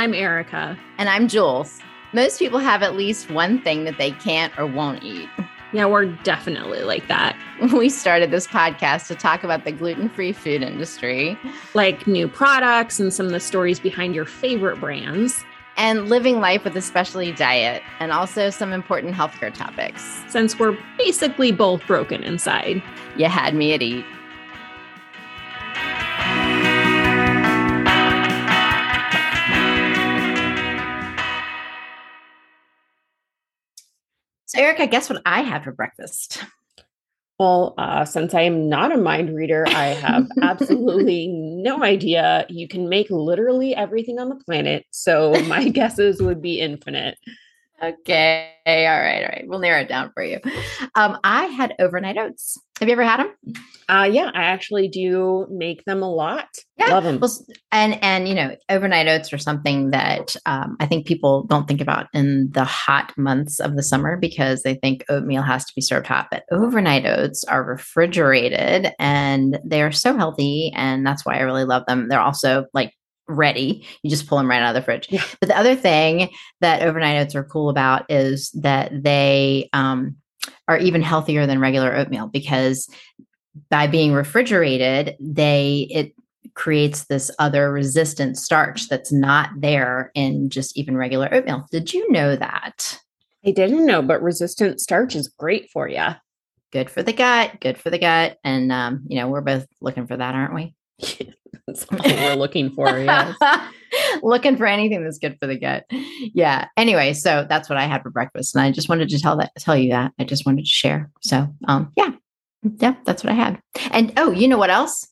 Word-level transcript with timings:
I'm 0.00 0.14
Erica. 0.14 0.78
And 0.96 1.10
I'm 1.10 1.28
Jules. 1.28 1.78
Most 2.14 2.38
people 2.38 2.58
have 2.58 2.82
at 2.82 2.96
least 2.96 3.30
one 3.30 3.60
thing 3.60 3.84
that 3.84 3.98
they 3.98 4.12
can't 4.12 4.50
or 4.58 4.64
won't 4.64 5.02
eat. 5.02 5.28
Yeah, 5.74 5.84
we're 5.84 6.06
definitely 6.06 6.80
like 6.84 7.06
that. 7.08 7.36
We 7.74 7.90
started 7.90 8.30
this 8.30 8.46
podcast 8.46 9.08
to 9.08 9.14
talk 9.14 9.44
about 9.44 9.66
the 9.66 9.72
gluten 9.72 10.08
free 10.08 10.32
food 10.32 10.62
industry, 10.62 11.38
like 11.74 12.06
new 12.06 12.28
products 12.28 12.98
and 12.98 13.12
some 13.12 13.26
of 13.26 13.32
the 13.32 13.40
stories 13.40 13.78
behind 13.78 14.14
your 14.14 14.24
favorite 14.24 14.80
brands, 14.80 15.44
and 15.76 16.08
living 16.08 16.40
life 16.40 16.64
with 16.64 16.74
a 16.76 16.80
specialty 16.80 17.32
diet, 17.32 17.82
and 17.98 18.10
also 18.10 18.48
some 18.48 18.72
important 18.72 19.14
healthcare 19.14 19.52
topics. 19.52 20.22
Since 20.28 20.58
we're 20.58 20.78
basically 20.96 21.52
both 21.52 21.86
broken 21.86 22.22
inside, 22.22 22.82
you 23.18 23.26
had 23.26 23.54
me 23.54 23.74
at 23.74 23.82
eat. 23.82 24.06
So, 34.50 34.60
Erica, 34.60 34.88
guess 34.88 35.08
what 35.08 35.22
I 35.24 35.42
had 35.42 35.62
for 35.62 35.70
breakfast? 35.70 36.42
Well, 37.38 37.72
uh, 37.78 38.04
since 38.04 38.34
I 38.34 38.40
am 38.40 38.68
not 38.68 38.90
a 38.90 38.96
mind 38.96 39.32
reader, 39.32 39.64
I 39.68 39.86
have 39.86 40.26
absolutely 40.42 41.28
no 41.28 41.84
idea. 41.84 42.46
You 42.48 42.66
can 42.66 42.88
make 42.88 43.08
literally 43.10 43.76
everything 43.76 44.18
on 44.18 44.28
the 44.28 44.34
planet. 44.34 44.86
So, 44.90 45.34
my 45.44 45.68
guesses 45.68 46.20
would 46.20 46.42
be 46.42 46.58
infinite. 46.58 47.16
Okay. 47.82 48.52
All 48.66 48.74
right. 48.74 49.22
All 49.22 49.28
right. 49.28 49.44
We'll 49.46 49.58
narrow 49.58 49.80
it 49.80 49.88
down 49.88 50.10
for 50.12 50.22
you. 50.22 50.38
Um, 50.94 51.18
I 51.24 51.46
had 51.46 51.74
overnight 51.78 52.18
oats. 52.18 52.58
Have 52.78 52.88
you 52.88 52.92
ever 52.92 53.04
had 53.04 53.20
them? 53.20 53.34
Uh, 53.88 54.08
yeah, 54.10 54.30
I 54.34 54.44
actually 54.44 54.88
do 54.88 55.46
make 55.50 55.84
them 55.84 56.02
a 56.02 56.10
lot. 56.10 56.48
Yeah. 56.76 56.86
Love 56.88 57.04
them. 57.04 57.20
Well, 57.20 57.36
and 57.72 57.98
and 58.02 58.28
you 58.28 58.34
know, 58.34 58.56
overnight 58.68 59.08
oats 59.08 59.32
are 59.32 59.38
something 59.38 59.90
that 59.90 60.36
um, 60.46 60.76
I 60.78 60.86
think 60.86 61.06
people 61.06 61.44
don't 61.44 61.66
think 61.66 61.80
about 61.80 62.08
in 62.12 62.50
the 62.52 62.64
hot 62.64 63.12
months 63.16 63.60
of 63.60 63.76
the 63.76 63.82
summer 63.82 64.16
because 64.16 64.62
they 64.62 64.74
think 64.74 65.04
oatmeal 65.08 65.42
has 65.42 65.64
to 65.64 65.72
be 65.74 65.82
served 65.82 66.06
hot. 66.06 66.28
But 66.30 66.44
overnight 66.50 67.06
oats 67.06 67.44
are 67.44 67.64
refrigerated 67.64 68.92
and 68.98 69.58
they 69.64 69.82
are 69.82 69.92
so 69.92 70.16
healthy, 70.16 70.72
and 70.74 71.06
that's 71.06 71.24
why 71.24 71.36
I 71.36 71.42
really 71.42 71.64
love 71.64 71.84
them. 71.86 72.08
They're 72.08 72.20
also 72.20 72.66
like 72.72 72.94
ready. 73.30 73.86
You 74.02 74.10
just 74.10 74.26
pull 74.26 74.38
them 74.38 74.48
right 74.48 74.62
out 74.62 74.74
of 74.74 74.80
the 74.80 74.84
fridge. 74.84 75.08
Yeah. 75.10 75.24
But 75.40 75.48
the 75.48 75.56
other 75.56 75.74
thing 75.74 76.30
that 76.60 76.82
overnight 76.82 77.20
oats 77.20 77.34
are 77.34 77.44
cool 77.44 77.68
about 77.68 78.10
is 78.10 78.50
that 78.52 79.02
they 79.02 79.68
um, 79.72 80.16
are 80.68 80.78
even 80.78 81.02
healthier 81.02 81.46
than 81.46 81.60
regular 81.60 81.94
oatmeal 81.94 82.26
because 82.28 82.88
by 83.68 83.86
being 83.86 84.12
refrigerated, 84.12 85.16
they 85.20 85.88
it 85.90 86.14
creates 86.54 87.04
this 87.04 87.30
other 87.38 87.72
resistant 87.72 88.36
starch 88.36 88.88
that's 88.88 89.12
not 89.12 89.50
there 89.56 90.10
in 90.14 90.50
just 90.50 90.76
even 90.76 90.96
regular 90.96 91.32
oatmeal. 91.32 91.66
Did 91.70 91.92
you 91.92 92.10
know 92.10 92.36
that? 92.36 92.98
I 93.44 93.52
didn't 93.52 93.86
know, 93.86 94.02
but 94.02 94.22
resistant 94.22 94.80
starch 94.80 95.14
is 95.14 95.28
great 95.28 95.70
for 95.70 95.88
you. 95.88 96.06
Good 96.72 96.90
for 96.90 97.02
the 97.02 97.12
gut. 97.12 97.60
Good 97.60 97.78
for 97.78 97.90
the 97.90 97.98
gut. 97.98 98.38
And 98.44 98.70
um, 98.70 99.04
you 99.08 99.16
know, 99.16 99.28
we're 99.28 99.40
both 99.40 99.66
looking 99.80 100.06
for 100.06 100.16
that, 100.16 100.34
aren't 100.34 100.54
we? 100.54 100.74
That's 101.78 101.90
what 101.90 102.04
we're 102.04 102.34
looking 102.34 102.70
for. 102.70 102.86
Yes. 102.98 103.36
looking 104.22 104.56
for 104.56 104.66
anything 104.66 105.02
that's 105.02 105.18
good 105.18 105.38
for 105.38 105.46
the 105.46 105.58
gut. 105.58 105.84
Yeah. 105.90 106.68
Anyway, 106.76 107.12
so 107.12 107.46
that's 107.48 107.68
what 107.68 107.78
I 107.78 107.86
had 107.86 108.02
for 108.02 108.10
breakfast. 108.10 108.54
And 108.54 108.62
I 108.62 108.70
just 108.70 108.88
wanted 108.88 109.08
to 109.10 109.20
tell 109.20 109.36
that 109.38 109.52
tell 109.58 109.76
you 109.76 109.90
that. 109.90 110.12
I 110.18 110.24
just 110.24 110.46
wanted 110.46 110.62
to 110.62 110.70
share. 110.70 111.10
So 111.20 111.48
um 111.68 111.92
yeah. 111.96 112.12
Yeah, 112.62 112.94
that's 113.04 113.24
what 113.24 113.32
I 113.32 113.36
had. 113.36 113.60
And 113.90 114.12
oh, 114.16 114.30
you 114.30 114.46
know 114.46 114.58
what 114.58 114.70
else? 114.70 115.08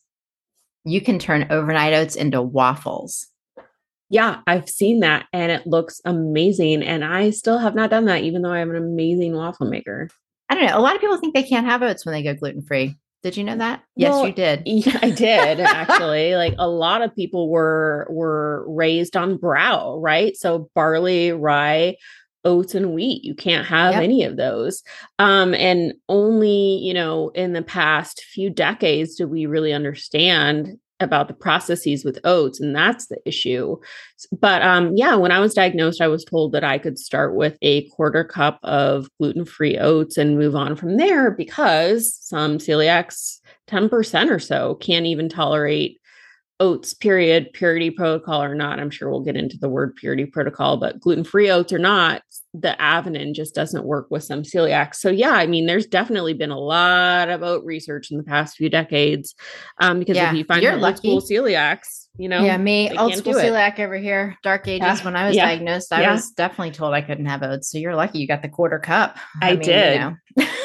You 0.84 1.00
can 1.00 1.18
turn 1.18 1.46
overnight 1.50 1.94
oats 1.94 2.14
into 2.14 2.42
waffles. 2.42 3.26
Yeah, 4.10 4.40
I've 4.46 4.68
seen 4.68 5.00
that 5.00 5.26
and 5.32 5.52
it 5.52 5.66
looks 5.66 6.00
amazing. 6.04 6.82
And 6.82 7.04
I 7.04 7.30
still 7.30 7.58
have 7.58 7.74
not 7.74 7.90
done 7.90 8.06
that, 8.06 8.22
even 8.22 8.42
though 8.42 8.52
I 8.52 8.58
have 8.58 8.70
an 8.70 8.76
amazing 8.76 9.34
waffle 9.34 9.68
maker. 9.68 10.08
I 10.48 10.54
don't 10.54 10.66
know. 10.66 10.78
A 10.78 10.80
lot 10.80 10.94
of 10.94 11.00
people 11.00 11.18
think 11.18 11.34
they 11.34 11.42
can't 11.42 11.66
have 11.66 11.82
oats 11.82 12.06
when 12.06 12.14
they 12.14 12.22
go 12.22 12.34
gluten 12.34 12.62
free. 12.62 12.96
Did 13.22 13.36
you 13.36 13.44
know 13.44 13.56
that? 13.56 13.82
Well, 13.96 14.20
yes, 14.20 14.26
you 14.26 14.32
did. 14.32 14.62
Yeah, 14.66 14.98
I 15.02 15.10
did 15.10 15.60
actually. 15.60 16.36
like 16.36 16.54
a 16.58 16.68
lot 16.68 17.02
of 17.02 17.14
people 17.14 17.48
were 17.48 18.06
were 18.10 18.64
raised 18.68 19.16
on 19.16 19.36
brow, 19.36 19.98
right? 19.98 20.36
So 20.36 20.70
barley, 20.74 21.32
rye, 21.32 21.96
oats 22.44 22.74
and 22.74 22.94
wheat. 22.94 23.24
You 23.24 23.34
can't 23.34 23.66
have 23.66 23.94
yep. 23.94 24.02
any 24.02 24.22
of 24.24 24.36
those. 24.36 24.82
Um, 25.18 25.54
and 25.54 25.94
only, 26.08 26.78
you 26.82 26.94
know, 26.94 27.30
in 27.30 27.52
the 27.52 27.62
past 27.62 28.22
few 28.22 28.50
decades 28.50 29.16
do 29.16 29.26
we 29.26 29.46
really 29.46 29.72
understand 29.72 30.78
about 31.00 31.28
the 31.28 31.34
processes 31.34 32.04
with 32.04 32.18
oats 32.24 32.60
and 32.60 32.74
that's 32.74 33.06
the 33.06 33.18
issue. 33.24 33.76
But 34.32 34.62
um 34.62 34.92
yeah 34.96 35.14
when 35.14 35.32
i 35.32 35.38
was 35.38 35.54
diagnosed 35.54 36.00
i 36.00 36.08
was 36.08 36.24
told 36.24 36.52
that 36.52 36.64
i 36.64 36.78
could 36.78 36.98
start 36.98 37.34
with 37.34 37.56
a 37.62 37.88
quarter 37.90 38.24
cup 38.24 38.58
of 38.62 39.08
gluten-free 39.18 39.78
oats 39.78 40.16
and 40.16 40.38
move 40.38 40.54
on 40.56 40.76
from 40.76 40.96
there 40.96 41.30
because 41.30 42.14
some 42.20 42.58
celiacs 42.58 43.38
10% 43.68 44.30
or 44.30 44.38
so 44.38 44.76
can't 44.76 45.06
even 45.06 45.28
tolerate 45.28 46.00
oats 46.58 46.94
period. 46.94 47.50
Purity 47.52 47.90
protocol 47.90 48.42
or 48.42 48.54
not 48.54 48.80
i'm 48.80 48.90
sure 48.90 49.10
we'll 49.10 49.20
get 49.20 49.36
into 49.36 49.58
the 49.58 49.68
word 49.68 49.94
purity 49.96 50.26
protocol 50.26 50.76
but 50.76 51.00
gluten-free 51.00 51.50
oats 51.50 51.72
or 51.72 51.78
not 51.78 52.22
the 52.54 52.74
avenin 52.80 53.34
just 53.34 53.54
doesn't 53.54 53.84
work 53.84 54.06
with 54.10 54.24
some 54.24 54.42
celiacs 54.42 54.96
so 54.96 55.10
yeah 55.10 55.32
i 55.32 55.46
mean 55.46 55.66
there's 55.66 55.86
definitely 55.86 56.32
been 56.32 56.50
a 56.50 56.58
lot 56.58 57.28
of 57.28 57.42
oat 57.42 57.62
research 57.64 58.10
in 58.10 58.16
the 58.16 58.22
past 58.22 58.56
few 58.56 58.70
decades 58.70 59.34
um, 59.80 59.98
because 59.98 60.16
yeah, 60.16 60.30
if 60.30 60.36
you 60.36 60.44
find 60.44 60.62
you're 60.62 60.78
old 60.78 60.96
school 60.96 61.20
celiacs 61.20 62.06
you 62.16 62.28
know 62.28 62.42
yeah 62.42 62.56
me 62.56 62.90
old 62.96 63.14
school 63.14 63.34
celiac 63.34 63.78
over 63.78 63.96
here 63.96 64.36
dark 64.42 64.66
ages 64.66 64.98
yeah. 64.98 65.04
when 65.04 65.14
i 65.14 65.26
was 65.26 65.36
yeah. 65.36 65.44
diagnosed 65.44 65.92
i 65.92 66.10
was 66.10 66.30
definitely 66.30 66.72
told 66.72 66.94
i 66.94 67.02
couldn't 67.02 67.26
have 67.26 67.42
oats 67.42 67.70
so 67.70 67.76
you're 67.76 67.94
lucky 67.94 68.18
you 68.18 68.26
got 68.26 68.42
the 68.42 68.48
quarter 68.48 68.78
cup. 68.78 69.18
I, 69.42 69.50
I 69.50 69.52
mean, 69.52 69.62
did. 69.62 69.94
you 69.94 70.00
know, 70.00 70.16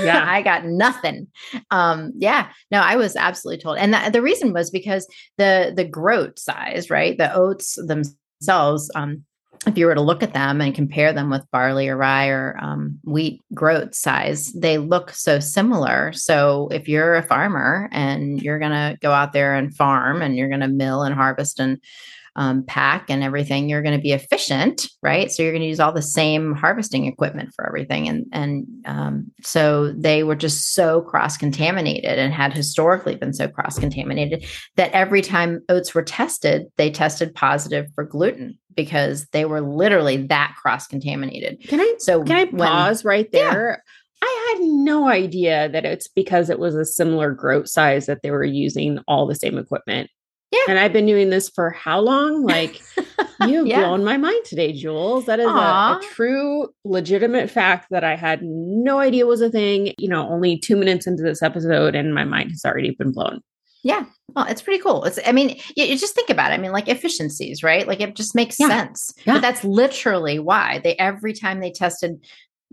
yeah. 0.01 0.25
I 0.27 0.41
got 0.41 0.65
nothing. 0.65 1.27
Um 1.69 2.13
yeah 2.15 2.49
no 2.71 2.79
i 2.79 2.95
was 2.95 3.15
absolutely 3.15 3.61
told 3.61 3.77
and 3.77 3.93
the, 3.93 4.09
the 4.11 4.21
reason 4.21 4.53
was 4.53 4.71
because 4.71 5.05
the 5.37 5.73
the 5.75 5.85
groat 5.85 6.39
size 6.39 6.89
right 6.89 7.17
the 7.17 7.33
oats 7.33 7.77
themselves 7.85 8.89
um 8.95 9.25
if 9.65 9.77
you 9.77 9.85
were 9.85 9.95
to 9.95 10.01
look 10.01 10.23
at 10.23 10.33
them 10.33 10.61
and 10.61 10.75
compare 10.75 11.13
them 11.13 11.29
with 11.29 11.49
barley 11.51 11.87
or 11.87 11.97
rye 11.97 12.27
or 12.27 12.57
um, 12.61 12.99
wheat 13.03 13.41
groat 13.53 13.95
size, 13.95 14.51
they 14.53 14.77
look 14.77 15.11
so 15.11 15.39
similar. 15.39 16.11
So 16.13 16.69
if 16.71 16.87
you're 16.87 17.15
a 17.15 17.23
farmer 17.23 17.89
and 17.91 18.41
you're 18.41 18.59
going 18.59 18.71
to 18.71 18.97
go 19.01 19.11
out 19.11 19.33
there 19.33 19.55
and 19.55 19.75
farm 19.75 20.21
and 20.21 20.35
you're 20.35 20.49
going 20.49 20.61
to 20.61 20.67
mill 20.67 21.03
and 21.03 21.15
harvest 21.15 21.59
and 21.59 21.79
um, 22.35 22.63
pack 22.63 23.09
and 23.09 23.23
everything, 23.23 23.69
you're 23.69 23.81
going 23.81 23.95
to 23.95 24.01
be 24.01 24.11
efficient, 24.11 24.87
right? 25.01 25.31
So 25.31 25.43
you're 25.43 25.51
going 25.51 25.61
to 25.61 25.67
use 25.67 25.79
all 25.79 25.91
the 25.91 26.01
same 26.01 26.53
harvesting 26.53 27.05
equipment 27.05 27.53
for 27.55 27.65
everything, 27.65 28.07
and 28.07 28.25
and 28.31 28.65
um, 28.85 29.31
so 29.43 29.91
they 29.93 30.23
were 30.23 30.35
just 30.35 30.73
so 30.73 31.01
cross 31.01 31.37
contaminated 31.37 32.17
and 32.17 32.33
had 32.33 32.53
historically 32.53 33.15
been 33.15 33.33
so 33.33 33.47
cross 33.47 33.77
contaminated 33.77 34.45
that 34.75 34.91
every 34.91 35.21
time 35.21 35.61
oats 35.69 35.93
were 35.93 36.03
tested, 36.03 36.65
they 36.77 36.89
tested 36.89 37.35
positive 37.35 37.87
for 37.95 38.03
gluten 38.03 38.57
because 38.75 39.27
they 39.27 39.45
were 39.45 39.61
literally 39.61 40.17
that 40.17 40.55
cross 40.61 40.87
contaminated. 40.87 41.61
Can 41.67 41.79
I 41.79 41.95
so 41.99 42.23
can 42.23 42.35
I 42.35 42.45
pause 42.45 43.03
when, 43.03 43.09
right 43.11 43.31
there? 43.31 43.69
Yeah. 43.69 43.93
I 44.23 44.55
had 44.57 44.67
no 44.67 45.09
idea 45.09 45.67
that 45.69 45.85
it's 45.85 46.07
because 46.07 46.49
it 46.49 46.57
was 46.57 46.75
a 46.75 46.85
similar 46.85 47.31
groat 47.31 47.67
size 47.67 48.05
that 48.05 48.21
they 48.23 48.31
were 48.31 48.45
using 48.45 48.99
all 49.07 49.27
the 49.27 49.35
same 49.35 49.57
equipment. 49.57 50.09
Yeah. 50.53 50.59
And 50.69 50.79
I've 50.79 50.93
been 50.93 51.07
doing 51.07 51.31
this 51.31 51.49
for 51.49 51.71
how 51.71 51.99
long? 51.99 52.43
Like, 52.53 52.81
you've 53.47 53.65
yeah. 53.65 53.79
blown 53.79 54.03
my 54.03 54.15
mind 54.15 54.45
today, 54.45 54.73
Jules. 54.73 55.25
That 55.25 55.39
is 55.39 55.47
a, 55.47 55.49
a, 55.49 56.01
true, 56.03 56.67
legitimate 56.83 57.49
fact 57.49 57.87
that 57.89 58.03
I 58.03 58.15
had 58.15 58.43
no 58.43 58.99
idea 58.99 59.25
was 59.25 59.41
a 59.41 59.49
thing. 59.49 59.93
You 59.97 60.07
know, 60.07 60.29
only 60.29 60.57
two 60.59 60.75
minutes 60.75 61.07
into 61.07 61.23
this 61.23 61.41
episode, 61.41 61.95
and 61.95 62.13
my 62.13 62.25
mind 62.25 62.51
has 62.51 62.63
already 62.63 62.91
been 62.91 63.11
blown. 63.11 63.41
Yeah. 63.83 64.05
Well, 64.35 64.45
it's 64.45 64.61
pretty 64.61 64.83
cool. 64.83 65.03
It's, 65.05 65.19
I 65.25 65.31
mean, 65.31 65.57
you, 65.75 65.85
you, 65.85 65.97
just 65.97 66.13
think 66.13 66.29
about 66.29 66.51
it. 66.51 66.55
I 66.55 66.57
mean, 66.57 66.71
like 66.71 66.87
efficiencies, 66.87 67.63
right? 67.63 67.87
Like 67.87 68.01
it 68.01 68.15
just 68.15 68.35
makes 68.35 68.59
yeah. 68.59 68.67
sense. 68.67 69.13
Yeah. 69.25 69.33
But 69.33 69.41
that's 69.41 69.63
literally 69.63 70.37
why 70.37 70.79
they, 70.83 70.95
every 70.95 71.33
time 71.33 71.59
they 71.59 71.71
tested 71.71 72.23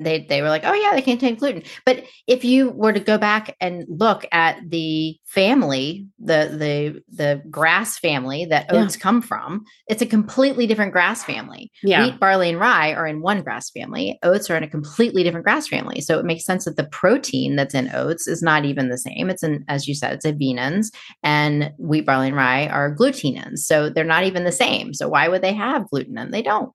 they 0.00 0.24
they 0.28 0.42
were 0.42 0.48
like, 0.48 0.62
oh 0.64 0.72
yeah, 0.72 0.94
they 0.94 1.02
contain 1.02 1.36
gluten. 1.36 1.62
But 1.84 2.04
if 2.26 2.44
you 2.44 2.70
were 2.70 2.92
to 2.92 3.00
go 3.00 3.18
back 3.18 3.54
and 3.60 3.84
look 3.88 4.24
at 4.32 4.58
the 4.68 5.18
family, 5.30 6.08
the 6.18 6.50
the 6.58 7.02
the 7.14 7.40
grass 7.50 7.96
family 7.96 8.46
that 8.46 8.66
oats 8.72 8.96
yeah. 8.96 9.00
come 9.00 9.22
from, 9.22 9.64
it's 9.86 10.02
a 10.02 10.06
completely 10.06 10.66
different 10.66 10.90
grass 10.90 11.22
family. 11.22 11.70
Yeah. 11.84 12.04
Wheat, 12.04 12.18
barley, 12.18 12.48
and 12.50 12.58
rye 12.58 12.92
are 12.92 13.06
in 13.06 13.22
one 13.22 13.42
grass 13.42 13.70
family. 13.70 14.18
Oats 14.24 14.50
are 14.50 14.56
in 14.56 14.64
a 14.64 14.68
completely 14.68 15.22
different 15.22 15.44
grass 15.44 15.68
family. 15.68 16.00
So 16.00 16.18
it 16.18 16.24
makes 16.24 16.44
sense 16.44 16.64
that 16.64 16.76
the 16.76 16.88
protein 16.88 17.54
that's 17.54 17.76
in 17.76 17.94
oats 17.94 18.26
is 18.26 18.42
not 18.42 18.64
even 18.64 18.88
the 18.88 18.98
same. 18.98 19.30
It's 19.30 19.44
in, 19.44 19.64
as 19.68 19.86
you 19.86 19.94
said, 19.94 20.14
it's 20.14 20.26
avenins, 20.26 20.88
and 21.22 21.72
wheat, 21.78 22.06
barley, 22.06 22.28
and 22.28 22.36
rye 22.36 22.66
are 22.66 22.94
glutenins. 22.94 23.58
So 23.58 23.88
they're 23.88 24.02
not 24.02 24.24
even 24.24 24.42
the 24.42 24.50
same. 24.50 24.92
So 24.94 25.08
why 25.08 25.28
would 25.28 25.42
they 25.42 25.54
have 25.54 25.88
gluten? 25.90 26.18
And 26.18 26.34
they 26.34 26.42
don't. 26.42 26.72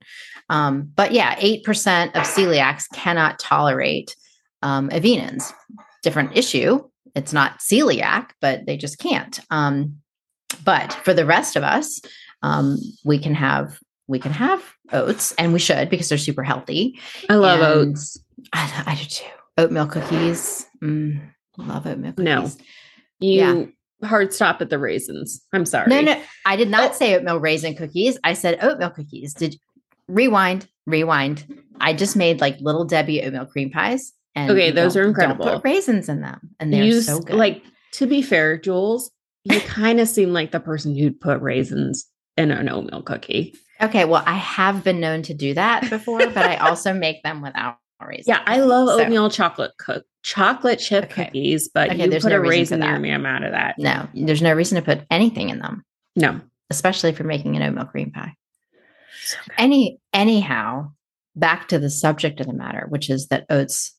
Um, 0.49 0.89
but 0.95 1.11
yeah, 1.11 1.35
8% 1.35 2.15
of 2.15 2.23
celiacs 2.23 2.85
cannot 2.93 3.37
tolerate 3.37 4.15
um, 4.61 4.89
avenins. 4.91 5.51
Different 6.03 6.37
issue. 6.37 6.79
It's 7.15 7.33
not 7.33 7.59
celiac, 7.59 8.31
but 8.41 8.65
they 8.65 8.77
just 8.77 8.99
can't. 8.99 9.39
Um, 9.49 9.97
but 10.63 10.93
for 10.93 11.13
the 11.13 11.25
rest 11.25 11.55
of 11.55 11.63
us, 11.63 12.01
um, 12.41 12.77
we 13.03 13.17
can 13.17 13.33
have 13.33 13.79
we 14.07 14.19
can 14.19 14.31
have 14.31 14.61
oats 14.93 15.33
and 15.33 15.51
we 15.51 15.59
should 15.59 15.89
because 15.89 16.09
they're 16.09 16.17
super 16.17 16.43
healthy. 16.43 16.99
I 17.29 17.35
love 17.35 17.61
and 17.61 17.67
oats. 17.67 18.19
I, 18.53 18.83
I, 18.85 18.95
do 18.95 19.05
too. 19.05 19.25
Oatmeal 19.57 19.87
cookies. 19.87 20.67
Mm, 20.83 21.27
love 21.57 21.87
oatmeal 21.87 22.11
cookies. 22.11 22.25
No, 22.25 22.51
you 23.19 23.73
yeah. 24.01 24.07
hard 24.07 24.33
stop 24.33 24.61
at 24.61 24.69
the 24.69 24.77
raisins. 24.77 25.41
I'm 25.53 25.65
sorry. 25.65 25.87
No, 25.87 26.01
no, 26.01 26.21
I 26.45 26.55
did 26.55 26.69
not 26.69 26.91
oh. 26.91 26.93
say 26.93 27.15
oatmeal 27.15 27.39
raisin 27.39 27.75
cookies. 27.75 28.19
I 28.23 28.33
said 28.33 28.59
oatmeal 28.61 28.91
cookies. 28.91 29.33
Did 29.33 29.59
rewind, 30.07 30.67
rewind. 30.85 31.63
I 31.79 31.93
just 31.93 32.15
made 32.15 32.41
like 32.41 32.59
little 32.59 32.85
Debbie 32.85 33.23
oatmeal 33.23 33.45
cream 33.45 33.71
pies. 33.71 34.13
And 34.35 34.51
okay, 34.51 34.71
those 34.71 34.97
are 34.97 35.05
incredible. 35.05 35.45
put 35.45 35.63
raisins 35.63 36.09
in 36.09 36.21
them, 36.21 36.49
and 36.59 36.73
they're 36.73 36.83
you, 36.83 37.01
so 37.01 37.19
good. 37.19 37.35
Like 37.35 37.63
to 37.93 38.05
be 38.05 38.21
fair, 38.21 38.57
Jules, 38.57 39.11
you 39.43 39.59
kind 39.65 39.99
of 39.99 40.07
seem 40.07 40.33
like 40.33 40.51
the 40.51 40.59
person 40.59 40.95
who'd 40.95 41.19
put 41.19 41.41
raisins 41.41 42.05
in 42.37 42.51
an 42.51 42.69
oatmeal 42.69 43.01
cookie. 43.01 43.55
Okay, 43.81 44.05
well, 44.05 44.23
I 44.25 44.35
have 44.35 44.83
been 44.83 44.99
known 44.99 45.21
to 45.23 45.33
do 45.33 45.53
that 45.53 45.89
before, 45.89 46.19
but 46.27 46.37
I 46.37 46.57
also 46.57 46.93
make 46.93 47.23
them 47.23 47.41
without 47.41 47.77
raisins. 48.05 48.27
Yeah, 48.27 48.43
I 48.45 48.59
love 48.59 48.89
so. 48.89 49.01
oatmeal 49.01 49.29
chocolate 49.29 49.71
cook 49.77 50.05
chocolate 50.23 50.79
chip 50.79 51.05
okay. 51.05 51.25
cookies, 51.25 51.69
but 51.69 51.91
okay, 51.91 52.05
you 52.05 52.19
put 52.19 52.31
no 52.31 52.37
a 52.37 52.41
raisin 52.41 52.79
near 52.79 52.97
me, 52.99 53.11
I'm 53.11 53.25
out 53.25 53.43
of 53.43 53.51
that. 53.51 53.75
No, 53.77 54.07
there's 54.13 54.41
no 54.41 54.53
reason 54.53 54.75
to 54.75 54.81
put 54.81 55.05
anything 55.11 55.49
in 55.49 55.59
them. 55.59 55.85
No, 56.15 56.41
especially 56.69 57.13
for 57.13 57.23
making 57.23 57.55
an 57.55 57.61
oatmeal 57.61 57.85
cream 57.85 58.11
pie. 58.11 58.35
So 59.23 59.37
Any 59.57 59.99
anyhow, 60.13 60.91
back 61.35 61.67
to 61.69 61.79
the 61.79 61.89
subject 61.89 62.39
of 62.39 62.47
the 62.47 62.53
matter, 62.53 62.85
which 62.89 63.09
is 63.09 63.27
that 63.27 63.45
oats 63.49 63.94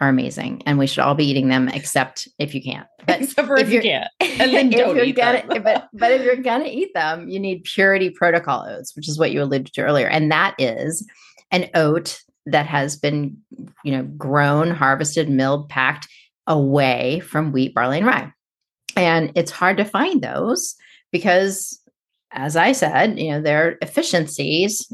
are 0.00 0.08
amazing 0.08 0.62
and 0.66 0.78
we 0.78 0.86
should 0.86 1.02
all 1.02 1.14
be 1.14 1.24
eating 1.24 1.48
them 1.48 1.68
except 1.68 2.28
if 2.38 2.54
you 2.54 2.62
can't. 2.62 2.86
But 3.06 3.22
except 3.22 3.46
for 3.46 3.56
if, 3.56 3.68
if 3.68 3.72
you 3.72 3.80
can't. 3.82 4.10
And 4.20 4.52
then 4.52 4.70
don't 4.70 4.98
eat 4.98 5.16
gonna, 5.16 5.46
them. 5.46 5.62
but, 5.62 5.88
but 5.92 6.12
if 6.12 6.22
you're 6.22 6.36
gonna 6.36 6.66
eat 6.66 6.92
them, 6.92 7.28
you 7.28 7.38
need 7.38 7.64
purity 7.64 8.10
protocol 8.10 8.66
oats, 8.66 8.94
which 8.96 9.08
is 9.08 9.18
what 9.18 9.30
you 9.30 9.42
alluded 9.42 9.72
to 9.72 9.82
earlier. 9.82 10.08
And 10.08 10.30
that 10.30 10.54
is 10.58 11.06
an 11.50 11.70
oat 11.74 12.20
that 12.46 12.66
has 12.66 12.96
been, 12.96 13.38
you 13.84 13.92
know, 13.92 14.02
grown, 14.02 14.70
harvested, 14.70 15.28
milled, 15.28 15.68
packed 15.68 16.08
away 16.46 17.20
from 17.20 17.52
wheat, 17.52 17.74
barley, 17.74 17.98
and 17.98 18.06
rye. 18.06 18.32
And 18.96 19.32
it's 19.34 19.50
hard 19.50 19.76
to 19.78 19.84
find 19.84 20.20
those 20.20 20.74
because 21.12 21.80
as 22.32 22.56
I 22.56 22.72
said, 22.72 23.18
you 23.18 23.30
know, 23.30 23.40
their 23.40 23.78
efficiencies 23.80 24.92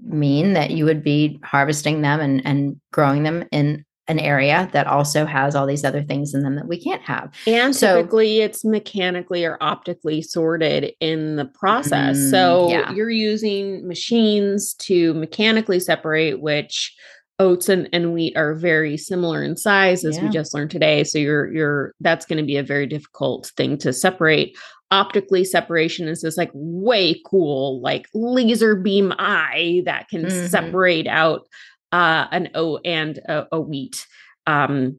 mean 0.00 0.54
that 0.54 0.70
you 0.70 0.84
would 0.84 1.02
be 1.02 1.38
harvesting 1.42 2.02
them 2.02 2.20
and, 2.20 2.44
and 2.46 2.80
growing 2.92 3.24
them 3.24 3.44
in 3.52 3.84
an 4.08 4.18
area 4.18 4.68
that 4.72 4.86
also 4.86 5.26
has 5.26 5.54
all 5.54 5.66
these 5.66 5.84
other 5.84 6.02
things 6.02 6.34
in 6.34 6.42
them 6.42 6.56
that 6.56 6.66
we 6.66 6.80
can't 6.80 7.02
have. 7.02 7.32
And 7.46 7.76
so, 7.76 7.96
typically 7.96 8.40
it's 8.40 8.64
mechanically 8.64 9.44
or 9.44 9.58
optically 9.60 10.22
sorted 10.22 10.92
in 11.00 11.36
the 11.36 11.44
process. 11.44 12.16
Mm, 12.16 12.30
so 12.30 12.70
yeah. 12.70 12.92
you're 12.92 13.10
using 13.10 13.86
machines 13.86 14.74
to 14.74 15.12
mechanically 15.14 15.78
separate 15.78 16.40
which 16.40 16.96
oats 17.38 17.68
and, 17.68 17.88
and 17.92 18.12
wheat 18.12 18.36
are 18.36 18.54
very 18.54 18.96
similar 18.96 19.42
in 19.44 19.56
size 19.56 20.04
as 20.04 20.16
yeah. 20.16 20.24
we 20.24 20.28
just 20.30 20.54
learned 20.54 20.70
today. 20.70 21.04
So 21.04 21.18
you're 21.18 21.52
you're 21.52 21.94
that's 22.00 22.26
going 22.26 22.38
to 22.38 22.46
be 22.46 22.56
a 22.56 22.62
very 22.62 22.86
difficult 22.86 23.52
thing 23.56 23.78
to 23.78 23.92
separate. 23.92 24.56
Optically 24.90 25.44
separation 25.44 26.08
is 26.08 26.22
this 26.22 26.38
like 26.38 26.50
way 26.54 27.20
cool, 27.26 27.80
like 27.82 28.08
laser 28.14 28.74
beam 28.74 29.12
eye 29.18 29.82
that 29.84 30.08
can 30.08 30.24
mm-hmm. 30.24 30.46
separate 30.46 31.06
out 31.06 31.46
uh, 31.92 32.26
an 32.30 32.50
oat 32.54 32.80
and 32.84 33.18
a, 33.18 33.46
a 33.52 33.60
wheat 33.60 34.06
um, 34.46 34.98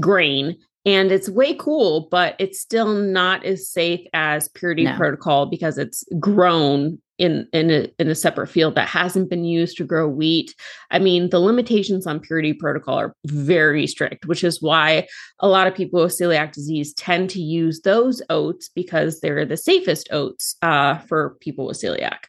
grain. 0.00 0.56
And 0.84 1.12
it's 1.12 1.28
way 1.28 1.54
cool, 1.54 2.08
but 2.10 2.34
it's 2.38 2.60
still 2.60 2.94
not 2.94 3.44
as 3.44 3.68
safe 3.68 4.06
as 4.14 4.48
Purity 4.48 4.84
no. 4.84 4.96
Protocol 4.96 5.46
because 5.46 5.76
it's 5.76 6.04
grown 6.18 6.98
in 7.18 7.46
in 7.52 7.70
a, 7.70 7.92
in 7.98 8.08
a 8.08 8.14
separate 8.14 8.46
field 8.46 8.74
that 8.76 8.88
hasn't 8.88 9.28
been 9.28 9.44
used 9.44 9.76
to 9.76 9.84
grow 9.84 10.08
wheat. 10.08 10.54
I 10.90 10.98
mean, 10.98 11.30
the 11.30 11.40
limitations 11.40 12.06
on 12.06 12.20
Purity 12.20 12.52
Protocol 12.52 12.98
are 12.98 13.12
very 13.26 13.86
strict, 13.86 14.26
which 14.26 14.44
is 14.44 14.62
why 14.62 15.08
a 15.40 15.48
lot 15.48 15.66
of 15.66 15.74
people 15.74 16.00
with 16.00 16.16
celiac 16.18 16.52
disease 16.52 16.94
tend 16.94 17.28
to 17.30 17.40
use 17.40 17.80
those 17.80 18.22
oats 18.30 18.70
because 18.74 19.20
they're 19.20 19.44
the 19.44 19.56
safest 19.56 20.08
oats 20.12 20.54
uh, 20.62 20.98
for 20.98 21.36
people 21.40 21.66
with 21.66 21.80
celiac. 21.80 22.26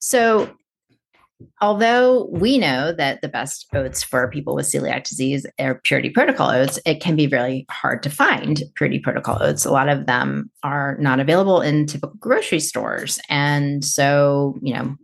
So 0.00 0.54
although 1.60 2.28
we 2.30 2.58
know 2.58 2.92
that 2.92 3.20
the 3.20 3.28
best 3.28 3.66
oats 3.74 4.02
for 4.02 4.30
people 4.30 4.54
with 4.54 4.66
celiac 4.66 5.04
disease 5.04 5.46
are 5.58 5.80
purity 5.84 6.10
protocol 6.10 6.50
oats, 6.50 6.78
it 6.86 7.00
can 7.00 7.16
be 7.16 7.26
really 7.26 7.66
hard 7.70 8.02
to 8.02 8.10
find 8.10 8.62
purity 8.74 8.98
protocol 8.98 9.42
oats. 9.42 9.64
A 9.64 9.72
lot 9.72 9.88
of 9.88 10.06
them 10.06 10.50
are 10.62 10.96
not 10.98 11.20
available 11.20 11.60
in 11.60 11.86
typical 11.86 12.16
grocery 12.18 12.60
stores. 12.60 13.18
And 13.28 13.84
so, 13.84 14.58
you 14.62 14.74
know, 14.74 14.96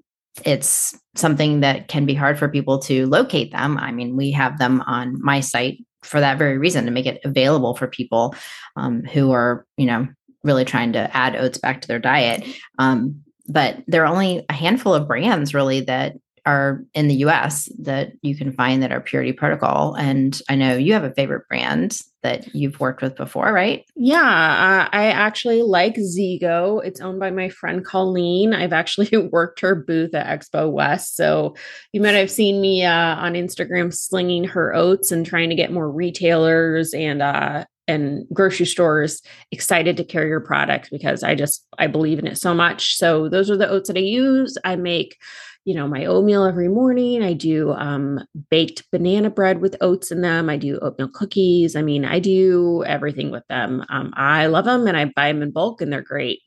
it's 0.45 0.99
something 1.17 1.61
that 1.61 1.89
can 1.89 2.07
be 2.07 2.15
hard 2.15 2.39
for 2.39 2.49
people 2.49 2.79
to 2.79 3.07
locate 3.07 3.53
them. 3.53 3.77
I 3.79 3.93
mean, 3.93 4.17
we 4.17 4.31
have 4.33 4.59
them 4.59 4.81
on 4.83 5.23
my 5.23 5.41
site 5.41 5.79
for 6.03 6.21
that 6.21 6.39
very 6.39 6.57
reason 6.57 6.87
to 6.87 6.91
make 6.91 7.07
it 7.07 7.21
available 7.25 7.75
for 7.75 7.87
people 7.87 8.35
um, 8.77 9.03
who 9.05 9.33
are, 9.33 9.67
you 9.77 9.87
know, 9.87 10.09
really 10.43 10.65
trying 10.65 10.93
to 10.95 11.15
add 11.15 11.37
oats 11.37 11.59
back 11.59 11.83
to 11.83 11.89
their 11.89 11.99
diet. 11.99 12.45
Um, 12.79 13.23
but 13.49 13.79
there 13.87 14.05
are 14.05 14.13
only 14.13 14.45
a 14.49 14.53
handful 14.53 14.95
of 14.95 15.09
brands 15.09 15.55
really 15.55 15.81
that 15.83 16.17
are 16.47 16.83
in 16.95 17.09
the 17.09 17.17
US 17.17 17.69
that 17.79 18.13
you 18.23 18.37
can 18.37 18.53
find 18.53 18.83
that 18.83 18.93
are 18.93 19.01
purity 19.01 19.33
protocol. 19.33 19.95
And 19.95 20.41
I 20.49 20.57
know 20.57 20.77
you 20.77 20.93
have 20.95 21.05
a 21.05 21.15
favorite 21.15 21.47
brand 21.49 21.99
that 22.23 22.55
you've 22.55 22.81
worked 22.81 23.03
with 23.03 23.17
before, 23.17 23.53
right? 23.53 23.85
Yeah, 23.97 24.19
uh, 24.19 24.89
I 24.93 25.07
actually 25.07 25.63
like 25.63 25.97
ZEGO. 25.97 26.85
It's 26.85 27.01
owned 27.01 27.19
by 27.19 27.31
my 27.31 27.49
friend 27.49 27.85
Colleen. 27.85 28.53
I've 28.53 28.73
actually 28.73 29.17
worked 29.33 29.61
her 29.61 29.75
booth 29.75 30.15
at 30.15 30.27
Expo 30.27 30.71
West. 30.71 31.17
So 31.17 31.55
you 31.93 32.01
might 32.01 32.15
have 32.15 32.31
seen 32.31 32.61
me 32.61 32.85
uh, 32.85 33.17
on 33.17 33.35
Instagram 33.35 33.95
slinging 33.95 34.45
her 34.45 34.75
oats 34.75 35.13
and 35.13 35.25
trying 35.25 35.51
to 35.51 35.57
get 35.57 35.73
more 35.73 35.91
retailers 35.91 36.93
and 36.93 37.23
uh, 37.23 37.65
and 37.91 38.27
grocery 38.33 38.67
stores 38.67 39.23
excited 39.51 39.97
to 39.97 40.05
carry 40.05 40.29
your 40.29 40.41
product 40.41 40.91
because 40.91 41.23
I 41.23 41.35
just 41.35 41.67
I 41.79 41.87
believe 41.87 42.19
in 42.19 42.27
it 42.27 42.39
so 42.39 42.55
much. 42.55 42.97
So 42.97 43.29
those 43.29 43.51
are 43.51 43.57
the 43.57 43.69
oats 43.69 43.89
that 43.89 43.97
I 43.97 44.01
use. 44.01 44.57
I 44.65 44.77
make 44.77 45.19
you 45.65 45.75
know 45.75 45.87
my 45.87 46.07
oatmeal 46.07 46.45
every 46.45 46.69
morning. 46.69 47.23
I 47.23 47.35
do 47.35 47.73
um, 47.73 48.21
baked 48.51 48.91
banana 48.91 49.31
bread 49.31 49.61
with 49.61 49.77
oats 49.81 50.11
in 50.11 50.23
them. 50.23 50.49
I 50.49 50.57
do 50.57 50.79
oatmeal 50.79 51.09
cookies. 51.09 51.77
I 51.77 51.83
mean 51.83 52.05
i 52.05 52.19
do 52.19 52.85
everything 52.85 53.31
with 53.31 53.47
them. 53.49 53.85
Um, 53.89 54.13
i 54.17 54.47
love 54.47 54.65
them 54.65 54.87
and 54.87 54.97
i 54.97 55.05
buy 55.05 55.33
them 55.33 55.43
in 55.43 55.51
bulk 55.51 55.81
and 55.81 55.93
they're 55.93 56.03
great 56.03 56.41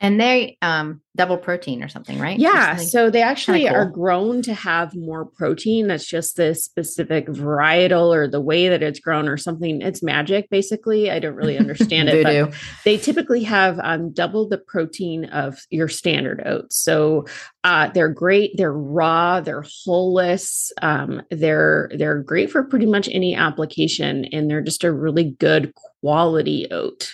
and 0.00 0.20
they 0.20 0.56
um 0.62 1.00
double 1.18 1.36
protein 1.36 1.82
or 1.82 1.88
something, 1.88 2.18
right? 2.20 2.38
Yeah. 2.38 2.76
Something 2.76 2.88
so 2.88 3.10
they 3.10 3.22
actually 3.22 3.66
cool. 3.66 3.74
are 3.74 3.84
grown 3.84 4.40
to 4.42 4.54
have 4.54 4.94
more 4.94 5.24
protein. 5.24 5.88
That's 5.88 6.06
just 6.06 6.36
this 6.36 6.64
specific 6.64 7.26
varietal 7.26 8.14
or 8.14 8.28
the 8.28 8.40
way 8.40 8.68
that 8.68 8.84
it's 8.84 9.00
grown 9.00 9.28
or 9.28 9.36
something. 9.36 9.82
It's 9.82 10.00
magic, 10.00 10.48
basically. 10.48 11.10
I 11.10 11.18
don't 11.18 11.34
really 11.34 11.58
understand 11.58 12.08
it. 12.08 12.22
but 12.22 12.54
they 12.84 12.96
typically 12.96 13.42
have 13.42 13.80
um, 13.82 14.12
double 14.12 14.48
the 14.48 14.58
protein 14.58 15.24
of 15.26 15.58
your 15.70 15.88
standard 15.88 16.40
oats. 16.46 16.76
So 16.76 17.26
uh, 17.64 17.88
they're 17.88 18.08
great. 18.08 18.56
They're 18.56 18.72
raw. 18.72 19.40
They're 19.40 19.64
hulless. 19.84 20.70
Um, 20.80 21.22
they're 21.30 21.90
they're 21.96 22.22
great 22.22 22.52
for 22.52 22.62
pretty 22.62 22.86
much 22.86 23.08
any 23.08 23.34
application, 23.34 24.26
and 24.26 24.48
they're 24.48 24.62
just 24.62 24.84
a 24.84 24.92
really 24.92 25.32
good 25.40 25.74
quality 26.00 26.68
oat. 26.70 27.12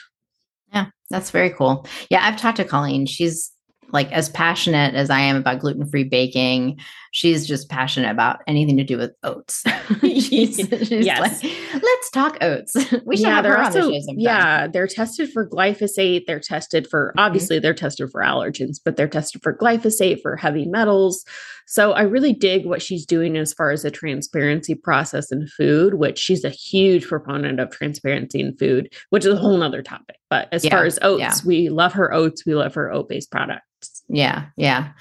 That's 1.15 1.31
very 1.31 1.51
cool. 1.51 1.87
Yeah, 2.11 2.27
I've 2.27 2.37
talked 2.37 2.57
to 2.57 2.65
Colleen. 2.65 3.07
She's 3.07 3.53
like 3.93 4.11
as 4.11 4.29
passionate 4.31 4.97
as 4.97 5.11
I 5.11 5.21
am 5.21 5.37
about 5.37 5.61
gluten 5.61 5.87
free 5.87 6.03
baking, 6.03 6.81
she's 7.13 7.47
just 7.47 7.69
passionate 7.69 8.11
about 8.11 8.41
anything 8.49 8.77
to 8.79 8.83
do 8.83 8.99
with 8.99 9.13
oats. 9.23 9.63
she's, 10.01 10.57
she's 10.57 10.91
yes. 10.91 11.21
like, 11.21 11.53
let's 11.73 12.11
talk 12.11 12.37
oats. 12.41 12.75
we 13.07 13.17
should 13.17 13.27
yeah, 13.27 13.37
have 13.37 13.45
her 13.45 13.57
on 13.57 13.71
the 13.71 13.81
show 13.81 14.15
Yeah, 14.17 14.67
they're 14.67 14.89
tested 14.89 15.31
for 15.31 15.49
glyphosate. 15.49 16.27
They're 16.27 16.41
tested 16.41 16.89
for 16.91 17.11
mm-hmm. 17.11 17.21
obviously 17.21 17.61
they're 17.61 17.75
tested 17.75 18.11
for 18.11 18.21
allergens, 18.21 18.81
but 18.85 18.97
they're 18.97 19.07
tested 19.07 19.41
for 19.41 19.57
glyphosate 19.57 20.21
for 20.21 20.35
heavy 20.35 20.65
metals. 20.65 21.25
So 21.67 21.93
I 21.93 22.03
really 22.03 22.33
dig 22.33 22.67
what 22.67 22.83
she's 22.83 23.07
doing 23.07 23.37
as 23.37 23.53
far 23.53 23.71
as 23.71 23.83
the 23.83 23.91
transparency 23.91 24.75
process 24.75 25.33
in 25.33 25.47
food, 25.47 25.95
which 25.95 26.19
she's 26.19 26.45
a 26.45 26.51
huge 26.51 27.07
proponent 27.07 27.61
of 27.61 27.71
transparency 27.71 28.41
in 28.41 28.57
food, 28.57 28.93
which 29.11 29.25
is 29.25 29.33
a 29.33 29.37
whole 29.37 29.57
nother 29.57 29.83
topic. 29.83 30.17
But 30.29 30.49
as 30.53 30.65
yeah, 30.65 30.71
far 30.71 30.85
as 30.85 30.99
oats, 31.03 31.21
yeah. 31.21 31.35
we 31.45 31.69
love 31.71 31.93
her 31.95 32.13
oats. 32.13 32.45
We 32.45 32.55
love 32.55 32.75
her 32.75 32.93
oat 32.93 33.09
based 33.09 33.31
products. 33.31 34.03
Yeah, 34.09 34.47
yeah. 34.57 34.93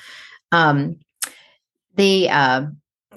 Um, 0.51 0.99
the 1.95 2.29
uh, 2.29 2.65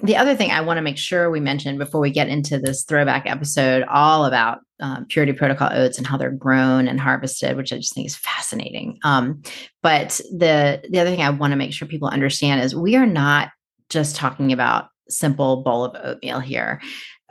the 0.03 0.17
other 0.17 0.35
thing 0.35 0.51
I 0.51 0.61
want 0.61 0.77
to 0.77 0.81
make 0.83 0.97
sure 0.97 1.29
we 1.29 1.39
mention 1.39 1.77
before 1.77 2.01
we 2.01 2.11
get 2.11 2.29
into 2.29 2.59
this 2.59 2.83
throwback 2.83 3.25
episode, 3.25 3.83
all 3.83 4.25
about 4.25 4.59
um, 4.79 5.05
purity 5.05 5.33
protocol 5.33 5.69
oats 5.71 5.97
and 5.97 6.05
how 6.05 6.17
they're 6.17 6.31
grown 6.31 6.87
and 6.87 6.99
harvested, 6.99 7.57
which 7.57 7.73
I 7.73 7.77
just 7.77 7.93
think 7.93 8.07
is 8.07 8.15
fascinating. 8.15 8.99
Um, 9.03 9.41
but 9.81 10.19
the 10.31 10.83
the 10.89 10.99
other 10.99 11.09
thing 11.09 11.21
I 11.21 11.29
want 11.29 11.51
to 11.51 11.57
make 11.57 11.73
sure 11.73 11.87
people 11.87 12.09
understand 12.09 12.61
is 12.61 12.75
we 12.75 12.95
are 12.95 13.07
not 13.07 13.49
just 13.89 14.15
talking 14.15 14.51
about 14.51 14.89
simple 15.09 15.63
bowl 15.63 15.85
of 15.85 15.95
oatmeal 16.03 16.39
here. 16.39 16.81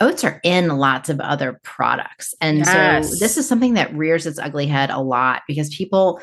Oats 0.01 0.25
are 0.25 0.41
in 0.43 0.69
lots 0.69 1.09
of 1.09 1.21
other 1.21 1.61
products. 1.63 2.35
And 2.41 2.59
yes. 2.59 3.11
so 3.11 3.17
this 3.19 3.37
is 3.37 3.49
something 3.49 3.75
that 3.75 3.95
rears 3.95 4.27
its 4.27 4.39
ugly 4.39 4.67
head 4.67 4.91
a 4.91 5.01
lot 5.01 5.43
because 5.47 5.75
people 5.75 6.21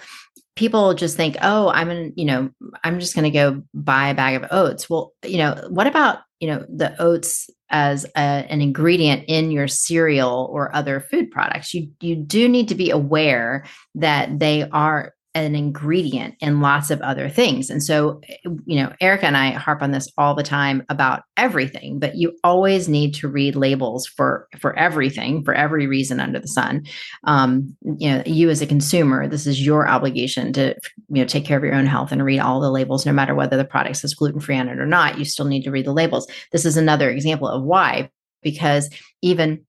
people 0.55 0.93
just 0.93 1.17
think, 1.17 1.35
oh, 1.41 1.69
I'm 1.69 1.89
to, 1.89 2.11
you 2.15 2.25
know, 2.25 2.51
I'm 2.83 2.99
just 2.99 3.15
going 3.15 3.23
to 3.23 3.31
go 3.31 3.63
buy 3.73 4.09
a 4.09 4.13
bag 4.13 4.35
of 4.35 4.49
oats. 4.51 4.89
Well, 4.89 5.13
you 5.25 5.37
know, 5.39 5.65
what 5.69 5.87
about, 5.87 6.19
you 6.43 6.49
know, 6.49 6.65
the 6.67 6.93
oats 7.01 7.49
as 7.69 8.03
a, 8.17 8.19
an 8.19 8.61
ingredient 8.61 9.23
in 9.29 9.49
your 9.49 9.69
cereal 9.69 10.49
or 10.51 10.75
other 10.75 10.99
food 10.99 11.31
products? 11.31 11.73
You 11.73 11.89
you 12.01 12.17
do 12.17 12.49
need 12.49 12.67
to 12.67 12.75
be 12.75 12.89
aware 12.89 13.63
that 13.95 14.39
they 14.39 14.67
are 14.69 15.13
an 15.35 15.55
ingredient 15.55 16.35
in 16.41 16.61
lots 16.61 16.91
of 16.91 17.01
other 17.01 17.27
things. 17.27 17.71
And 17.71 17.81
so, 17.81 18.21
you 18.65 18.75
know, 18.75 18.93
Erica 19.01 19.25
and 19.25 19.35
I 19.35 19.49
harp 19.51 19.81
on 19.81 19.91
this 19.91 20.07
all 20.15 20.35
the 20.35 20.43
time 20.43 20.83
about 20.89 21.23
everything, 21.37 21.97
but 21.97 22.15
you 22.15 22.37
always 22.43 22.87
need 22.87 23.15
to 23.15 23.27
read 23.27 23.55
labels 23.55 24.05
for 24.05 24.47
for 24.59 24.77
everything, 24.77 25.43
for 25.43 25.55
every 25.55 25.87
reason 25.87 26.19
under 26.19 26.39
the 26.39 26.47
sun. 26.47 26.85
Um, 27.23 27.75
you 27.97 28.11
know, 28.11 28.23
you 28.27 28.49
as 28.51 28.61
a 28.61 28.67
consumer, 28.67 29.27
this 29.27 29.47
is 29.47 29.65
your 29.65 29.87
obligation 29.87 30.53
to, 30.53 30.75
you 31.09 31.21
know, 31.21 31.25
take 31.25 31.45
care 31.45 31.57
of 31.57 31.63
your 31.63 31.75
own 31.75 31.87
health 31.87 32.11
and 32.11 32.23
read 32.23 32.39
all 32.39 32.59
the 32.59 32.71
labels, 32.71 33.05
no 33.05 33.11
matter 33.11 33.33
whether 33.33 33.57
the 33.57 33.65
product 33.65 33.97
says 33.97 34.13
gluten 34.13 34.39
free 34.39 34.57
on 34.57 34.69
it 34.69 34.79
or 34.79 34.85
not. 34.85 35.17
You 35.17 35.25
still 35.25 35.45
need 35.45 35.63
to 35.63 35.71
read 35.71 35.85
the 35.85 35.93
labels. 35.93 36.27
This 36.51 36.65
is 36.65 36.77
another 36.77 37.09
example 37.09 37.47
of 37.47 37.63
why, 37.63 38.11
because 38.43 38.87
even 39.23 39.65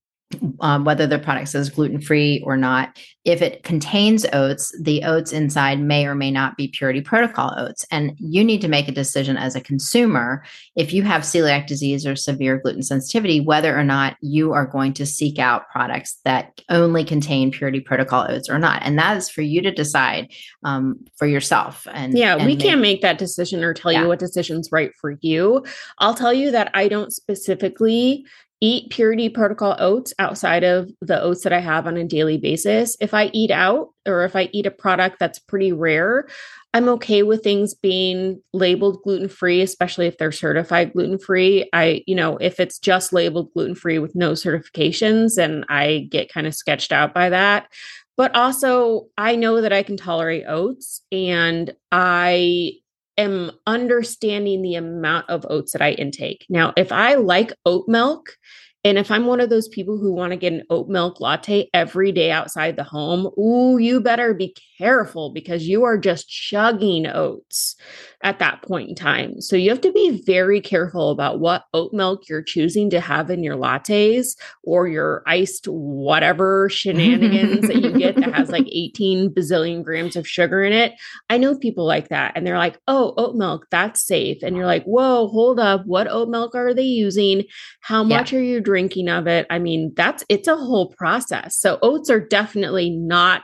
um, 0.61 0.85
whether 0.85 1.07
the 1.07 1.19
product 1.19 1.49
says 1.49 1.71
gluten 1.71 2.01
free 2.01 2.43
or 2.45 2.57
not. 2.57 2.99
If 3.25 3.41
it 3.41 3.63
contains 3.63 4.27
oats, 4.33 4.75
the 4.81 5.03
oats 5.05 5.33
inside 5.33 5.81
may 5.81 6.07
or 6.07 6.15
may 6.15 6.31
not 6.31 6.57
be 6.57 6.69
purity 6.69 7.01
protocol 7.01 7.55
oats. 7.57 7.87
And 7.91 8.13
you 8.19 8.45
need 8.45 8.61
to 8.61 8.69
make 8.69 8.87
a 8.87 8.93
decision 8.93 9.37
as 9.37 9.57
a 9.57 9.61
consumer 9.61 10.45
if 10.77 10.93
you 10.93 11.03
have 11.05 11.23
celiac 11.23 11.67
disease 11.67 12.07
or 12.07 12.17
severe 12.17 12.59
gluten 12.59 12.83
sensitivity, 12.83 13.41
whether 13.41 13.79
or 13.79 13.85
not 13.85 14.17
you 14.21 14.53
are 14.53 14.67
going 14.67 14.93
to 14.95 15.07
seek 15.07 15.39
out 15.39 15.69
products 15.71 16.19
that 16.25 16.61
only 16.69 17.05
contain 17.05 17.51
purity 17.51 17.81
protocol 17.81 18.27
oats 18.29 18.51
or 18.51 18.59
not. 18.59 18.83
And 18.83 18.99
that 18.99 19.17
is 19.17 19.31
for 19.31 19.43
you 19.43 19.63
to 19.63 19.71
decide 19.71 20.31
um, 20.63 21.03
for 21.17 21.27
yourself. 21.27 21.87
And 21.93 22.17
yeah, 22.17 22.37
and 22.37 22.47
we 22.47 22.57
can't 22.57 22.81
make 22.81 23.01
that 23.03 23.19
decision 23.19 23.65
or 23.65 23.73
tell 23.73 23.93
yeah. 23.93 24.03
you 24.03 24.09
what 24.09 24.19
decision's 24.19 24.71
right 24.71 24.91
for 25.01 25.17
you. 25.23 25.65
I'll 25.99 26.15
tell 26.15 26.33
you 26.33 26.51
that 26.51 26.71
I 26.75 26.89
don't 26.89 27.13
specifically 27.13 28.27
eat 28.61 28.91
purity 28.91 29.29
protocol 29.29 29.77
oats 29.79 30.15
outside 30.19 30.65
of 30.65 30.91
the 31.01 31.21
oats 31.21 31.43
that 31.43 31.53
I 31.53 31.61
have 31.61 31.87
on 31.87 31.97
a 31.97 32.05
daily 32.05 32.39
basis. 32.39 32.97
If 33.01 33.13
I 33.13 33.27
eat 33.33 33.51
out 33.51 33.91
or 34.07 34.25
if 34.25 34.35
I 34.35 34.49
eat 34.53 34.67
a 34.67 34.71
product 34.71 35.19
that's 35.19 35.39
pretty 35.39 35.73
rare, 35.73 36.27
I'm 36.73 36.89
okay 36.91 37.23
with 37.23 37.45
things 37.45 37.73
being 37.75 38.43
labeled 38.53 39.03
gluten 39.03 39.29
free, 39.29 39.61
especially 39.61 40.07
if 40.07 40.19
they're 40.19 40.33
certified 40.33 40.93
gluten 40.93 41.19
free. 41.19 41.69
I, 41.73 42.03
you 42.07 42.17
know, 42.17 42.37
if 42.39 42.59
it's 42.59 42.79
just 42.79 43.13
labeled 43.13 43.53
gluten 43.55 43.77
free 43.77 44.01
with 44.01 44.17
no 44.17 44.33
certifications, 44.33 45.39
and 45.39 45.65
I 45.69 46.09
get 46.11 46.33
kind 46.33 46.49
of 46.49 46.55
sketched 46.55 46.91
out 46.91 47.15
by 47.15 47.29
that. 47.29 47.69
But 48.17 48.35
also, 48.35 49.07
I 49.19 49.37
know 49.37 49.61
that 49.61 49.73
I 49.73 49.83
can 49.83 49.97
tolerate 49.97 50.45
oats 50.49 51.01
and 51.11 51.75
I 51.91 52.73
am 53.17 53.53
understanding 53.67 54.63
the 54.63 54.75
amount 54.75 55.29
of 55.29 55.47
oats 55.49 55.73
that 55.73 55.83
I 55.83 55.93
intake. 55.93 56.47
Now, 56.49 56.73
if 56.77 56.93
I 56.93 57.15
like 57.15 57.53
oat 57.65 57.89
milk, 57.89 58.37
and 58.85 58.99
if 58.99 59.11
I'm 59.11 59.25
one 59.25 59.41
of 59.41 59.49
those 59.49 59.69
people 59.69 59.97
who 59.97 60.13
want 60.13 60.33
to 60.33 60.37
get 60.37 60.53
an 60.53 60.65
oat 60.69 60.89
milk 60.89 61.19
latte 61.19 61.71
every 61.73 62.13
day 62.13 62.31
outside 62.31 62.77
the 62.77 62.85
home, 62.85 63.31
ooh, 63.39 63.79
you 63.79 64.01
better 64.01 64.35
be 64.35 64.55
careful 64.79 65.31
because 65.33 65.67
you 65.69 65.85
are 65.85 65.99
just 65.99 66.29
chugging 66.29 67.07
oats 67.07 67.77
at 68.23 68.39
that 68.39 68.63
point 68.63 68.89
in 68.89 68.95
time. 68.95 69.41
So 69.41 69.57
you 69.57 69.71
have 69.71 69.81
to 69.83 69.93
be 69.93 70.23
very 70.25 70.61
careful 70.61 71.11
about 71.11 71.41
what 71.41 71.65
oat 71.75 71.93
milk 71.93 72.29
you're 72.29 72.43
choosing 72.43 72.91
to 72.91 73.01
have 73.01 73.31
in 73.31 73.45
your 73.45 73.57
lattes 73.57 74.37
or 74.63 74.89
your 74.89 75.23
iced 75.27 75.67
whatever 75.67 76.69
shenanigans 76.69 77.69
that 77.69 77.83
you 77.83 77.93
get 77.93 78.17
that 78.17 78.35
has 78.35 78.51
like 78.51 78.67
18 78.73 79.31
bazillion 79.31 79.85
grams 79.85 80.17
of 80.17 80.27
sugar 80.27 80.63
in 80.63 80.73
it. 80.73 80.95
I 81.29 81.39
know 81.39 81.57
people 81.57 81.87
like 81.87 82.09
that 82.09 82.33
and 82.35 82.47
they're 82.47 82.59
like, 82.59 82.79
oh, 82.89 83.15
oat 83.17 83.37
milk, 83.37 83.67
that's 83.71 84.05
safe. 84.05 84.43
And 84.43 84.57
you're 84.57 84.67
like, 84.67 84.85
whoa, 84.85 85.29
hold 85.29 85.61
up. 85.61 85.85
What 85.87 86.11
oat 86.11 86.29
milk 86.29 86.55
are 86.55 86.75
they 86.75 86.83
using? 86.83 87.45
How 87.81 88.03
much 88.03 88.33
yeah. 88.33 88.39
are 88.39 88.43
you 88.43 88.61
drinking 88.61 89.09
of 89.09 89.27
it? 89.27 89.47
I 89.51 89.59
mean, 89.59 89.93
that's 89.97 90.25
it's 90.29 90.49
a 90.49 90.57
whole 90.57 90.89
process. 90.89 91.57
So 91.57 91.79
oats 91.83 92.11
are 92.11 92.21
definitely 92.21 92.91
not 92.91 93.43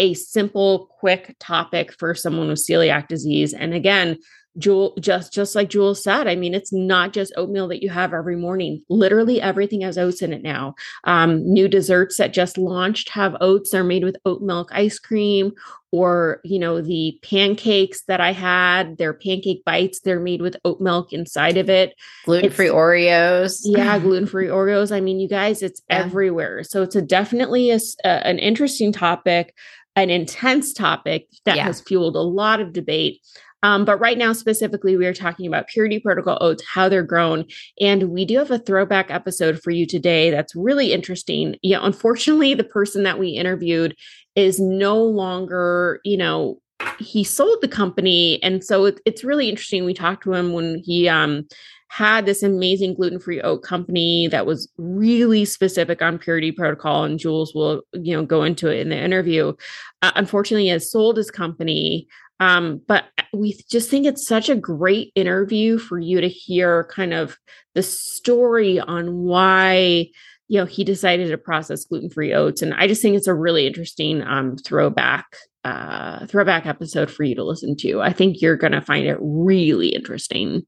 a 0.00 0.14
simple, 0.14 0.86
quick 0.98 1.36
topic 1.38 1.92
for 1.92 2.14
someone 2.14 2.48
with 2.48 2.58
celiac 2.58 3.06
disease. 3.06 3.52
And 3.52 3.74
again, 3.74 4.18
Jules, 4.58 4.94
just 4.98 5.32
just 5.32 5.54
like 5.54 5.70
Jules 5.70 6.02
said, 6.02 6.26
I 6.26 6.34
mean, 6.34 6.54
it's 6.54 6.72
not 6.72 7.12
just 7.12 7.32
oatmeal 7.36 7.68
that 7.68 7.82
you 7.82 7.88
have 7.90 8.12
every 8.12 8.34
morning. 8.34 8.82
Literally 8.88 9.40
everything 9.40 9.82
has 9.82 9.96
oats 9.96 10.22
in 10.22 10.32
it 10.32 10.42
now. 10.42 10.74
Um, 11.04 11.44
new 11.44 11.68
desserts 11.68 12.16
that 12.16 12.32
just 12.32 12.58
launched 12.58 13.10
have 13.10 13.36
oats. 13.40 13.70
They're 13.70 13.84
made 13.84 14.02
with 14.02 14.16
oat 14.24 14.42
milk 14.42 14.70
ice 14.72 14.98
cream, 14.98 15.52
or 15.92 16.40
you 16.42 16.58
know, 16.58 16.80
the 16.80 17.18
pancakes 17.22 18.02
that 18.08 18.20
I 18.20 18.32
had, 18.32 18.98
they're 18.98 19.14
pancake 19.14 19.64
bites. 19.64 20.00
They're 20.00 20.18
made 20.18 20.42
with 20.42 20.56
oat 20.64 20.80
milk 20.80 21.12
inside 21.12 21.56
of 21.56 21.70
it. 21.70 21.94
Gluten 22.24 22.50
free 22.50 22.68
Oreos. 22.68 23.60
Yeah, 23.62 23.98
gluten 24.00 24.26
free 24.26 24.48
Oreos. 24.48 24.90
I 24.90 25.00
mean, 25.00 25.20
you 25.20 25.28
guys, 25.28 25.62
it's 25.62 25.80
yeah. 25.88 25.98
everywhere. 25.98 26.64
So 26.64 26.82
it's 26.82 26.96
a 26.96 27.02
definitely 27.02 27.70
a, 27.70 27.78
a, 28.04 28.26
an 28.26 28.40
interesting 28.40 28.92
topic 28.92 29.54
an 29.96 30.10
intense 30.10 30.72
topic 30.72 31.28
that 31.44 31.56
yeah. 31.56 31.64
has 31.64 31.80
fueled 31.80 32.16
a 32.16 32.20
lot 32.20 32.60
of 32.60 32.72
debate. 32.72 33.20
Um, 33.62 33.84
but 33.84 33.98
right 33.98 34.16
now, 34.16 34.32
specifically, 34.32 34.96
we 34.96 35.06
are 35.06 35.12
talking 35.12 35.46
about 35.46 35.68
purity 35.68 36.00
protocol 36.00 36.38
oats, 36.40 36.64
how 36.66 36.88
they're 36.88 37.02
grown. 37.02 37.44
And 37.80 38.10
we 38.10 38.24
do 38.24 38.38
have 38.38 38.50
a 38.50 38.58
throwback 38.58 39.10
episode 39.10 39.60
for 39.60 39.70
you 39.70 39.86
today 39.86 40.30
that's 40.30 40.56
really 40.56 40.92
interesting. 40.92 41.56
Yeah, 41.62 41.80
unfortunately, 41.82 42.54
the 42.54 42.64
person 42.64 43.02
that 43.02 43.18
we 43.18 43.28
interviewed 43.30 43.94
is 44.34 44.58
no 44.58 45.02
longer, 45.02 46.00
you 46.04 46.16
know, 46.16 46.58
he 46.98 47.22
sold 47.22 47.58
the 47.60 47.68
company. 47.68 48.42
And 48.42 48.64
so 48.64 48.86
it, 48.86 49.00
it's 49.04 49.24
really 49.24 49.50
interesting. 49.50 49.84
We 49.84 49.92
talked 49.92 50.22
to 50.24 50.32
him 50.32 50.52
when 50.52 50.80
he 50.82 51.08
um 51.08 51.46
had 51.90 52.24
this 52.24 52.44
amazing 52.44 52.94
gluten-free 52.94 53.40
oat 53.40 53.64
company 53.64 54.28
that 54.28 54.46
was 54.46 54.70
really 54.78 55.44
specific 55.44 56.00
on 56.00 56.18
purity 56.18 56.52
protocol 56.52 57.02
and 57.02 57.18
jules 57.18 57.52
will 57.52 57.82
you 57.92 58.14
know 58.14 58.24
go 58.24 58.44
into 58.44 58.68
it 58.68 58.78
in 58.78 58.90
the 58.90 58.96
interview. 58.96 59.52
Uh, 60.00 60.12
unfortunately 60.14 60.68
has 60.68 60.90
sold 60.90 61.16
his 61.16 61.32
company 61.32 62.06
um, 62.38 62.80
but 62.86 63.04
we 63.34 63.58
just 63.68 63.90
think 63.90 64.06
it's 64.06 64.26
such 64.26 64.48
a 64.48 64.54
great 64.54 65.10
interview 65.16 65.78
for 65.78 65.98
you 65.98 66.20
to 66.20 66.28
hear 66.28 66.84
kind 66.84 67.12
of 67.12 67.36
the 67.74 67.82
story 67.82 68.78
on 68.78 69.24
why 69.24 70.06
you 70.46 70.60
know 70.60 70.64
he 70.64 70.84
decided 70.84 71.28
to 71.28 71.38
process 71.38 71.84
gluten-free 71.86 72.32
oats 72.32 72.62
and 72.62 72.72
i 72.74 72.86
just 72.86 73.02
think 73.02 73.16
it's 73.16 73.26
a 73.26 73.34
really 73.34 73.66
interesting 73.66 74.22
um, 74.22 74.56
throwback 74.56 75.26
uh, 75.64 76.24
throwback 76.26 76.66
episode 76.66 77.10
for 77.10 77.22
you 77.22 77.34
to 77.34 77.44
listen 77.44 77.76
to. 77.76 78.00
I 78.00 78.14
think 78.14 78.40
you're 78.40 78.56
going 78.56 78.72
to 78.72 78.80
find 78.80 79.06
it 79.06 79.18
really 79.20 79.88
interesting 79.88 80.62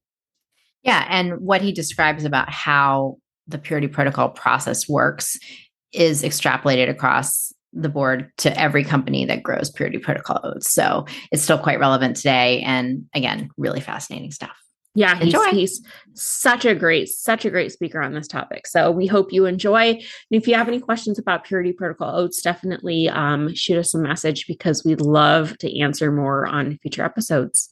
yeah. 0.82 1.06
And 1.08 1.40
what 1.40 1.62
he 1.62 1.72
describes 1.72 2.24
about 2.24 2.50
how 2.50 3.18
the 3.46 3.58
purity 3.58 3.88
protocol 3.88 4.28
process 4.28 4.88
works 4.88 5.38
is 5.92 6.22
extrapolated 6.22 6.88
across 6.88 7.52
the 7.72 7.88
board 7.88 8.30
to 8.38 8.58
every 8.58 8.84
company 8.84 9.24
that 9.24 9.42
grows 9.42 9.70
purity 9.70 9.98
protocol 9.98 10.40
oats. 10.42 10.72
So 10.72 11.06
it's 11.30 11.42
still 11.42 11.58
quite 11.58 11.80
relevant 11.80 12.16
today. 12.16 12.60
And 12.60 13.06
again, 13.14 13.50
really 13.56 13.80
fascinating 13.80 14.30
stuff. 14.30 14.56
Yeah, 14.94 15.18
he's, 15.18 15.34
he's, 15.50 15.86
such 16.12 16.66
a 16.66 16.74
great, 16.74 17.08
such 17.08 17.46
a 17.46 17.50
great 17.50 17.72
speaker 17.72 18.02
on 18.02 18.12
this 18.12 18.28
topic. 18.28 18.66
So 18.66 18.90
we 18.90 19.06
hope 19.06 19.32
you 19.32 19.46
enjoy. 19.46 19.92
And 19.92 20.02
if 20.30 20.46
you 20.46 20.54
have 20.54 20.68
any 20.68 20.80
questions 20.80 21.18
about 21.18 21.44
Purity 21.44 21.72
Protocol 21.72 22.14
Oats, 22.14 22.42
definitely 22.42 23.08
um, 23.08 23.54
shoot 23.54 23.78
us 23.78 23.94
a 23.94 23.98
message 23.98 24.46
because 24.46 24.84
we'd 24.84 25.00
love 25.00 25.56
to 25.58 25.80
answer 25.80 26.12
more 26.12 26.46
on 26.46 26.78
future 26.82 27.04
episodes. 27.04 27.71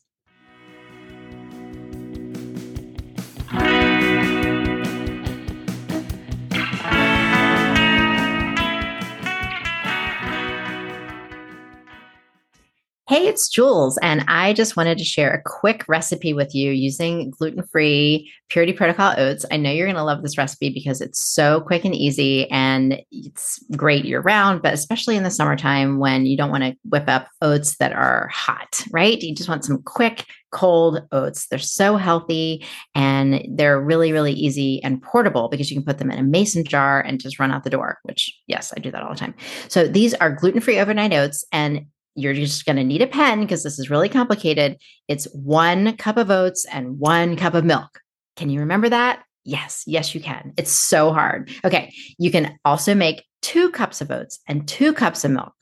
Hey, 13.11 13.27
it's 13.27 13.49
Jules, 13.49 13.99
and 14.03 14.25
I 14.29 14.53
just 14.53 14.77
wanted 14.77 14.97
to 14.99 15.05
share 15.05 15.35
a 15.35 15.43
quick 15.43 15.85
recipe 15.89 16.33
with 16.33 16.55
you 16.55 16.71
using 16.71 17.31
gluten 17.31 17.67
free 17.67 18.31
Purity 18.51 18.73
Protocol 18.73 19.15
oats. 19.19 19.45
I 19.51 19.57
know 19.57 19.73
you're 19.73 19.89
going 19.89 19.97
to 19.97 20.05
love 20.05 20.23
this 20.23 20.39
recipe 20.39 20.71
because 20.71 21.01
it's 21.01 21.21
so 21.21 21.61
quick 21.61 21.85
and 21.85 21.93
easy 21.93 22.49
and 22.53 23.03
it's 23.11 23.59
great 23.77 24.05
year 24.05 24.21
round, 24.21 24.63
but 24.63 24.75
especially 24.75 25.17
in 25.17 25.25
the 25.25 25.31
summertime 25.33 25.99
when 25.99 26.25
you 26.25 26.37
don't 26.37 26.53
want 26.53 26.63
to 26.63 26.77
whip 26.85 27.09
up 27.09 27.27
oats 27.43 27.79
that 27.79 27.93
are 27.93 28.29
hot, 28.33 28.81
right? 28.93 29.21
You 29.21 29.35
just 29.35 29.49
want 29.49 29.65
some 29.65 29.83
quick, 29.83 30.27
cold 30.53 31.03
oats. 31.11 31.49
They're 31.49 31.59
so 31.59 31.97
healthy 31.97 32.65
and 32.95 33.45
they're 33.51 33.81
really, 33.81 34.13
really 34.13 34.35
easy 34.35 34.81
and 34.85 35.03
portable 35.03 35.49
because 35.49 35.69
you 35.69 35.77
can 35.77 35.85
put 35.85 35.99
them 35.99 36.13
in 36.13 36.19
a 36.21 36.23
mason 36.23 36.63
jar 36.63 37.01
and 37.01 37.21
just 37.21 37.41
run 37.41 37.51
out 37.51 37.65
the 37.65 37.71
door, 37.71 37.99
which, 38.05 38.33
yes, 38.47 38.73
I 38.77 38.79
do 38.79 38.93
that 38.93 39.03
all 39.03 39.15
the 39.15 39.19
time. 39.19 39.35
So 39.67 39.89
these 39.89 40.15
are 40.15 40.31
gluten 40.31 40.61
free 40.61 40.79
overnight 40.79 41.13
oats 41.13 41.45
and 41.51 41.87
you're 42.21 42.35
just 42.35 42.65
going 42.65 42.77
to 42.77 42.85
need 42.85 43.03
a 43.03 43.07
pen 43.07 43.41
because 43.41 43.63
this 43.63 43.79
is 43.79 43.91
really 43.91 44.09
complicated. 44.09 44.77
It's 45.09 45.25
one 45.33 45.97
cup 45.97 46.17
of 46.17 46.31
oats 46.31 46.67
and 46.71 46.99
one 46.99 47.37
cup 47.37 47.55
of 47.55 47.65
milk. 47.65 48.01
Can 48.37 48.51
you 48.51 48.61
remember 48.61 48.89
that? 48.89 49.23
Yes, 49.45 49.85
yes, 49.87 50.15
you 50.15 50.21
can. 50.21 50.53
It's 50.57 50.71
so 50.71 51.13
hard. 51.13 51.51
Okay. 51.65 51.93
You 52.19 52.31
can 52.31 52.59
also 52.65 52.95
make 52.95 53.25
two 53.43 53.71
cups 53.71 54.01
of 54.01 54.11
oats 54.11 54.39
and 54.47 54.69
two 54.69 54.93
cups 54.93 55.25
of 55.25 55.31
milk. 55.31 55.53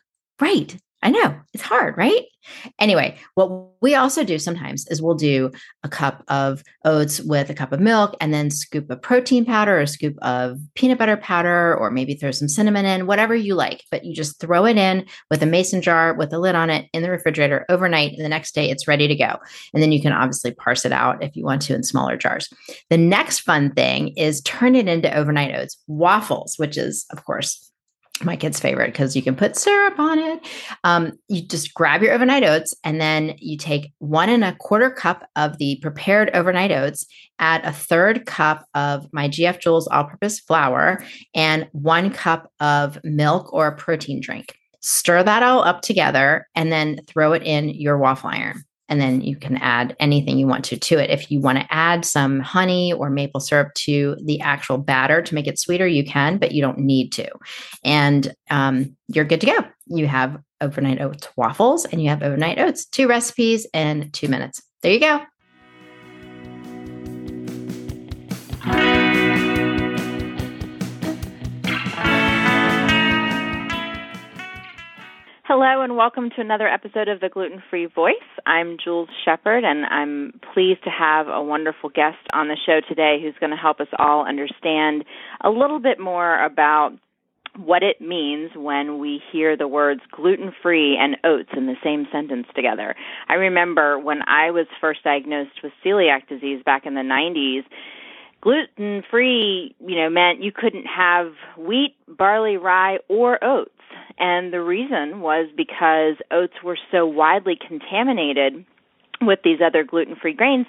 Right. 0.41 0.77
I 1.03 1.11
know 1.11 1.39
it's 1.53 1.63
hard, 1.63 1.97
right? 1.97 2.25
Anyway, 2.79 3.17
what 3.35 3.51
we 3.81 3.95
also 3.95 4.25
do 4.25 4.39
sometimes 4.39 4.87
is 4.89 5.03
we'll 5.03 5.15
do 5.15 5.51
a 5.85 5.89
cup 5.89 6.25
of 6.29 6.63
oats 6.85 7.21
with 7.21 7.51
a 7.51 7.55
cup 7.55 7.73
of 7.73 7.81
milk 7.81 8.17
and 8.21 8.33
then 8.33 8.51
scoop 8.51 8.91
a 8.91 8.97
protein 8.97 9.45
powder 9.45 9.77
or 9.77 9.83
a 9.83 9.87
scoop 9.87 10.17
of 10.23 10.59
peanut 10.75 10.99
butter 10.99 11.17
powder 11.17 11.77
or 11.77 11.91
maybe 11.91 12.15
throw 12.15 12.31
some 12.31 12.49
cinnamon 12.49 12.85
in, 12.85 13.07
whatever 13.07 13.35
you 13.35 13.55
like. 13.55 13.85
But 13.91 14.05
you 14.05 14.15
just 14.15 14.41
throw 14.41 14.67
it 14.67 14.77
in 14.77 15.07
with 15.31 15.43
a 15.43 15.47
mason 15.47 15.83
jar 15.83 16.15
with 16.15 16.33
a 16.33 16.39
lid 16.39 16.55
on 16.55 16.71
it 16.71 16.89
in 16.93 17.03
the 17.03 17.11
refrigerator 17.11 17.65
overnight. 17.69 18.13
And 18.13 18.25
the 18.25 18.31
next 18.31 18.55
day 18.55 18.71
it's 18.71 18.89
ready 18.89 19.07
to 19.07 19.15
go. 19.15 19.37
And 19.75 19.83
then 19.83 19.93
you 19.93 20.01
can 20.01 20.13
obviously 20.13 20.53
parse 20.53 20.85
it 20.85 20.93
out 20.93 21.23
if 21.23 21.37
you 21.37 21.45
want 21.45 21.63
to 21.63 21.75
in 21.75 21.83
smaller 21.83 22.17
jars. 22.17 22.49
The 22.91 22.99
next 22.99 23.41
fun 23.41 23.73
thing 23.73 24.09
is 24.17 24.41
turn 24.43 24.75
it 24.75 24.89
into 24.89 25.15
overnight 25.15 25.55
oats 25.55 25.77
waffles, 25.87 26.55
which 26.57 26.77
is, 26.77 27.07
of 27.11 27.25
course, 27.25 27.68
my 28.25 28.37
kid's 28.37 28.61
favorite 28.61 28.93
because 28.93 29.15
you 29.15 29.23
can 29.23 29.37
put 29.37 29.57
syrup 29.57 29.99
on 29.99 30.19
it. 30.19 30.47
Um, 30.85 31.13
you 31.29 31.43
just 31.43 31.75
grab 31.75 32.03
your 32.03 32.13
overnight 32.13 32.45
oats 32.45 32.75
and 32.85 33.01
then 33.01 33.35
you 33.39 33.57
take 33.57 33.93
one 33.99 34.29
and 34.29 34.45
a 34.45 34.57
quarter 34.57 34.91
cup 34.91 35.29
of 35.37 35.59
the 35.59 35.79
prepared 35.83 36.31
overnight 36.35 36.73
oats, 36.73 37.07
add 37.39 37.65
a 37.65 37.73
third 37.73 38.27
cup 38.27 38.67
of 38.75 39.07
my 39.13 39.29
GF 39.29 39.61
Jules 39.61 39.89
all 39.89 40.05
purpose 40.05 40.41
flour, 40.41 41.05
and 41.35 41.69
one 41.73 42.11
cup 42.11 42.51
of 42.61 42.99
milk 43.05 43.53
or 43.53 43.67
a 43.67 43.77
protein 43.77 44.21
drink. 44.21 44.57
Stir 44.81 45.23
that 45.23 45.43
all 45.43 45.63
up 45.63 45.83
together 45.83 46.47
and 46.55 46.71
then 46.73 47.01
throw 47.07 47.33
it 47.33 47.43
in 47.43 47.69
your 47.69 47.99
waffle 47.99 48.31
iron 48.31 48.65
and 48.89 49.01
then 49.01 49.21
you 49.21 49.37
can 49.37 49.57
add 49.59 49.97
anything 50.01 50.39
you 50.39 50.47
want 50.47 50.65
to 50.67 50.79
to 50.79 50.99
it. 50.99 51.11
If 51.11 51.31
you 51.31 51.41
want 51.41 51.59
to 51.59 51.67
add 51.73 52.05
some 52.05 52.41
honey 52.41 52.93
or 52.93 53.11
maple 53.11 53.41
syrup 53.41 53.75
to 53.75 54.17
the 54.25 54.41
actual 54.41 54.79
batter 54.79 55.23
to 55.23 55.35
make 55.35 55.47
it 55.47 55.59
sweeter, 55.59 55.87
you 55.87 56.05
can, 56.05 56.39
but 56.39 56.53
you 56.53 56.63
don't 56.63 56.79
need 56.79 57.13
to. 57.13 57.29
And 57.85 58.35
um, 58.51 58.97
you're 59.09 59.25
good 59.25 59.41
to 59.43 59.47
go. 59.47 59.59
You 59.87 60.07
have 60.07 60.39
overnight 60.61 61.01
oats 61.01 61.29
waffles 61.37 61.85
and 61.85 62.03
you 62.03 62.09
have 62.09 62.23
overnight 62.23 62.59
oats, 62.59 62.87
two 62.87 63.09
recipes 63.09 63.67
in 63.73 64.11
two 64.13 64.29
minutes. 64.29 64.63
There 64.83 64.93
you 64.93 65.01
go. 65.01 65.21
Hello, 75.49 75.81
and 75.81 75.97
welcome 75.97 76.29
to 76.29 76.43
another 76.43 76.69
episode 76.69 77.09
of 77.09 77.21
The 77.21 77.31
Gluten 77.31 77.63
Free 77.71 77.87
Voice. 77.87 78.13
I'm 78.45 78.77
Jules 78.85 79.09
Shepard, 79.25 79.65
and 79.65 79.87
I'm 79.87 80.39
pleased 80.53 80.85
to 80.85 80.91
have 80.91 81.27
a 81.27 81.43
wonderful 81.43 81.89
guest 81.89 82.19
on 82.35 82.49
the 82.49 82.57
show 82.67 82.81
today 82.87 83.17
who's 83.23 83.33
going 83.41 83.53
to 83.53 83.57
help 83.57 83.81
us 83.81 83.87
all 83.99 84.27
understand 84.29 85.07
a 85.43 85.49
little 85.49 85.79
bit 85.79 85.99
more 85.99 86.45
about 86.45 86.91
what 87.57 87.83
it 87.83 87.99
means 87.99 88.51
when 88.57 88.99
we 88.99 89.23
hear 89.33 89.57
the 89.57 89.67
words 89.67 90.03
gluten 90.15 90.53
free 90.63 90.99
and 91.01 91.17
oats 91.25 91.49
in 91.57 91.65
the 91.65 91.77
same 91.83 92.07
sentence 92.13 92.47
together. 92.55 92.95
I 93.31 93.37
remember 93.37 93.99
when 93.99 94.21
I 94.29 94.51
was 94.51 94.67
first 94.83 95.03
diagnosed 95.03 95.63
with 95.65 95.73
celiac 95.83 96.29
disease 96.29 96.63
back 96.63 96.85
in 96.85 96.93
the 96.93 97.01
90s 97.01 97.65
gluten 98.43 99.03
free, 99.11 99.75
you 99.81 99.97
know, 99.97 100.11
meant 100.11 100.43
you 100.43 100.53
couldn't 100.53 100.87
have 100.87 101.33
wheat, 101.57 101.97
barley, 102.07 102.57
rye, 102.57 102.99
or 103.09 103.43
oats. 103.43 103.73
And 104.19 104.53
the 104.53 104.61
reason 104.61 105.21
was 105.21 105.49
because 105.57 106.17
oats 106.31 106.55
were 106.65 106.79
so 106.91 107.07
widely 107.07 107.57
contaminated 107.57 108.65
with 109.21 109.41
these 109.45 109.61
other 109.65 109.85
gluten 109.85 110.17
free 110.21 110.35
grains 110.35 110.67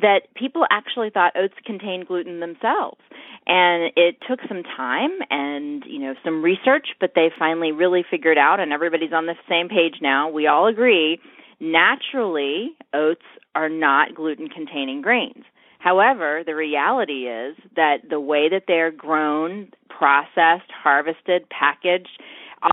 that 0.00 0.32
people 0.34 0.64
actually 0.70 1.10
thought 1.10 1.32
oats 1.36 1.54
contained 1.64 2.06
gluten 2.06 2.40
themselves. 2.40 3.00
And 3.46 3.92
it 3.96 4.16
took 4.28 4.40
some 4.46 4.62
time 4.62 5.10
and, 5.30 5.82
you 5.86 5.98
know, 5.98 6.14
some 6.24 6.42
research, 6.42 6.88
but 7.00 7.12
they 7.14 7.30
finally 7.36 7.72
really 7.72 8.04
figured 8.08 8.38
out 8.38 8.60
and 8.60 8.72
everybody's 8.72 9.12
on 9.12 9.26
the 9.26 9.34
same 9.48 9.68
page 9.68 9.96
now. 10.00 10.28
We 10.28 10.46
all 10.46 10.66
agree 10.66 11.18
naturally 11.60 12.70
oats 12.94 13.24
are 13.54 13.68
not 13.68 14.14
gluten 14.14 14.48
containing 14.48 15.02
grains. 15.02 15.44
However, 15.80 16.42
the 16.44 16.54
reality 16.54 17.28
is 17.28 17.56
that 17.76 17.98
the 18.08 18.20
way 18.20 18.48
that 18.48 18.64
they're 18.66 18.90
grown, 18.90 19.68
processed, 19.88 20.70
harvested, 20.70 21.48
packaged, 21.50 22.20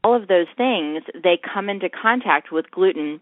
all 0.03 0.15
of 0.15 0.27
those 0.27 0.47
things, 0.57 1.03
they 1.13 1.37
come 1.53 1.69
into 1.69 1.89
contact 1.89 2.51
with 2.51 2.69
gluten 2.71 3.19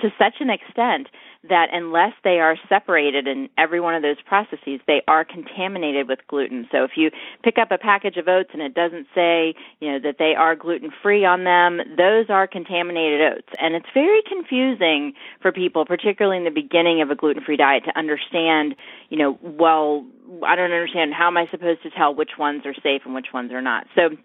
to 0.00 0.10
such 0.18 0.34
an 0.40 0.50
extent 0.50 1.08
that 1.48 1.68
unless 1.72 2.12
they 2.24 2.40
are 2.40 2.56
separated 2.68 3.26
in 3.28 3.48
every 3.58 3.80
one 3.80 3.94
of 3.94 4.02
those 4.02 4.20
processes, 4.26 4.80
they 4.86 5.02
are 5.06 5.24
contaminated 5.24 6.08
with 6.08 6.18
gluten. 6.26 6.66
So 6.72 6.84
if 6.84 6.92
you 6.96 7.10
pick 7.42 7.58
up 7.58 7.70
a 7.70 7.78
package 7.78 8.16
of 8.16 8.28
oats 8.28 8.50
and 8.52 8.62
it 8.62 8.74
doesn't 8.74 9.06
say, 9.14 9.54
you 9.80 9.92
know, 9.92 9.98
that 10.00 10.16
they 10.18 10.34
are 10.34 10.56
gluten 10.56 10.90
free 11.02 11.24
on 11.24 11.44
them, 11.44 11.80
those 11.96 12.26
are 12.30 12.46
contaminated 12.46 13.20
oats. 13.20 13.48
And 13.60 13.74
it's 13.74 13.86
very 13.92 14.22
confusing 14.26 15.12
for 15.42 15.52
people, 15.52 15.84
particularly 15.84 16.38
in 16.38 16.44
the 16.44 16.50
beginning 16.50 17.02
of 17.02 17.10
a 17.10 17.14
gluten 17.14 17.44
free 17.44 17.56
diet, 17.56 17.84
to 17.84 17.98
understand, 17.98 18.74
you 19.10 19.18
know, 19.18 19.38
well, 19.42 20.06
I 20.46 20.56
don't 20.56 20.72
understand 20.72 21.12
how 21.12 21.28
am 21.28 21.36
I 21.36 21.46
supposed 21.50 21.82
to 21.82 21.90
tell 21.90 22.14
which 22.14 22.32
ones 22.38 22.62
are 22.64 22.74
safe 22.74 23.02
and 23.04 23.14
which 23.14 23.28
ones 23.34 23.52
are 23.52 23.62
not. 23.62 23.86
So 23.94 24.16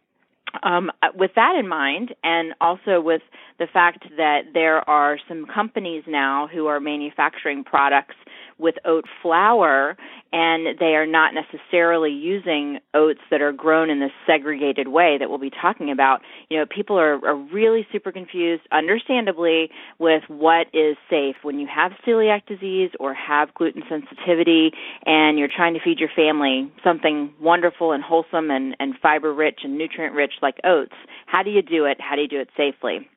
um, 0.63 0.91
with 1.15 1.31
that 1.35 1.55
in 1.55 1.67
mind, 1.67 2.13
and 2.23 2.53
also 2.61 3.01
with 3.01 3.21
the 3.59 3.67
fact 3.67 4.05
that 4.17 4.41
there 4.53 4.87
are 4.89 5.17
some 5.27 5.45
companies 5.45 6.03
now 6.07 6.47
who 6.47 6.67
are 6.67 6.79
manufacturing 6.79 7.63
products 7.63 8.15
with 8.59 8.75
oat 8.85 9.05
flour, 9.21 9.97
and 10.31 10.77
they 10.79 10.95
are 10.95 11.07
not 11.07 11.33
necessarily 11.33 12.11
using 12.11 12.79
oats 12.93 13.21
that 13.31 13.41
are 13.41 13.51
grown 13.51 13.89
in 13.89 13.99
this 13.99 14.11
segregated 14.27 14.89
way 14.89 15.17
that 15.17 15.29
we'll 15.29 15.39
be 15.39 15.49
talking 15.49 15.91
about. 15.91 16.21
You 16.49 16.59
know, 16.59 16.65
people 16.65 16.99
are, 16.99 17.13
are 17.25 17.35
really 17.35 17.87
super 17.91 18.11
confused, 18.11 18.63
understandably, 18.71 19.69
with 19.97 20.23
what 20.27 20.67
is 20.73 20.97
safe 21.09 21.37
when 21.41 21.59
you 21.59 21.67
have 21.73 21.93
celiac 22.05 22.45
disease 22.45 22.91
or 22.99 23.13
have 23.13 23.53
gluten 23.53 23.83
sensitivity, 23.89 24.71
and 25.05 25.39
you're 25.39 25.49
trying 25.53 25.73
to 25.73 25.79
feed 25.79 25.99
your 25.99 26.09
family 26.15 26.71
something 26.83 27.33
wonderful 27.39 27.91
and 27.91 28.03
wholesome 28.03 28.51
and, 28.51 28.75
and 28.79 28.95
fiber 29.01 29.33
rich 29.33 29.59
and 29.63 29.77
nutrient 29.77 30.13
rich 30.13 30.33
like 30.41 30.57
oats. 30.63 30.95
How 31.25 31.43
do 31.43 31.49
you 31.49 31.61
do 31.61 31.85
it? 31.85 31.99
How 31.99 32.15
do 32.15 32.21
you 32.21 32.27
do 32.27 32.39
it 32.39 32.49
safely? 32.55 33.07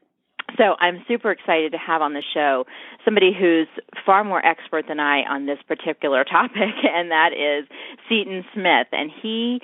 So 0.57 0.77
I'm 0.81 1.05
super 1.09 1.31
excited 1.31 1.73
to 1.73 1.79
have 1.79 2.03
on 2.03 2.15
the 2.15 2.23
show 2.35 2.67
somebody 3.05 3.33
who's 3.39 3.69
far 4.05 4.25
more 4.25 4.45
expert 4.45 4.87
than 4.89 5.01
I 5.01 5.23
on 5.23 5.47
this 5.47 5.59
particular 5.67 6.25
topic, 6.31 6.75
and 6.83 7.11
that 7.11 7.31
is 7.33 7.69
Seton 8.09 8.45
Smith. 8.55 8.89
And 8.93 9.11
he 9.11 9.61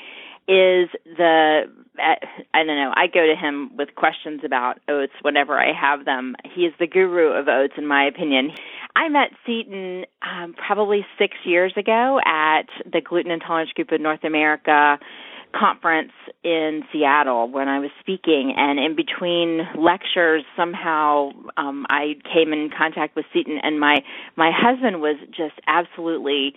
is 0.49 0.89
the 1.05 1.63
I 1.99 2.65
don't 2.65 2.77
know. 2.77 2.93
I 2.95 3.07
go 3.07 3.27
to 3.27 3.35
him 3.35 3.77
with 3.77 3.95
questions 3.95 4.41
about 4.45 4.79
oats 4.89 5.13
whenever 5.23 5.59
I 5.59 5.73
have 5.79 6.05
them. 6.05 6.37
He 6.55 6.63
is 6.63 6.73
the 6.79 6.87
guru 6.87 7.33
of 7.33 7.49
oats, 7.49 7.75
in 7.77 7.87
my 7.87 8.07
opinion. 8.07 8.53
I 8.97 9.09
met 9.09 9.31
Seton 9.45 10.07
um, 10.23 10.55
probably 10.55 11.05
six 11.19 11.37
years 11.45 11.73
ago 11.77 12.19
at 12.25 12.67
the 12.85 13.01
Gluten 13.01 13.31
Intolerance 13.31 13.73
Group 13.73 13.93
of 13.93 14.01
North 14.01 14.25
America 14.25 14.99
conference 15.53 16.13
in 16.45 16.83
Seattle 16.93 17.51
when 17.51 17.69
I 17.69 17.79
was 17.79 17.91
speaking, 18.01 18.55
and 18.57 18.79
in 18.79 18.97
between 18.97 19.61
lectures, 19.77 20.45
somehow 20.57 21.31
um, 21.57 21.87
I 21.89 22.15
came 22.33 22.53
in 22.53 22.71
contact 22.77 23.17
with 23.17 23.27
Seton, 23.33 23.59
and 23.63 23.79
my 23.81 24.03
my 24.37 24.51
husband 24.55 25.01
was 25.01 25.17
just 25.31 25.55
absolutely 25.67 26.55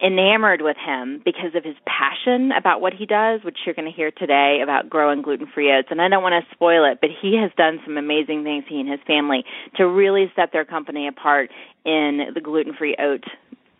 enamored 0.00 0.62
with 0.62 0.76
him 0.76 1.20
because 1.24 1.54
of 1.56 1.64
his 1.64 1.74
passion 1.84 2.52
about 2.52 2.80
what 2.80 2.92
he 2.92 3.04
does, 3.04 3.42
which 3.42 3.58
you're 3.66 3.74
going 3.74 3.90
to 3.90 3.96
hear 3.96 4.12
today 4.12 4.60
about 4.62 4.88
growing 4.88 5.22
gluten-free 5.22 5.72
oats. 5.72 5.88
And 5.90 6.00
I 6.00 6.08
don't 6.08 6.22
want 6.22 6.44
to 6.44 6.54
spoil 6.54 6.84
it, 6.84 6.98
but 7.00 7.10
he 7.20 7.36
has 7.36 7.50
done 7.56 7.80
some 7.84 7.96
amazing 7.96 8.44
things, 8.44 8.64
he 8.68 8.78
and 8.78 8.88
his 8.88 9.00
family, 9.06 9.44
to 9.76 9.88
really 9.88 10.30
set 10.36 10.52
their 10.52 10.64
company 10.64 11.08
apart 11.08 11.50
in 11.84 12.28
the 12.32 12.40
gluten-free 12.40 12.96
oat 13.00 13.24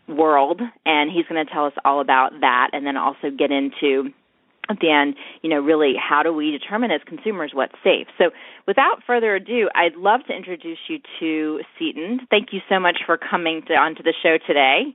world. 0.09 0.61
And 0.85 1.11
he's 1.11 1.27
going 1.27 1.45
to 1.45 1.53
tell 1.53 1.67
us 1.67 1.75
all 1.85 2.01
about 2.01 2.33
that 2.41 2.71
and 2.73 2.85
then 2.85 2.97
also 2.97 3.31
get 3.31 3.53
into 3.53 4.13
at 4.69 4.79
the 4.81 4.91
end, 4.91 5.17
you 5.43 5.51
know, 5.51 5.61
really 5.61 5.95
how 5.97 6.23
do 6.23 6.33
we 6.33 6.51
determine 6.51 6.91
as 6.91 7.01
consumers 7.07 7.53
what's 7.55 7.75
safe? 7.83 8.07
So, 8.19 8.31
without 8.67 9.03
further 9.07 9.35
ado, 9.37 9.69
I'd 9.75 9.97
love 9.97 10.21
to 10.29 10.35
introduce 10.37 10.79
you 10.89 10.99
to 11.21 11.61
Seton. 11.79 12.21
Thank 12.31 12.49
you 12.53 12.61
so 12.69 12.79
much 12.79 12.99
for 13.07 13.19
coming 13.19 13.63
to, 13.69 13.75
onto 13.75 14.03
the 14.03 14.15
show 14.23 14.37
today. 14.47 14.95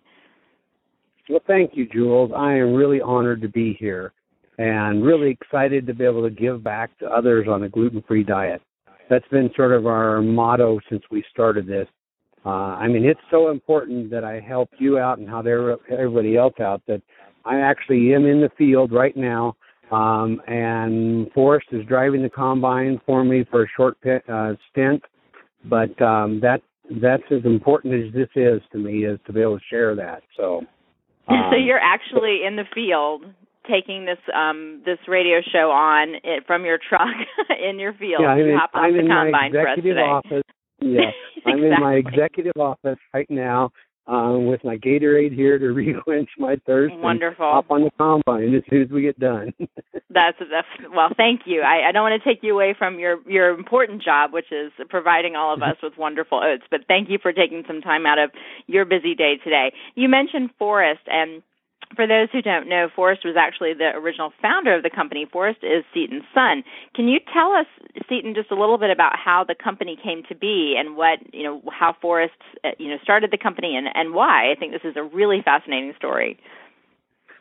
Well, 1.29 1.41
thank 1.47 1.71
you, 1.73 1.87
Jules. 1.87 2.31
I 2.35 2.53
am 2.53 2.73
really 2.73 3.01
honored 3.01 3.41
to 3.41 3.47
be 3.47 3.75
here 3.79 4.13
and 4.57 5.03
really 5.03 5.31
excited 5.31 5.87
to 5.87 5.93
be 5.93 6.03
able 6.03 6.23
to 6.23 6.29
give 6.29 6.63
back 6.63 6.97
to 6.99 7.07
others 7.07 7.47
on 7.49 7.63
a 7.63 7.69
gluten 7.69 8.03
free 8.07 8.23
diet. 8.23 8.61
That's 9.09 9.27
been 9.29 9.49
sort 9.55 9.71
of 9.71 9.87
our 9.87 10.21
motto 10.21 10.79
since 10.89 11.03
we 11.09 11.23
started 11.31 11.65
this. 11.65 11.87
Uh, 12.45 12.49
I 12.49 12.87
mean, 12.87 13.05
it's 13.05 13.19
so 13.31 13.51
important 13.51 14.11
that 14.11 14.23
I 14.23 14.41
help 14.41 14.69
you 14.77 14.97
out 14.97 15.17
and 15.17 15.27
help 15.29 15.45
everybody 15.45 16.35
else 16.35 16.55
out 16.59 16.81
that 16.87 17.01
I 17.45 17.59
actually 17.59 18.13
am 18.13 18.25
in 18.25 18.41
the 18.41 18.49
field 18.57 18.91
right 18.91 19.15
now 19.15 19.55
um, 19.93 20.41
and 20.47 21.31
Forrest 21.33 21.67
is 21.71 21.85
driving 21.85 22.23
the 22.23 22.29
combine 22.29 22.99
for 23.05 23.23
me 23.23 23.45
for 23.51 23.63
a 23.63 23.67
short 23.77 23.97
uh, 24.05 24.53
stint, 24.71 25.03
but 25.65 26.01
um, 26.01 26.39
that 26.41 26.61
that's 27.01 27.23
as 27.31 27.45
important 27.45 27.93
as 27.93 28.13
this 28.13 28.29
is 28.35 28.61
to 28.71 28.77
me 28.77 29.05
is 29.05 29.19
to 29.27 29.33
be 29.33 29.41
able 29.41 29.57
to 29.57 29.65
share 29.69 29.95
that. 29.95 30.23
So, 30.35 30.61
um, 31.27 31.51
so 31.51 31.57
you're 31.57 31.79
actually 31.79 32.39
in 32.45 32.55
the 32.55 32.65
field 32.73 33.25
taking 33.69 34.05
this 34.05 34.17
um 34.35 34.81
this 34.83 34.97
radio 35.07 35.39
show 35.51 35.69
on 35.69 36.15
it, 36.23 36.43
from 36.47 36.65
your 36.65 36.79
truck 36.89 37.15
in 37.69 37.79
your 37.79 37.93
field. 37.93 38.21
Yeah, 38.21 38.29
I'm 38.29 38.39
in, 38.39 38.57
I'm 38.73 38.95
in 38.95 39.07
my 39.07 39.45
executive 39.45 39.97
office. 39.97 40.43
Yeah, 40.81 41.01
exactly. 41.37 41.53
I'm 41.53 41.63
in 41.63 41.79
my 41.79 41.93
executive 41.93 42.57
office 42.57 42.97
right 43.13 43.29
now 43.29 43.71
um, 44.07 44.47
with 44.47 44.63
my 44.63 44.77
Gatorade 44.77 45.33
here 45.33 45.57
to 45.57 45.65
requench 45.73 46.27
my 46.37 46.57
thirst. 46.65 46.95
Wonderful. 46.95 47.45
Up 47.45 47.69
on 47.69 47.83
the 47.83 47.91
combine 47.97 48.55
as 48.55 48.63
soon 48.69 48.83
as 48.83 48.89
we 48.89 49.01
get 49.01 49.19
done. 49.19 49.53
that's 50.09 50.37
that's 50.39 50.67
well. 50.93 51.09
Thank 51.15 51.41
you. 51.45 51.61
I, 51.61 51.89
I 51.89 51.91
don't 51.91 52.03
want 52.03 52.21
to 52.21 52.27
take 52.27 52.43
you 52.43 52.53
away 52.53 52.75
from 52.77 52.99
your 52.99 53.17
your 53.29 53.49
important 53.49 54.03
job, 54.03 54.33
which 54.33 54.51
is 54.51 54.71
providing 54.89 55.35
all 55.35 55.53
of 55.53 55.61
us 55.63 55.77
with 55.81 55.93
wonderful 55.97 56.41
oats. 56.43 56.63
But 56.69 56.81
thank 56.87 57.09
you 57.09 57.17
for 57.21 57.33
taking 57.33 57.63
some 57.67 57.81
time 57.81 58.05
out 58.05 58.19
of 58.19 58.31
your 58.67 58.85
busy 58.85 59.15
day 59.15 59.35
today. 59.43 59.73
You 59.95 60.09
mentioned 60.09 60.49
Forrest 60.59 61.01
and 61.07 61.41
for 61.95 62.07
those 62.07 62.29
who 62.31 62.41
don't 62.41 62.67
know, 62.67 62.89
Forrest 62.95 63.21
was 63.23 63.35
actually 63.37 63.73
the 63.73 63.91
original 63.95 64.31
founder 64.41 64.75
of 64.75 64.83
the 64.83 64.89
company. 64.89 65.27
Forrest 65.31 65.59
is 65.63 65.83
Seaton's 65.93 66.23
son. 66.33 66.63
Can 66.95 67.07
you 67.07 67.19
tell 67.33 67.51
us, 67.51 67.67
Seaton, 68.09 68.33
just 68.33 68.51
a 68.51 68.55
little 68.55 68.77
bit 68.77 68.89
about 68.89 69.13
how 69.17 69.43
the 69.43 69.55
company 69.55 69.97
came 70.01 70.23
to 70.29 70.35
be 70.35 70.75
and 70.77 70.95
what 70.95 71.19
you 71.33 71.43
know, 71.43 71.61
how 71.71 71.95
Forrest 72.01 72.33
uh, 72.63 72.69
you 72.77 72.89
know 72.89 72.97
started 73.03 73.31
the 73.31 73.37
company 73.37 73.75
and 73.75 73.87
and 73.93 74.13
why? 74.13 74.51
I 74.51 74.55
think 74.55 74.71
this 74.71 74.83
is 74.83 74.95
a 74.97 75.03
really 75.03 75.41
fascinating 75.43 75.93
story. 75.97 76.39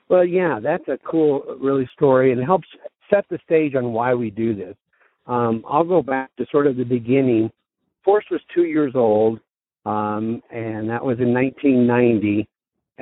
Well, 0.09 0.25
yeah, 0.25 0.61
that's 0.63 0.89
a 0.89 0.99
cool, 1.09 1.43
really 1.61 1.89
story, 1.95 2.33
and 2.33 2.41
it 2.41 2.45
helps 2.45 2.69
set 3.09 3.25
the 3.31 3.39
stage 3.45 3.75
on 3.75 3.93
why 3.93 4.15
we 4.15 4.31
do 4.31 4.55
this. 4.55 4.77
Um, 5.27 5.65
I'll 5.69 5.85
go 5.85 6.03
back 6.03 6.35
to 6.37 6.47
sort 6.51 6.67
of 6.67 6.77
the 6.77 6.85
beginning. 6.85 7.51
Forrest 8.05 8.29
was 8.31 8.41
two 8.55 8.65
years 8.65 8.93
old, 8.95 9.39
um, 9.87 10.43
and 10.51 10.91
that 10.91 11.05
was 11.05 11.19
in 11.21 11.33
1990 11.33 12.49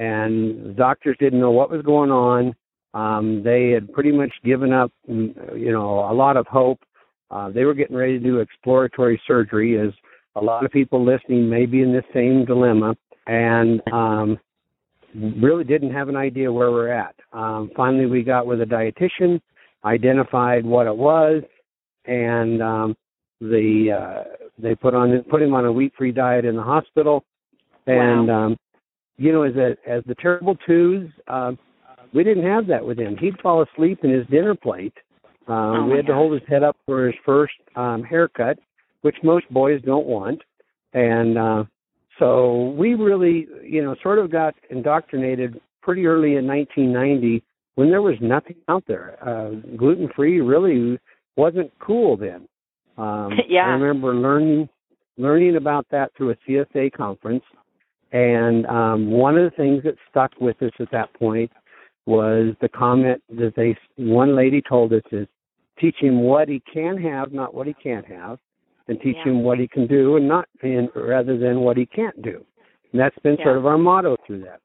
and 0.00 0.74
doctors 0.76 1.16
didn't 1.20 1.40
know 1.40 1.50
what 1.50 1.70
was 1.70 1.82
going 1.82 2.10
on. 2.10 2.54
Um, 2.94 3.42
they 3.44 3.70
had 3.70 3.92
pretty 3.92 4.10
much 4.10 4.32
given 4.42 4.72
up, 4.72 4.90
mm, 5.08 5.60
you 5.60 5.70
know, 5.70 6.10
a 6.10 6.14
lot 6.14 6.38
of 6.38 6.46
hope. 6.46 6.80
Uh, 7.30 7.50
they 7.50 7.64
were 7.64 7.74
getting 7.74 7.96
ready 7.96 8.18
to 8.18 8.24
do 8.24 8.38
exploratory 8.38 9.20
surgery, 9.26 9.78
as 9.78 9.92
a 10.36 10.40
lot 10.40 10.64
of 10.64 10.72
people 10.72 11.04
listening 11.04 11.48
may 11.50 11.66
be 11.66 11.82
in 11.82 11.92
the 11.92 12.02
same 12.14 12.46
dilemma, 12.46 12.96
and 13.26 13.82
um, 13.92 14.38
really 15.14 15.64
didn't 15.64 15.92
have 15.92 16.08
an 16.08 16.16
idea 16.16 16.50
where 16.50 16.70
we're 16.70 16.88
at. 16.88 17.14
Um, 17.34 17.70
finally, 17.76 18.06
we 18.06 18.22
got 18.22 18.46
with 18.46 18.62
a 18.62 18.64
dietitian, 18.64 19.38
identified 19.84 20.64
what 20.64 20.86
it 20.86 20.96
was, 20.96 21.42
and 22.06 22.62
um, 22.62 22.96
the 23.40 23.92
uh, 24.00 24.24
they 24.58 24.74
put 24.74 24.94
on 24.94 25.22
put 25.30 25.42
him 25.42 25.52
on 25.52 25.66
a 25.66 25.72
wheat-free 25.72 26.12
diet 26.12 26.46
in 26.46 26.56
the 26.56 26.62
hospital, 26.62 27.22
and 27.86 28.28
wow. 28.28 28.46
um, 28.46 28.56
you 29.20 29.32
know, 29.32 29.42
as 29.42 29.54
a 29.56 29.76
as 29.86 30.02
the 30.06 30.14
terrible 30.14 30.56
twos, 30.66 31.10
uh, 31.28 31.52
we 32.14 32.24
didn't 32.24 32.44
have 32.44 32.66
that 32.68 32.84
with 32.84 32.98
him. 32.98 33.18
He'd 33.18 33.38
fall 33.42 33.62
asleep 33.62 34.00
in 34.02 34.10
his 34.10 34.26
dinner 34.28 34.54
plate. 34.54 34.94
Um, 35.46 35.56
oh 35.56 35.86
we 35.86 35.96
had 35.96 36.06
gosh. 36.06 36.12
to 36.12 36.14
hold 36.14 36.32
his 36.32 36.48
head 36.48 36.62
up 36.62 36.76
for 36.86 37.06
his 37.06 37.14
first 37.24 37.52
um, 37.76 38.02
haircut, 38.02 38.58
which 39.02 39.16
most 39.22 39.48
boys 39.50 39.82
don't 39.84 40.06
want, 40.06 40.40
and 40.94 41.36
uh, 41.36 41.64
so 42.18 42.74
we 42.78 42.94
really, 42.94 43.46
you 43.62 43.84
know, 43.84 43.94
sort 44.02 44.18
of 44.18 44.32
got 44.32 44.54
indoctrinated 44.70 45.60
pretty 45.82 46.06
early 46.06 46.36
in 46.36 46.46
1990 46.46 47.42
when 47.74 47.90
there 47.90 48.02
was 48.02 48.16
nothing 48.22 48.56
out 48.68 48.84
there. 48.88 49.18
Uh, 49.20 49.50
gluten 49.76 50.08
free 50.16 50.40
really 50.40 50.98
wasn't 51.36 51.70
cool 51.78 52.16
then. 52.16 52.48
Um, 52.96 53.32
yeah. 53.48 53.66
I 53.66 53.70
remember 53.70 54.14
learning 54.14 54.68
learning 55.18 55.56
about 55.56 55.86
that 55.90 56.10
through 56.16 56.30
a 56.30 56.36
CSA 56.48 56.92
conference 56.92 57.44
and 58.12 58.66
um, 58.66 59.10
one 59.10 59.36
of 59.36 59.44
the 59.44 59.56
things 59.56 59.82
that 59.84 59.94
stuck 60.10 60.32
with 60.40 60.60
us 60.62 60.72
at 60.80 60.90
that 60.90 61.12
point 61.14 61.50
was 62.06 62.54
the 62.60 62.68
comment 62.68 63.22
that 63.28 63.54
they 63.56 63.76
one 63.96 64.34
lady 64.34 64.62
told 64.62 64.92
us 64.92 65.02
is 65.12 65.26
teach 65.78 65.96
him 65.98 66.22
what 66.22 66.48
he 66.48 66.60
can 66.72 66.96
have, 67.00 67.32
not 67.32 67.54
what 67.54 67.66
he 67.66 67.74
can't 67.74 68.06
have, 68.06 68.38
and 68.88 69.00
teach 69.00 69.16
Yeah. 69.18 69.32
him 69.32 69.42
what 69.42 69.58
he 69.58 69.68
can 69.68 69.86
do 69.86 70.16
and 70.16 70.26
not 70.26 70.48
and 70.62 70.88
rather 70.94 71.38
than 71.38 71.60
what 71.60 71.76
he 71.76 71.86
can't 71.86 72.20
do. 72.22 72.44
And 72.92 73.00
that's 73.00 73.18
been 73.20 73.36
sort 73.42 73.56
of 73.56 73.66
our 73.66 73.78
motto 73.78 74.16
through 74.26 74.40
that. 74.40 74.60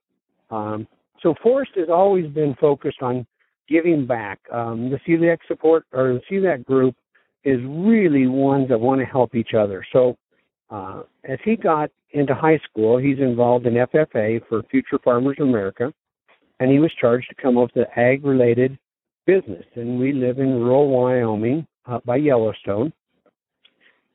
Um, 0.55 0.87
so 1.21 1.35
Forrest 1.41 1.71
has 1.75 1.89
always 1.89 2.27
been 2.27 2.55
focused 2.55 3.01
on 3.01 3.25
giving 3.67 4.05
back. 4.05 4.39
Um, 4.51 4.89
the 4.89 4.99
celiac 5.07 5.39
support 5.47 5.85
or 5.91 6.13
the 6.13 6.21
celiac 6.29 6.65
group 6.65 6.95
is 7.43 7.59
really 7.63 8.27
ones 8.27 8.69
that 8.69 8.79
want 8.79 8.99
to 9.01 9.05
help 9.05 9.35
each 9.35 9.53
other. 9.53 9.85
So 9.93 10.17
uh, 10.69 11.03
as 11.23 11.39
he 11.43 11.55
got 11.55 11.91
into 12.11 12.33
high 12.33 12.59
school, 12.69 12.97
he's 12.97 13.19
involved 13.19 13.65
in 13.65 13.73
FFA 13.73 14.41
for 14.47 14.63
Future 14.63 14.99
Farmers 15.03 15.37
of 15.39 15.47
America, 15.47 15.93
and 16.59 16.71
he 16.71 16.79
was 16.79 16.91
charged 16.99 17.29
to 17.29 17.35
come 17.35 17.57
up 17.57 17.69
with 17.75 17.87
an 17.87 17.99
ag-related 18.01 18.77
business. 19.25 19.65
And 19.75 19.99
we 19.99 20.13
live 20.13 20.39
in 20.39 20.61
rural 20.61 20.89
Wyoming, 20.89 21.67
up 21.85 22.05
by 22.05 22.17
Yellowstone. 22.17 22.93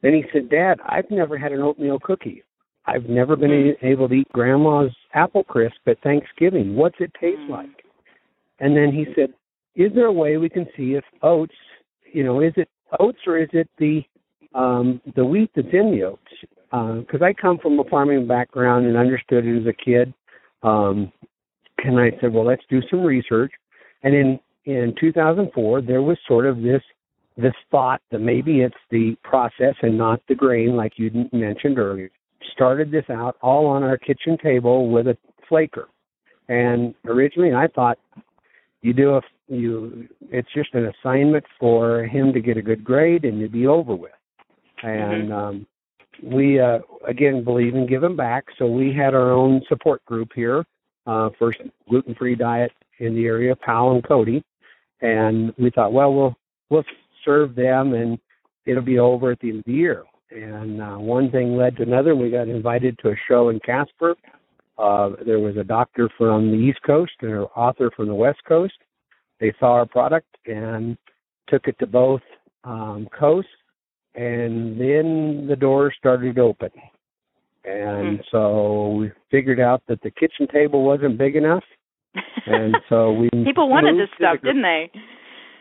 Then 0.02 0.14
he 0.14 0.24
said, 0.32 0.48
"Dad, 0.48 0.80
I've 0.84 1.10
never 1.10 1.36
had 1.36 1.52
an 1.52 1.60
oatmeal 1.60 1.98
cookie. 1.98 2.42
I've 2.86 3.08
never 3.08 3.36
been 3.36 3.50
Mm. 3.50 3.76
able 3.82 4.08
to 4.08 4.14
eat 4.14 4.28
Grandma's 4.32 4.96
apple 5.12 5.44
crisp 5.44 5.86
at 5.86 6.00
Thanksgiving. 6.00 6.74
What's 6.74 7.00
it 7.00 7.12
taste 7.14 7.42
Mm. 7.42 7.50
like?" 7.50 7.84
And 8.58 8.76
then 8.76 8.90
he 8.90 9.12
said, 9.14 9.34
"Is 9.74 9.92
there 9.92 10.06
a 10.06 10.12
way 10.12 10.36
we 10.38 10.48
can 10.48 10.66
see 10.76 10.94
if 10.94 11.04
oats, 11.22 11.54
you 12.12 12.24
know, 12.24 12.40
is 12.40 12.56
it 12.56 12.68
oats 12.98 13.26
or 13.26 13.36
is 13.36 13.50
it 13.52 13.68
the 13.76 14.04
um, 14.54 15.00
the 15.16 15.24
wheat 15.24 15.50
that's 15.54 15.68
in 15.72 15.92
the 15.92 16.04
oats. 16.04 16.22
Because 16.70 17.20
uh, 17.20 17.24
I 17.24 17.32
come 17.32 17.58
from 17.58 17.78
a 17.80 17.84
farming 17.84 18.26
background 18.28 18.86
and 18.86 18.96
understood 18.96 19.44
it 19.44 19.60
as 19.60 19.66
a 19.66 19.72
kid. 19.72 20.14
Um, 20.62 21.12
and 21.78 21.98
I 21.98 22.10
said, 22.20 22.32
well, 22.32 22.46
let's 22.46 22.62
do 22.68 22.80
some 22.90 23.02
research. 23.02 23.52
And 24.02 24.14
in 24.14 24.40
in 24.66 24.94
2004, 25.00 25.82
there 25.82 26.02
was 26.02 26.18
sort 26.28 26.46
of 26.46 26.62
this 26.62 26.82
this 27.36 27.54
thought 27.70 28.02
that 28.10 28.20
maybe 28.20 28.60
it's 28.60 28.74
the 28.90 29.16
process 29.24 29.74
and 29.82 29.96
not 29.96 30.20
the 30.28 30.34
grain, 30.34 30.76
like 30.76 30.92
you 30.96 31.28
mentioned 31.32 31.78
earlier. 31.78 32.10
Started 32.52 32.90
this 32.90 33.04
out 33.08 33.36
all 33.40 33.66
on 33.66 33.82
our 33.82 33.96
kitchen 33.96 34.36
table 34.42 34.90
with 34.90 35.06
a 35.06 35.16
flaker. 35.48 35.88
And 36.48 36.94
originally, 37.06 37.54
I 37.54 37.68
thought 37.68 37.98
you 38.82 38.92
do 38.92 39.16
a 39.16 39.22
you 39.48 40.08
it's 40.30 40.48
just 40.54 40.74
an 40.74 40.86
assignment 40.86 41.44
for 41.58 42.04
him 42.04 42.32
to 42.32 42.40
get 42.40 42.56
a 42.56 42.62
good 42.62 42.84
grade 42.84 43.24
and 43.24 43.40
to 43.40 43.48
be 43.48 43.66
over 43.66 43.94
with 43.94 44.12
and 44.83 45.33
um, 45.33 45.66
we 46.23 46.61
uh, 46.61 46.79
again 47.07 47.45
believe 47.45 47.75
in 47.75 47.87
giving 47.87 48.16
back. 48.16 48.45
So 48.59 48.66
we 48.66 48.93
had 48.93 49.14
our 49.14 49.33
own 49.33 49.62
support 49.69 50.05
group 50.05 50.31
here 50.35 50.64
uh, 51.07 51.31
for 51.38 51.55
gluten 51.88 52.14
free 52.14 52.35
diet 52.35 52.73
in 52.99 53.14
the 53.14 53.27
area, 53.27 53.57
Powell 53.57 53.95
and 53.95 54.07
Cody, 54.07 54.43
and 55.01 55.55
we 55.59 55.71
thought, 55.71 55.93
well, 55.93 56.12
we'll 56.12 56.37
we'll 56.69 56.85
serve 57.25 57.55
them, 57.55 57.95
and 57.95 58.19
it'll 58.66 58.83
be 58.83 58.99
over 58.99 59.33
at 59.33 59.40
the 59.40 59.51
end 59.51 59.59
of 59.61 59.64
the 59.64 59.73
year. 59.73 60.05
And 60.31 60.81
uh, 60.81 60.97
one 60.97 61.31
thing 61.31 61.57
led 61.57 61.77
to 61.77 61.83
another. 61.83 62.14
We 62.14 62.31
got 62.31 62.49
invited 62.49 62.99
to 63.01 63.11
a 63.11 63.16
show 63.29 63.49
in 63.49 63.59
Casper. 63.61 64.14
Uh, 64.79 65.11
there 65.27 65.40
was 65.40 65.57
a 65.57 65.64
doctor 65.64 66.09
from 66.16 66.51
the 66.51 66.57
East 66.57 66.79
Coast 66.87 67.12
and 67.21 67.33
an 67.33 67.38
author 67.57 67.90
from 67.95 68.07
the 68.07 68.14
West 68.14 68.38
Coast. 68.47 68.75
They 69.40 69.53
saw 69.59 69.73
our 69.73 69.87
product 69.87 70.29
and 70.47 70.97
took 71.49 71.66
it 71.66 71.79
to 71.81 71.87
both 71.87 72.23
um, 72.64 73.09
coasts 73.19 73.51
and 74.14 74.81
then 74.81 75.46
the 75.49 75.57
doors 75.57 75.94
started 75.99 76.35
to 76.37 76.40
open. 76.42 76.70
And 77.64 78.16
Hmm. 78.18 78.23
so 78.31 78.90
we 78.92 79.11
figured 79.31 79.61
out 79.61 79.83
that 79.87 80.01
the 80.03 80.11
kitchen 80.11 80.46
table 80.49 80.83
wasn't 80.85 81.18
big 81.18 81.37
enough, 81.37 81.64
and 82.46 82.77
so 82.88 83.12
we 83.12 83.29
people 83.44 83.68
wanted 83.68 83.99
this 83.99 84.09
stuff, 84.16 84.40
the- 84.40 84.49
didn't 84.49 84.62
they? 84.62 84.90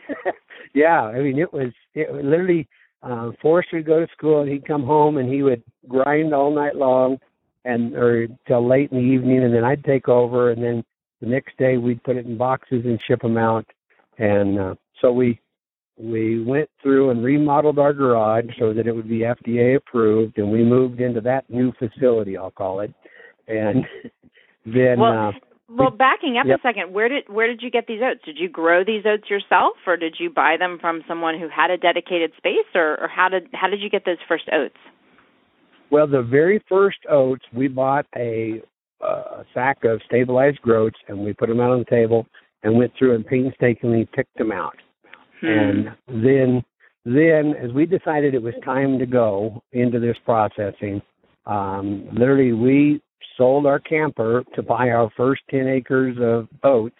yeah, 0.73 1.03
I 1.03 1.19
mean 1.19 1.37
it 1.39 1.51
was 1.51 1.71
it 1.93 2.11
literally 2.13 2.67
uh, 3.03 3.31
Forrest 3.41 3.69
would 3.73 3.85
go 3.85 3.99
to 4.05 4.11
school 4.11 4.41
and 4.41 4.49
he'd 4.49 4.65
come 4.65 4.83
home 4.83 5.17
and 5.17 5.31
he 5.31 5.43
would 5.43 5.63
grind 5.87 6.33
all 6.33 6.51
night 6.53 6.75
long 6.75 7.19
and 7.65 7.95
or 7.95 8.27
till 8.47 8.65
late 8.65 8.91
in 8.91 8.97
the 8.97 9.03
evening, 9.03 9.43
and 9.43 9.53
then 9.53 9.63
I'd 9.65 9.83
take 9.83 10.07
over, 10.07 10.51
and 10.51 10.63
then 10.63 10.83
the 11.21 11.27
next 11.27 11.57
day 11.57 11.77
we'd 11.77 12.01
put 12.03 12.15
it 12.15 12.25
in 12.25 12.37
boxes 12.37 12.85
and 12.85 12.99
ship 13.01 13.21
them 13.21 13.37
out, 13.37 13.65
and 14.17 14.57
uh, 14.57 14.75
so 15.01 15.11
we 15.11 15.39
we 15.99 16.43
went 16.43 16.69
through 16.81 17.09
and 17.09 17.23
remodeled 17.23 17.77
our 17.77 17.93
garage 17.93 18.45
so 18.57 18.73
that 18.73 18.87
it 18.87 18.95
would 18.95 19.09
be 19.09 19.19
FDA 19.19 19.75
approved, 19.75 20.37
and 20.37 20.49
we 20.49 20.63
moved 20.63 21.01
into 21.01 21.19
that 21.21 21.49
new 21.49 21.73
facility, 21.73 22.37
I'll 22.37 22.51
call 22.51 22.79
it, 22.79 22.93
and 23.47 23.85
then 24.65 24.99
Well, 24.99 25.29
uh, 25.29 25.31
Well, 25.69 25.91
backing 25.91 26.37
up 26.37 26.47
Yep. 26.47 26.59
a 26.59 26.61
second, 26.61 26.93
where 26.93 27.09
did 27.09 27.27
where 27.27 27.47
did 27.47 27.61
you 27.61 27.69
get 27.69 27.85
these 27.85 28.01
oats? 28.01 28.21
Did 28.25 28.39
you 28.39 28.49
grow 28.49 28.83
these 28.83 29.05
oats 29.05 29.29
yourself, 29.29 29.73
or 29.85 29.97
did 29.97 30.15
you 30.19 30.29
buy 30.29 30.57
them 30.57 30.79
from 30.79 31.03
someone 31.07 31.37
who 31.37 31.49
had 31.49 31.69
a 31.69 31.77
dedicated 31.77 32.31
space, 32.37 32.69
or, 32.73 32.99
or 33.01 33.07
how 33.07 33.29
did 33.29 33.49
how 33.53 33.67
did 33.67 33.81
you 33.81 33.89
get 33.89 34.05
those 34.05 34.17
first 34.27 34.49
oats? 34.51 34.77
well, 35.91 36.07
the 36.07 36.21
very 36.21 36.61
first 36.69 36.99
oats 37.09 37.43
we 37.53 37.67
bought 37.67 38.05
a 38.15 38.61
uh, 39.01 39.43
sack 39.53 39.83
of 39.83 40.01
stabilized 40.05 40.61
groats, 40.61 40.97
and 41.07 41.17
we 41.17 41.33
put 41.33 41.49
them 41.49 41.59
out 41.59 41.71
on 41.71 41.79
the 41.79 41.85
table, 41.85 42.25
and 42.63 42.75
went 42.75 42.91
through 42.97 43.15
and 43.15 43.25
painstakingly 43.25 44.07
picked 44.13 44.37
them 44.37 44.51
out. 44.51 44.77
Hmm. 45.41 45.47
And 45.47 45.87
then, 46.07 46.63
then 47.05 47.53
as 47.61 47.71
we 47.71 47.85
decided 47.85 48.33
it 48.33 48.41
was 48.41 48.53
time 48.63 48.99
to 48.99 49.05
go 49.05 49.61
into 49.71 49.99
this 49.99 50.17
processing, 50.25 51.01
um, 51.45 52.07
literally 52.11 52.53
we 52.53 53.01
sold 53.37 53.65
our 53.65 53.79
camper 53.79 54.43
to 54.55 54.61
buy 54.61 54.89
our 54.89 55.09
first 55.15 55.41
10 55.49 55.67
acres 55.67 56.17
of 56.19 56.47
oats 56.63 56.95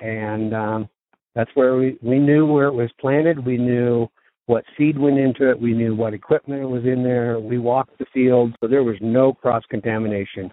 and 0.00 0.54
um, 0.54 0.88
that's 1.34 1.50
where 1.54 1.76
we 1.76 1.98
we 2.02 2.18
knew 2.18 2.46
where 2.46 2.66
it 2.66 2.74
was 2.74 2.90
planted. 3.00 3.44
We 3.44 3.58
knew 3.58 4.08
what 4.46 4.64
seed 4.76 4.98
went 4.98 5.18
into 5.18 5.50
it. 5.50 5.60
We 5.60 5.74
knew 5.74 5.94
what 5.94 6.14
equipment 6.14 6.68
was 6.68 6.84
in 6.84 7.02
there. 7.02 7.38
We 7.38 7.58
walked 7.58 7.98
the 7.98 8.06
field, 8.12 8.54
so 8.60 8.68
there 8.68 8.82
was 8.82 8.96
no 9.00 9.32
cross 9.32 9.62
contamination 9.68 10.50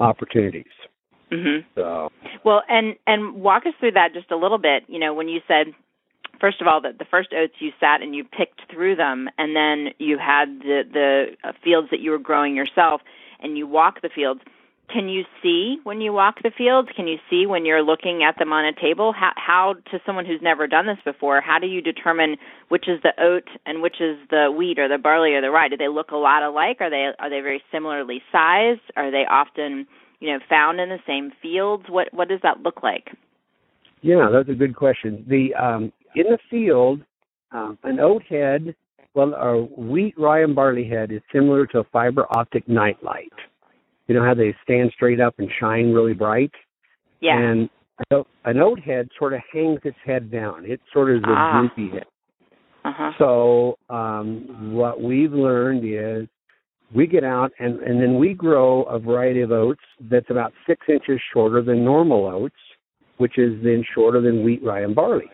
opportunities. 0.00 0.64
Mm-hmm. 1.32 1.66
So, 1.74 2.10
well, 2.44 2.62
and 2.68 2.96
and 3.06 3.34
walk 3.34 3.66
us 3.66 3.72
through 3.80 3.92
that 3.92 4.12
just 4.14 4.30
a 4.30 4.36
little 4.36 4.58
bit. 4.58 4.84
You 4.86 4.98
know, 4.98 5.14
when 5.14 5.28
you 5.28 5.40
said 5.48 5.68
first 6.40 6.60
of 6.60 6.66
all 6.66 6.80
that 6.82 6.98
the 6.98 7.04
first 7.04 7.32
oats 7.32 7.54
you 7.58 7.72
sat 7.80 8.02
and 8.02 8.14
you 8.14 8.24
picked 8.24 8.62
through 8.70 8.96
them, 8.96 9.28
and 9.38 9.54
then 9.54 9.92
you 9.98 10.18
had 10.18 10.60
the 10.60 10.82
the 10.92 11.48
uh, 11.48 11.52
fields 11.62 11.88
that 11.90 12.00
you 12.00 12.10
were 12.10 12.18
growing 12.18 12.56
yourself, 12.56 13.00
and 13.40 13.56
you 13.56 13.66
walk 13.66 14.02
the 14.02 14.08
fields. 14.08 14.40
Can 14.92 15.08
you 15.08 15.24
see 15.42 15.78
when 15.84 16.02
you 16.02 16.12
walk 16.12 16.42
the 16.42 16.50
fields? 16.50 16.90
Can 16.94 17.08
you 17.08 17.18
see 17.30 17.46
when 17.46 17.64
you're 17.64 17.82
looking 17.82 18.22
at 18.22 18.38
them 18.38 18.52
on 18.52 18.66
a 18.66 18.72
table? 18.72 19.14
How, 19.14 19.32
how 19.36 19.74
to 19.90 20.00
someone 20.04 20.26
who's 20.26 20.42
never 20.42 20.66
done 20.66 20.86
this 20.86 20.98
before, 21.04 21.40
how 21.40 21.58
do 21.58 21.66
you 21.66 21.80
determine 21.80 22.36
which 22.68 22.86
is 22.86 23.00
the 23.02 23.14
oat 23.18 23.48
and 23.64 23.80
which 23.80 24.00
is 24.00 24.18
the 24.28 24.52
wheat 24.54 24.78
or 24.78 24.86
the 24.86 24.98
barley 24.98 25.32
or 25.32 25.40
the 25.40 25.50
rye? 25.50 25.68
Do 25.68 25.78
they 25.78 25.88
look 25.88 26.10
a 26.10 26.16
lot 26.16 26.42
alike? 26.42 26.78
Are 26.80 26.90
they 26.90 27.10
are 27.18 27.30
they 27.30 27.40
very 27.40 27.62
similarly 27.72 28.22
sized? 28.30 28.82
Are 28.94 29.10
they 29.10 29.24
often 29.24 29.86
you 30.20 30.30
know 30.32 30.38
found 30.48 30.80
in 30.80 30.90
the 30.90 31.00
same 31.06 31.32
fields? 31.40 31.84
What 31.88 32.12
what 32.12 32.28
does 32.28 32.40
that 32.42 32.60
look 32.60 32.82
like? 32.82 33.16
Yeah, 34.02 34.28
that's 34.30 34.50
a 34.50 34.54
good 34.54 34.76
question. 34.76 35.24
The 35.26 35.54
um, 35.54 35.90
in 36.14 36.24
the 36.30 36.38
field, 36.50 37.00
um, 37.52 37.78
an 37.82 38.00
oat 38.00 38.22
head, 38.28 38.74
well, 39.14 39.34
a 39.34 39.62
wheat, 39.80 40.14
rye, 40.18 40.42
and 40.42 40.54
barley 40.54 40.88
head 40.88 41.12
is 41.12 41.22
similar 41.32 41.66
to 41.68 41.80
a 41.80 41.84
fiber 41.92 42.26
optic 42.36 42.68
nightlight. 42.68 43.32
You 44.06 44.14
know 44.14 44.24
how 44.24 44.34
they 44.34 44.54
stand 44.62 44.90
straight 44.94 45.20
up 45.20 45.34
and 45.38 45.48
shine 45.60 45.92
really 45.92 46.14
bright? 46.14 46.52
Yeah. 47.20 47.38
And 47.38 47.70
so 48.10 48.26
an 48.44 48.58
oat 48.58 48.80
head 48.80 49.08
sort 49.18 49.32
of 49.32 49.40
hangs 49.52 49.80
its 49.84 49.96
head 50.04 50.30
down. 50.30 50.64
It 50.66 50.80
sort 50.92 51.10
of 51.10 51.18
is 51.18 51.24
a 51.24 51.30
ah. 51.30 51.60
droopy 51.60 51.94
head. 51.94 52.06
Uh-huh. 52.84 53.10
So 53.18 53.78
um, 53.88 54.74
what 54.74 55.00
we've 55.00 55.32
learned 55.32 55.84
is 55.84 56.28
we 56.94 57.06
get 57.06 57.24
out 57.24 57.50
and, 57.58 57.80
and 57.80 58.00
then 58.02 58.18
we 58.18 58.34
grow 58.34 58.82
a 58.84 58.98
variety 58.98 59.40
of 59.40 59.52
oats 59.52 59.80
that's 60.10 60.28
about 60.28 60.52
six 60.66 60.86
inches 60.88 61.20
shorter 61.32 61.62
than 61.62 61.82
normal 61.82 62.26
oats, 62.26 62.54
which 63.16 63.38
is 63.38 63.54
then 63.62 63.84
shorter 63.94 64.20
than 64.20 64.44
wheat, 64.44 64.62
rye, 64.62 64.82
and 64.82 64.94
barley. 64.94 65.30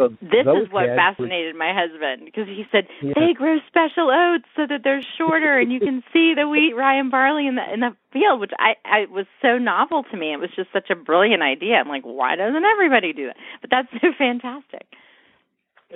So 0.00 0.08
this 0.22 0.48
is 0.48 0.72
what 0.72 0.86
fascinated 0.96 1.56
my 1.56 1.74
husband 1.76 2.24
because 2.24 2.48
he 2.48 2.64
said 2.72 2.86
yeah. 3.02 3.12
they 3.14 3.34
grow 3.34 3.58
special 3.68 4.08
oats 4.08 4.46
so 4.56 4.62
that 4.66 4.80
they're 4.82 5.02
shorter 5.18 5.58
and 5.58 5.70
you 5.70 5.78
can 5.78 6.02
see 6.12 6.32
the 6.34 6.48
wheat, 6.48 6.72
rye, 6.74 6.98
and 6.98 7.10
barley 7.10 7.46
in 7.46 7.56
the 7.56 7.70
in 7.70 7.80
the 7.80 7.94
field, 8.10 8.40
which 8.40 8.52
I 8.58 8.76
I 8.86 9.04
was 9.10 9.26
so 9.42 9.58
novel 9.58 10.04
to 10.10 10.16
me. 10.16 10.32
It 10.32 10.40
was 10.40 10.48
just 10.56 10.72
such 10.72 10.88
a 10.88 10.94
brilliant 10.96 11.42
idea. 11.42 11.74
I'm 11.74 11.88
like, 11.88 12.04
why 12.04 12.34
doesn't 12.34 12.64
everybody 12.64 13.12
do 13.12 13.28
it? 13.28 13.36
But 13.60 13.68
that's 13.68 13.88
so 14.00 14.08
fantastic. 14.18 14.86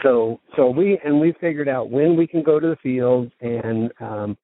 So 0.03 0.39
so 0.55 0.69
we 0.69 1.01
and 1.03 1.19
we 1.19 1.33
figured 1.41 1.69
out 1.69 1.89
when 1.89 2.15
we 2.15 2.27
can 2.27 2.43
go 2.43 2.61
to 2.61 2.69
the 2.69 2.77
field 2.83 3.33
and 3.41 3.91
um, 4.01 4.37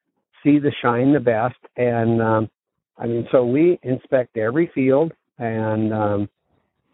see 0.42 0.58
the 0.58 0.72
shine 0.80 1.12
the 1.12 1.20
best, 1.20 1.58
and 1.76 2.22
um, 2.22 2.50
I 2.96 3.06
mean, 3.06 3.28
so 3.30 3.44
we 3.44 3.78
inspect 3.82 4.38
every 4.38 4.70
field 4.74 5.12
and 5.38 5.92
um, 5.92 6.30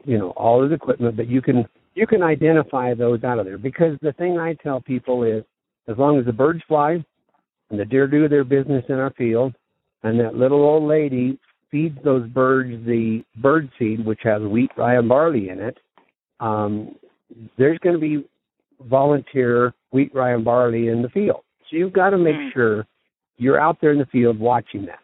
you 0.05 0.19
know 0.19 0.31
all 0.31 0.65
of 0.65 0.71
the 0.71 0.75
equipment, 0.75 1.17
but 1.17 1.29
you 1.29 1.41
can 1.41 1.65
you 1.97 2.07
can 2.07 2.23
identify 2.23 2.95
those 2.95 3.25
out 3.25 3.39
of 3.39 3.47
there 3.47 3.59
because 3.59 3.97
the 4.03 4.13
thing 4.13 4.39
I 4.39 4.53
tell 4.63 4.81
people 4.81 5.25
is 5.25 5.43
as 5.89 5.97
long 5.97 6.19
as 6.19 6.27
the 6.27 6.33
birds 6.33 6.61
fly 6.69 7.03
and 7.71 7.81
the 7.81 7.87
deer 7.87 8.07
do 8.07 8.29
their 8.29 8.45
business 8.45 8.85
in 8.89 8.97
our 8.97 9.13
field 9.15 9.55
and 10.03 10.21
that 10.21 10.35
little 10.35 10.63
old 10.63 10.85
lady 10.85 11.39
feeds 11.71 11.99
those 12.05 12.29
birds 12.29 12.85
the 12.85 13.25
bird 13.37 13.71
seed 13.79 14.05
which 14.05 14.21
has 14.23 14.43
wheat, 14.43 14.71
rye, 14.77 14.97
and 14.97 15.09
barley 15.09 15.49
in 15.49 15.59
it, 15.59 15.79
um, 16.39 16.95
there's 17.57 17.79
going 17.79 17.95
to 17.95 18.01
be 18.01 18.29
volunteer 18.83 19.73
wheat, 19.91 20.15
rye, 20.15 20.35
and 20.35 20.45
barley 20.45 20.89
in 20.89 21.01
the 21.01 21.09
field. 21.09 21.41
So 21.71 21.79
you've 21.79 21.95
got 21.95 22.11
to 22.11 22.19
make 22.19 22.37
mm. 22.37 22.53
sure 22.53 22.87
you're 23.39 23.59
out 23.59 23.79
there 23.81 23.93
in 23.93 23.99
the 23.99 24.07
field 24.07 24.39
watching 24.39 24.87
that. 24.87 25.01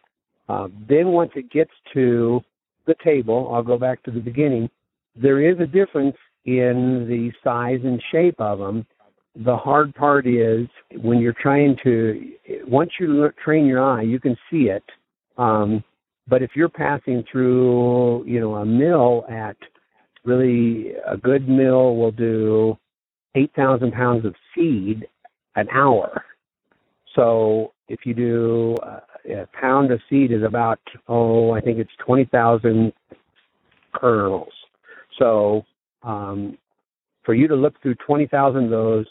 Uh, 0.47 0.67
then 0.87 1.07
once 1.07 1.31
it 1.35 1.51
gets 1.51 1.71
to 1.93 2.39
the 2.85 2.95
table, 3.03 3.51
I'll 3.51 3.63
go 3.63 3.79
back 3.79 4.03
to 4.03 4.11
the 4.11 4.19
beginning. 4.19 4.69
There 5.15 5.41
is 5.41 5.59
a 5.59 5.65
difference 5.65 6.15
in 6.45 7.05
the 7.07 7.31
size 7.43 7.79
and 7.83 8.01
shape 8.11 8.39
of 8.39 8.59
them. 8.59 8.85
The 9.35 9.55
hard 9.55 9.95
part 9.95 10.27
is 10.27 10.67
when 11.01 11.19
you're 11.19 11.35
trying 11.41 11.75
to, 11.83 12.31
once 12.67 12.91
you 12.99 13.07
look, 13.07 13.35
train 13.37 13.65
your 13.65 13.81
eye, 13.83 14.03
you 14.03 14.19
can 14.19 14.37
see 14.51 14.69
it. 14.69 14.83
Um, 15.37 15.83
but 16.27 16.41
if 16.41 16.51
you're 16.55 16.69
passing 16.69 17.23
through, 17.31 18.25
you 18.25 18.39
know, 18.39 18.55
a 18.55 18.65
mill 18.65 19.25
at 19.29 19.57
really 20.23 20.93
a 21.07 21.17
good 21.17 21.49
mill 21.49 21.95
will 21.95 22.11
do 22.11 22.77
8,000 23.35 23.91
pounds 23.91 24.25
of 24.25 24.35
seed 24.55 25.07
an 25.55 25.67
hour. 25.69 26.23
So 27.15 27.73
if 27.87 28.05
you 28.05 28.13
do 28.13 28.75
uh, 28.83 28.99
a 29.29 29.47
pound 29.59 29.91
of 29.91 29.99
seed 30.09 30.31
is 30.31 30.43
about, 30.43 30.79
oh, 31.07 31.51
I 31.51 31.61
think 31.61 31.79
it's 31.79 31.91
20,000 32.05 32.93
kernels. 33.93 34.53
So 35.19 35.65
um, 36.03 36.57
for 37.25 37.33
you 37.33 37.47
to 37.47 37.55
look 37.55 37.81
through 37.81 37.95
20,000 38.05 38.65
of 38.65 38.69
those, 38.69 39.05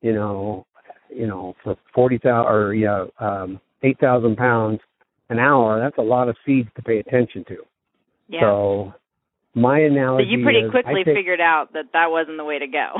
you 0.00 0.12
know, 0.12 0.66
you 1.10 1.26
know, 1.26 1.54
for 1.62 1.76
40,000 1.94 2.50
or, 2.50 2.74
you 2.74 2.86
know, 2.86 3.10
um, 3.20 3.60
8,000 3.82 4.36
pounds 4.36 4.80
an 5.30 5.38
hour, 5.38 5.80
that's 5.80 5.98
a 5.98 6.02
lot 6.02 6.28
of 6.28 6.36
seeds 6.44 6.68
to 6.76 6.82
pay 6.82 6.98
attention 6.98 7.44
to. 7.48 7.56
Yeah. 8.28 8.40
So 8.40 8.94
my 9.54 9.80
analogy 9.80 10.24
So 10.24 10.36
you 10.36 10.44
pretty 10.44 10.60
is 10.60 10.70
quickly 10.70 11.04
take, 11.04 11.16
figured 11.16 11.40
out 11.40 11.72
that 11.72 11.86
that 11.92 12.10
wasn't 12.10 12.38
the 12.38 12.44
way 12.44 12.58
to 12.58 12.66
go. 12.66 12.94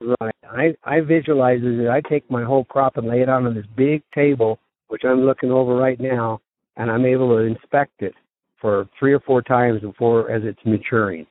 right. 0.20 0.34
I, 0.50 0.74
I 0.84 1.00
visualize 1.00 1.60
it. 1.62 1.88
I 1.88 2.00
take 2.08 2.28
my 2.30 2.44
whole 2.44 2.64
crop 2.64 2.96
and 2.96 3.06
lay 3.06 3.20
it 3.20 3.28
out 3.28 3.44
on 3.44 3.54
this 3.54 3.66
big 3.76 4.02
table, 4.14 4.58
which 4.88 5.02
I'm 5.04 5.22
looking 5.22 5.50
over 5.50 5.74
right 5.74 6.00
now, 6.00 6.40
and 6.76 6.90
I'm 6.90 7.04
able 7.04 7.28
to 7.36 7.42
inspect 7.42 8.02
it 8.02 8.14
for 8.60 8.88
three 8.98 9.12
or 9.12 9.20
four 9.20 9.42
times 9.42 9.80
before 9.80 10.30
as 10.30 10.42
it's 10.44 10.58
maturing 10.64 11.26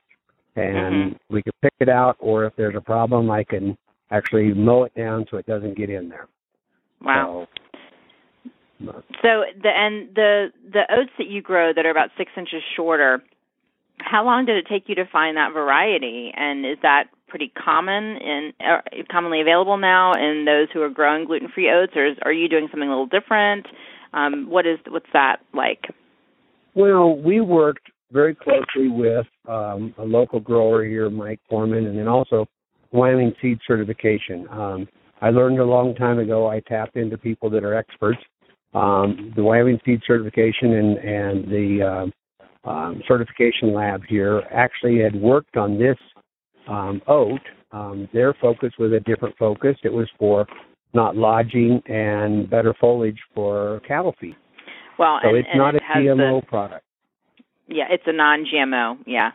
and 0.56 1.12
mm-hmm. 1.12 1.34
we 1.34 1.42
can 1.42 1.52
pick 1.62 1.74
it 1.80 1.88
out, 1.88 2.16
or 2.18 2.44
if 2.44 2.54
there's 2.56 2.74
a 2.76 2.80
problem, 2.80 3.30
I 3.30 3.44
can 3.44 3.76
actually 4.10 4.52
mow 4.54 4.84
it 4.84 4.94
down 4.94 5.26
so 5.30 5.36
it 5.36 5.46
doesn't 5.46 5.76
get 5.76 5.90
in 5.90 6.08
there. 6.08 6.26
Wow. 7.02 7.46
So, 8.84 9.02
so 9.22 9.42
the 9.62 9.70
and 9.74 10.14
the 10.14 10.48
the 10.72 10.82
oats 10.90 11.10
that 11.18 11.28
you 11.28 11.42
grow 11.42 11.72
that 11.72 11.84
are 11.84 11.90
about 11.90 12.10
six 12.16 12.30
inches 12.36 12.62
shorter, 12.76 13.22
how 13.98 14.24
long 14.24 14.46
did 14.46 14.56
it 14.56 14.66
take 14.68 14.88
you 14.88 14.94
to 14.96 15.04
find 15.10 15.36
that 15.36 15.52
variety? 15.52 16.32
And 16.34 16.64
is 16.64 16.78
that 16.82 17.04
pretty 17.28 17.52
common 17.62 18.16
and 18.16 18.52
uh, 18.60 18.80
commonly 19.10 19.40
available 19.40 19.76
now 19.76 20.12
in 20.14 20.44
those 20.44 20.68
who 20.72 20.80
are 20.82 20.88
growing 20.88 21.26
gluten 21.26 21.48
free 21.54 21.70
oats, 21.70 21.92
or 21.94 22.06
is, 22.06 22.16
are 22.22 22.32
you 22.32 22.48
doing 22.48 22.68
something 22.70 22.88
a 22.88 22.92
little 22.92 23.06
different? 23.06 23.66
Um, 24.12 24.48
what 24.48 24.66
is 24.66 24.78
what's 24.88 25.06
that 25.12 25.38
like? 25.52 25.84
Well, 26.74 27.16
we 27.16 27.40
worked 27.40 27.90
very 28.12 28.34
closely 28.34 28.88
with 28.88 29.26
um, 29.48 29.94
a 29.98 30.04
local 30.04 30.40
grower 30.40 30.84
here, 30.84 31.10
Mike 31.10 31.40
Foreman, 31.48 31.86
and 31.86 31.98
then 31.98 32.08
also 32.08 32.46
Wyoming 32.92 33.34
Seed 33.40 33.58
Certification. 33.66 34.46
Um, 34.50 34.88
I 35.20 35.30
learned 35.30 35.58
a 35.58 35.64
long 35.64 35.94
time 35.94 36.18
ago. 36.18 36.48
I 36.48 36.60
tapped 36.60 36.96
into 36.96 37.18
people 37.18 37.50
that 37.50 37.64
are 37.64 37.74
experts. 37.74 38.20
Um, 38.74 39.32
the 39.34 39.42
Wyoming 39.42 39.80
Seed 39.84 40.00
Certification 40.06 40.74
and 40.74 40.98
and 40.98 41.44
the 41.50 42.10
uh, 42.66 42.68
um, 42.68 43.02
certification 43.08 43.72
lab 43.72 44.02
here 44.08 44.42
actually 44.52 45.00
had 45.00 45.14
worked 45.14 45.56
on 45.56 45.78
this 45.78 45.96
um, 46.68 47.00
oat. 47.06 47.40
Um, 47.72 48.08
their 48.12 48.34
focus 48.34 48.72
was 48.78 48.92
a 48.92 49.00
different 49.00 49.36
focus. 49.38 49.76
It 49.84 49.92
was 49.92 50.08
for 50.18 50.46
not 50.94 51.16
lodging 51.16 51.82
and 51.86 52.48
better 52.48 52.74
foliage 52.80 53.18
for 53.34 53.80
cattle 53.86 54.14
feed. 54.20 54.36
Well, 54.98 55.18
so 55.22 55.28
and, 55.28 55.38
it's 55.38 55.48
not 55.54 55.74
it 55.74 55.82
a 55.82 55.98
GMO 55.98 56.40
the, 56.40 56.46
product. 56.46 56.84
Yeah, 57.68 57.84
it's 57.90 58.04
a 58.06 58.12
non-GMO. 58.12 58.98
Yeah, 59.06 59.32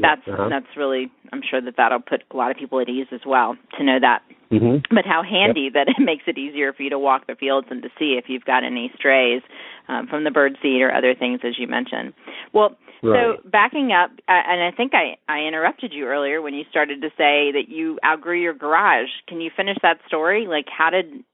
that's 0.00 0.22
uh-huh. 0.26 0.48
that's 0.48 0.76
really. 0.76 1.10
I'm 1.32 1.42
sure 1.48 1.60
that 1.60 1.74
that'll 1.76 2.00
put 2.00 2.24
a 2.30 2.36
lot 2.36 2.50
of 2.50 2.56
people 2.56 2.80
at 2.80 2.88
ease 2.88 3.06
as 3.12 3.20
well 3.26 3.56
to 3.78 3.84
know 3.84 3.98
that. 4.00 4.22
Mm-hmm. 4.50 4.94
But 4.94 5.06
how 5.06 5.22
handy 5.22 5.70
yep. 5.72 5.72
that 5.74 5.88
it 5.88 6.02
makes 6.02 6.24
it 6.26 6.36
easier 6.36 6.72
for 6.72 6.82
you 6.82 6.90
to 6.90 6.98
walk 6.98 7.26
the 7.26 7.34
fields 7.34 7.68
and 7.70 7.82
to 7.82 7.88
see 7.98 8.18
if 8.18 8.26
you've 8.28 8.44
got 8.44 8.64
any 8.64 8.92
strays 8.96 9.42
um, 9.88 10.06
from 10.06 10.24
the 10.24 10.30
bird 10.30 10.58
seed 10.62 10.82
or 10.82 10.92
other 10.92 11.14
things, 11.14 11.40
as 11.44 11.58
you 11.58 11.66
mentioned. 11.66 12.12
Well, 12.52 12.76
right. 13.02 13.38
so 13.40 13.48
backing 13.48 13.92
up, 13.92 14.10
uh, 14.28 14.42
and 14.46 14.62
I 14.62 14.70
think 14.76 14.92
I, 14.94 15.16
I 15.26 15.40
interrupted 15.40 15.92
you 15.92 16.04
earlier 16.04 16.42
when 16.42 16.54
you 16.54 16.64
started 16.70 17.00
to 17.00 17.08
say 17.10 17.52
that 17.52 17.64
you 17.68 17.98
outgrew 18.04 18.40
your 18.40 18.54
garage. 18.54 19.08
Can 19.26 19.40
you 19.40 19.50
finish 19.56 19.78
that 19.82 19.98
story? 20.06 20.46
Like, 20.46 20.66
how 20.68 20.90
did, 20.90 21.24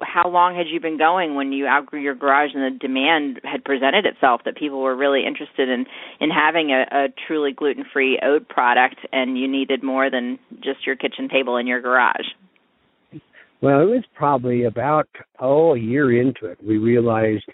how 0.00 0.28
long 0.28 0.54
had 0.54 0.68
you 0.68 0.80
been 0.80 0.98
going 0.98 1.34
when 1.34 1.52
you 1.52 1.66
outgrew 1.66 2.00
your 2.00 2.14
garage 2.14 2.50
and 2.54 2.74
the 2.74 2.78
demand 2.78 3.40
had 3.44 3.64
presented 3.64 4.06
itself 4.06 4.42
that 4.44 4.56
people 4.56 4.80
were 4.80 4.96
really 4.96 5.26
interested 5.26 5.68
in 5.68 5.86
in 6.20 6.30
having 6.30 6.70
a, 6.70 6.86
a 6.92 7.08
truly 7.26 7.52
gluten 7.52 7.84
free 7.92 8.20
oat 8.22 8.48
product, 8.48 9.00
and 9.12 9.36
you 9.36 9.48
needed 9.48 9.82
more 9.82 10.10
than 10.10 10.38
just 10.62 10.86
your 10.86 10.96
kitchen 10.96 11.28
table 11.28 11.56
in 11.56 11.66
your 11.66 11.80
garage? 11.80 12.26
Well, 13.62 13.80
it 13.80 13.84
was 13.84 14.02
probably 14.14 14.64
about 14.64 15.08
oh 15.38 15.74
a 15.74 15.78
year 15.78 16.20
into 16.20 16.46
it 16.46 16.58
we 16.66 16.78
realized 16.78 17.44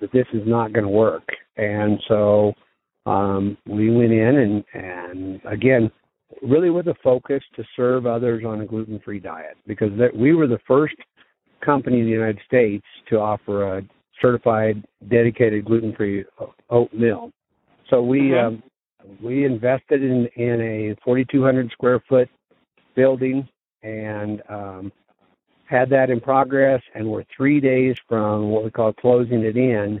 that 0.00 0.12
this 0.12 0.26
is 0.34 0.42
not 0.44 0.72
going 0.72 0.84
to 0.84 0.90
work, 0.90 1.26
and 1.56 1.98
so 2.08 2.52
um, 3.06 3.56
we 3.66 3.90
went 3.90 4.12
in 4.12 4.36
and 4.36 4.64
and 4.74 5.40
again 5.44 5.90
really 6.42 6.70
with 6.70 6.88
a 6.88 6.94
focus 7.04 7.42
to 7.54 7.64
serve 7.76 8.06
others 8.06 8.42
on 8.44 8.62
a 8.62 8.66
gluten-free 8.66 9.20
diet 9.20 9.56
because 9.66 9.90
that, 9.98 10.16
we 10.16 10.34
were 10.34 10.48
the 10.48 10.58
first 10.66 10.96
company 11.64 12.00
in 12.00 12.06
the 12.06 12.10
United 12.10 12.40
States 12.46 12.84
to 13.08 13.16
offer 13.20 13.78
a 13.78 13.82
certified 14.20 14.82
dedicated 15.08 15.64
gluten-free 15.64 16.24
oatmeal. 16.70 17.30
So 17.88 18.02
we 18.02 18.20
mm-hmm. 18.20 18.46
um, 18.46 18.62
we 19.22 19.44
invested 19.44 20.02
in 20.02 20.26
in 20.36 20.60
a 20.60 20.96
4,200 21.04 21.70
square 21.70 22.02
foot 22.08 22.28
building 22.96 23.46
and 23.82 24.42
um, 24.48 24.92
had 25.72 25.88
that 25.90 26.10
in 26.10 26.20
progress, 26.20 26.82
and 26.94 27.08
we're 27.08 27.24
three 27.34 27.58
days 27.58 27.96
from 28.08 28.50
what 28.50 28.62
we 28.62 28.70
call 28.70 28.92
closing 28.92 29.42
it 29.42 29.56
in, 29.56 30.00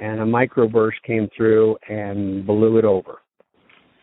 and 0.00 0.20
a 0.20 0.24
microburst 0.24 1.02
came 1.06 1.28
through 1.36 1.76
and 1.88 2.46
blew 2.46 2.78
it 2.78 2.84
over. 2.84 3.18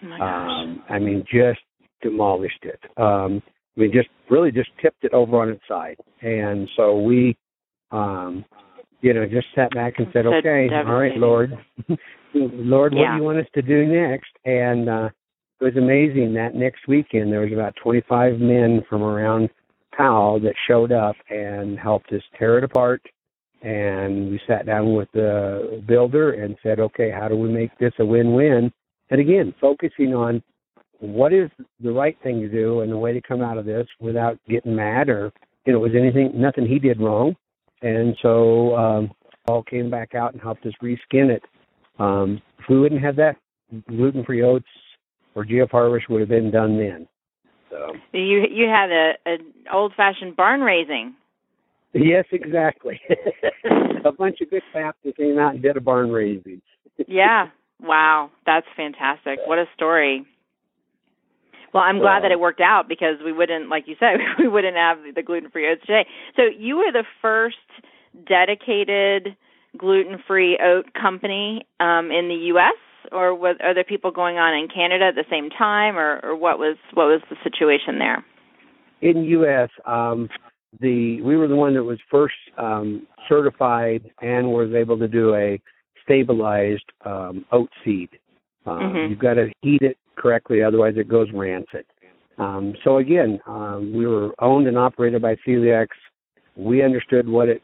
Oh 0.03 0.23
um, 0.23 0.83
I 0.87 0.99
mean, 0.99 1.25
just 1.29 1.59
demolished 2.01 2.63
it. 2.63 2.79
Um, 2.95 3.41
I 3.75 3.81
mean, 3.81 3.91
just 3.91 4.07
really 4.29 4.51
just 4.51 4.69
tipped 4.81 5.03
it 5.03 5.13
over 5.13 5.41
on 5.41 5.49
its 5.49 5.61
side, 5.67 5.97
and 6.21 6.69
so 6.77 6.99
we, 6.99 7.35
um, 7.91 8.45
you 9.01 9.13
know, 9.13 9.25
just 9.25 9.47
sat 9.55 9.71
back 9.71 9.95
and 9.97 10.07
said, 10.13 10.25
"Okay, 10.25 10.69
all 10.71 10.93
right, 10.93 11.17
Lord, 11.17 11.51
Lord, 12.33 12.93
yeah. 12.93 12.99
what 12.99 13.11
do 13.11 13.17
you 13.17 13.23
want 13.23 13.39
us 13.39 13.47
to 13.55 13.61
do 13.61 13.85
next?" 13.85 14.31
And 14.45 14.87
uh, 14.87 15.09
it 15.59 15.63
was 15.63 15.75
amazing 15.75 16.33
that 16.35 16.55
next 16.55 16.87
weekend 16.87 17.31
there 17.31 17.41
was 17.41 17.51
about 17.51 17.73
25 17.83 18.39
men 18.39 18.83
from 18.89 19.01
around 19.01 19.49
That 19.99 20.53
showed 20.65 20.93
up 20.93 21.17
and 21.29 21.77
helped 21.77 22.13
us 22.13 22.21
tear 22.37 22.57
it 22.57 22.63
apart. 22.63 23.01
And 23.61 24.31
we 24.31 24.39
sat 24.47 24.65
down 24.65 24.93
with 24.95 25.09
the 25.11 25.83
builder 25.85 26.31
and 26.31 26.55
said, 26.63 26.79
"Okay, 26.79 27.11
how 27.11 27.27
do 27.27 27.35
we 27.35 27.49
make 27.49 27.77
this 27.77 27.91
a 27.99 28.05
win-win?" 28.05 28.71
And 29.09 29.19
again, 29.19 29.53
focusing 29.59 30.15
on 30.15 30.41
what 30.99 31.33
is 31.33 31.49
the 31.81 31.91
right 31.91 32.17
thing 32.23 32.39
to 32.39 32.47
do 32.47 32.79
and 32.79 32.91
the 32.91 32.97
way 32.97 33.11
to 33.11 33.21
come 33.21 33.41
out 33.41 33.57
of 33.57 33.65
this 33.65 33.87
without 33.99 34.37
getting 34.47 34.73
mad 34.73 35.09
or 35.09 35.33
you 35.65 35.73
know, 35.73 35.79
was 35.79 35.95
anything 35.95 36.31
nothing 36.33 36.65
he 36.65 36.79
did 36.79 37.01
wrong. 37.01 37.35
And 37.81 38.15
so 38.21 38.75
um 38.77 39.11
all 39.49 39.63
came 39.63 39.89
back 39.89 40.15
out 40.15 40.31
and 40.31 40.41
helped 40.41 40.65
us 40.65 40.73
reskin 40.81 41.29
it. 41.29 41.43
Um 41.99 42.41
if 42.57 42.69
we 42.69 42.79
wouldn't 42.79 43.01
have 43.01 43.17
that 43.17 43.35
gluten 43.89 44.23
free 44.23 44.43
oats 44.43 44.69
or 45.35 45.43
GF 45.43 45.69
harvest 45.71 46.09
would 46.09 46.21
have 46.21 46.29
been 46.29 46.51
done 46.51 46.77
then. 46.77 47.05
So 47.69 47.93
you 48.13 48.45
you 48.49 48.67
had 48.67 48.91
a 48.91 49.13
an 49.25 49.39
old 49.71 49.93
fashioned 49.95 50.35
barn 50.35 50.61
raising. 50.61 51.15
Yes, 51.93 52.25
exactly. 52.31 52.99
a 54.05 54.11
bunch 54.11 54.41
of 54.41 54.49
good 54.49 54.61
that 54.73 55.17
came 55.17 55.39
out 55.39 55.53
and 55.53 55.61
did 55.61 55.75
a 55.75 55.81
barn 55.81 56.11
raising. 56.11 56.61
yeah. 57.07 57.47
Wow, 57.81 58.29
that's 58.45 58.67
fantastic. 58.75 59.39
What 59.45 59.57
a 59.57 59.65
story. 59.73 60.25
Well, 61.73 61.83
I'm 61.83 61.99
glad 61.99 62.23
that 62.23 62.31
it 62.31 62.39
worked 62.39 62.61
out 62.61 62.89
because 62.89 63.17
we 63.23 63.31
wouldn't, 63.31 63.69
like 63.69 63.83
you 63.87 63.95
said, 63.99 64.17
we 64.39 64.47
wouldn't 64.47 64.75
have 64.75 64.97
the 65.15 65.21
gluten 65.21 65.49
free 65.49 65.69
oats 65.69 65.81
today. 65.81 66.05
So 66.35 66.43
you 66.57 66.77
were 66.77 66.91
the 66.91 67.05
first 67.21 67.57
dedicated 68.27 69.35
gluten 69.77 70.17
free 70.27 70.59
oat 70.61 70.93
company 70.99 71.65
um, 71.79 72.11
in 72.11 72.27
the 72.27 72.49
U.S. 72.53 72.73
Or 73.11 73.33
was, 73.33 73.57
are 73.61 73.73
there 73.73 73.83
people 73.83 74.11
going 74.11 74.37
on 74.37 74.53
in 74.57 74.67
Canada 74.67 75.05
at 75.05 75.15
the 75.15 75.25
same 75.29 75.49
time, 75.49 75.97
or, 75.97 76.19
or 76.23 76.35
what 76.35 76.59
was 76.59 76.77
what 76.93 77.05
was 77.05 77.21
the 77.29 77.35
situation 77.43 77.99
there? 77.99 78.23
In 79.01 79.23
U.S., 79.23 79.69
um, 79.85 80.29
the 80.79 81.21
we 81.21 81.37
were 81.37 81.47
the 81.47 81.55
one 81.55 81.73
that 81.73 81.83
was 81.83 81.99
first 82.11 82.35
um, 82.57 83.07
certified 83.27 84.11
and 84.21 84.47
was 84.47 84.71
able 84.73 84.97
to 84.99 85.07
do 85.07 85.33
a 85.35 85.59
stabilized 86.03 86.85
um, 87.05 87.45
oat 87.51 87.69
seed. 87.83 88.09
Um, 88.65 88.79
mm-hmm. 88.79 89.11
You've 89.11 89.19
got 89.19 89.35
to 89.35 89.49
heat 89.61 89.81
it 89.81 89.97
correctly, 90.17 90.63
otherwise 90.63 90.93
it 90.97 91.07
goes 91.07 91.27
rancid. 91.33 91.85
Um, 92.37 92.73
so 92.83 92.97
again, 92.97 93.39
um, 93.47 93.93
we 93.93 94.05
were 94.07 94.33
owned 94.41 94.67
and 94.67 94.77
operated 94.77 95.21
by 95.21 95.35
Celiacs. 95.47 95.87
We 96.55 96.83
understood 96.83 97.27
what 97.27 97.49
it 97.49 97.61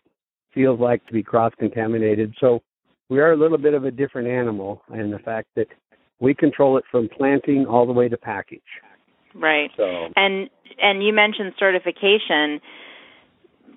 feels 0.53 0.79
like 0.79 1.05
to 1.08 1.13
be 1.13 1.23
cross-contaminated. 1.23 2.34
So 2.39 2.62
we 3.09 3.19
are 3.19 3.31
a 3.31 3.37
little 3.37 3.57
bit 3.57 3.73
of 3.73 3.85
a 3.85 3.91
different 3.91 4.27
animal 4.27 4.81
in 4.93 5.11
the 5.11 5.19
fact 5.19 5.47
that 5.55 5.67
we 6.19 6.33
control 6.33 6.77
it 6.77 6.83
from 6.89 7.09
planting 7.09 7.65
all 7.65 7.85
the 7.85 7.93
way 7.93 8.09
to 8.09 8.17
package. 8.17 8.61
Right. 9.33 9.69
So, 9.75 10.07
and 10.15 10.49
and 10.81 11.03
you 11.03 11.13
mentioned 11.13 11.53
certification 11.59 12.61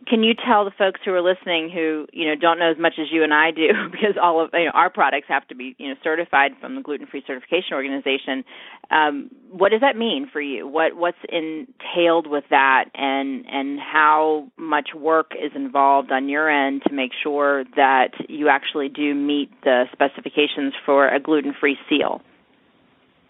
can 0.08 0.22
you 0.22 0.34
tell 0.34 0.64
the 0.64 0.70
folks 0.78 1.00
who 1.04 1.12
are 1.12 1.22
listening 1.22 1.70
who 1.70 2.06
you 2.12 2.26
know 2.26 2.34
don't 2.34 2.58
know 2.58 2.70
as 2.70 2.78
much 2.78 2.94
as 2.98 3.06
you 3.10 3.22
and 3.22 3.34
I 3.34 3.50
do 3.50 3.68
because 3.90 4.16
all 4.20 4.42
of 4.42 4.50
you 4.52 4.66
know 4.66 4.72
our 4.74 4.90
products 4.90 5.26
have 5.28 5.46
to 5.48 5.54
be 5.54 5.74
you 5.78 5.88
know 5.88 5.94
certified 6.02 6.52
from 6.60 6.74
the 6.74 6.82
gluten 6.82 7.06
free 7.06 7.22
certification 7.26 7.74
organization 7.74 8.44
um, 8.90 9.30
what 9.50 9.70
does 9.70 9.80
that 9.82 9.96
mean 9.96 10.28
for 10.32 10.40
you? 10.40 10.66
What 10.66 10.96
what's 10.96 11.18
entailed 11.28 12.26
with 12.26 12.44
that 12.50 12.86
and 12.94 13.44
and 13.46 13.78
how 13.78 14.48
much 14.56 14.90
work 14.94 15.32
is 15.32 15.52
involved 15.54 16.10
on 16.10 16.28
your 16.28 16.48
end 16.48 16.82
to 16.86 16.94
make 16.94 17.10
sure 17.22 17.64
that 17.76 18.12
you 18.28 18.48
actually 18.48 18.88
do 18.88 19.14
meet 19.14 19.50
the 19.62 19.84
specifications 19.92 20.74
for 20.86 21.08
a 21.08 21.20
gluten 21.20 21.54
free 21.58 21.76
seal? 21.88 22.22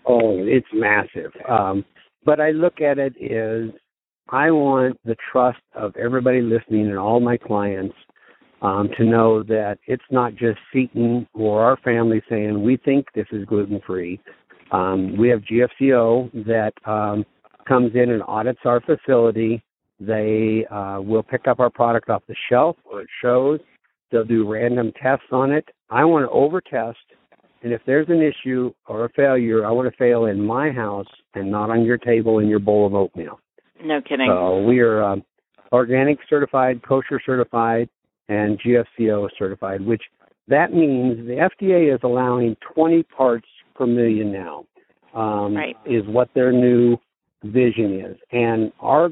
Oh 0.06 0.38
it's 0.38 0.68
massive. 0.72 1.32
Um, 1.48 1.84
but 2.24 2.40
I 2.40 2.50
look 2.50 2.80
at 2.80 2.98
it 2.98 3.14
as 3.20 3.74
I 4.30 4.50
want 4.50 4.98
the 5.06 5.16
trust 5.32 5.62
of 5.74 5.96
everybody 5.96 6.42
listening 6.42 6.88
and 6.88 6.98
all 6.98 7.18
my 7.18 7.38
clients 7.38 7.94
um, 8.60 8.90
to 8.98 9.04
know 9.04 9.42
that 9.44 9.78
it's 9.86 10.04
not 10.10 10.34
just 10.34 10.58
Seaton 10.70 11.26
or 11.32 11.62
our 11.62 11.78
family 11.78 12.20
saying 12.28 12.62
we 12.62 12.76
think 12.76 13.06
this 13.14 13.26
is 13.32 13.46
gluten 13.46 13.80
free. 13.86 14.20
Um, 14.70 15.16
we 15.16 15.30
have 15.30 15.40
GFCO 15.40 16.44
that 16.44 16.72
um, 16.84 17.24
comes 17.66 17.92
in 17.94 18.10
and 18.10 18.22
audits 18.24 18.60
our 18.66 18.82
facility. 18.82 19.62
They 19.98 20.66
uh, 20.70 21.00
will 21.00 21.22
pick 21.22 21.48
up 21.48 21.58
our 21.58 21.70
product 21.70 22.10
off 22.10 22.22
the 22.28 22.36
shelf 22.50 22.76
where 22.84 23.02
it 23.02 23.08
shows. 23.22 23.60
They'll 24.10 24.24
do 24.24 24.46
random 24.46 24.92
tests 25.02 25.26
on 25.32 25.52
it. 25.52 25.66
I 25.88 26.04
want 26.04 26.26
to 26.26 26.30
over 26.30 26.60
test, 26.60 26.98
and 27.62 27.72
if 27.72 27.80
there's 27.86 28.08
an 28.10 28.20
issue 28.20 28.72
or 28.86 29.06
a 29.06 29.10
failure, 29.10 29.64
I 29.64 29.70
want 29.70 29.90
to 29.90 29.96
fail 29.96 30.26
in 30.26 30.44
my 30.44 30.70
house 30.70 31.08
and 31.34 31.50
not 31.50 31.70
on 31.70 31.84
your 31.84 31.96
table 31.96 32.40
in 32.40 32.48
your 32.48 32.58
bowl 32.58 32.86
of 32.86 32.94
oatmeal. 32.94 33.40
No 33.82 34.00
kidding. 34.00 34.28
So 34.28 34.62
we 34.62 34.80
are 34.80 35.02
um, 35.02 35.24
organic 35.72 36.18
certified, 36.28 36.82
kosher 36.86 37.20
certified, 37.24 37.88
and 38.28 38.60
GFCO 38.60 39.28
certified, 39.38 39.80
which 39.80 40.02
that 40.48 40.72
means 40.72 41.26
the 41.26 41.48
FDA 41.60 41.94
is 41.94 42.00
allowing 42.02 42.56
20 42.74 43.02
parts 43.04 43.46
per 43.74 43.86
million 43.86 44.32
now. 44.32 44.64
Um, 45.14 45.56
right. 45.56 45.76
Is 45.86 46.04
what 46.06 46.28
their 46.34 46.52
new 46.52 46.98
vision 47.42 48.00
is, 48.04 48.16
and 48.30 48.70
our 48.80 49.08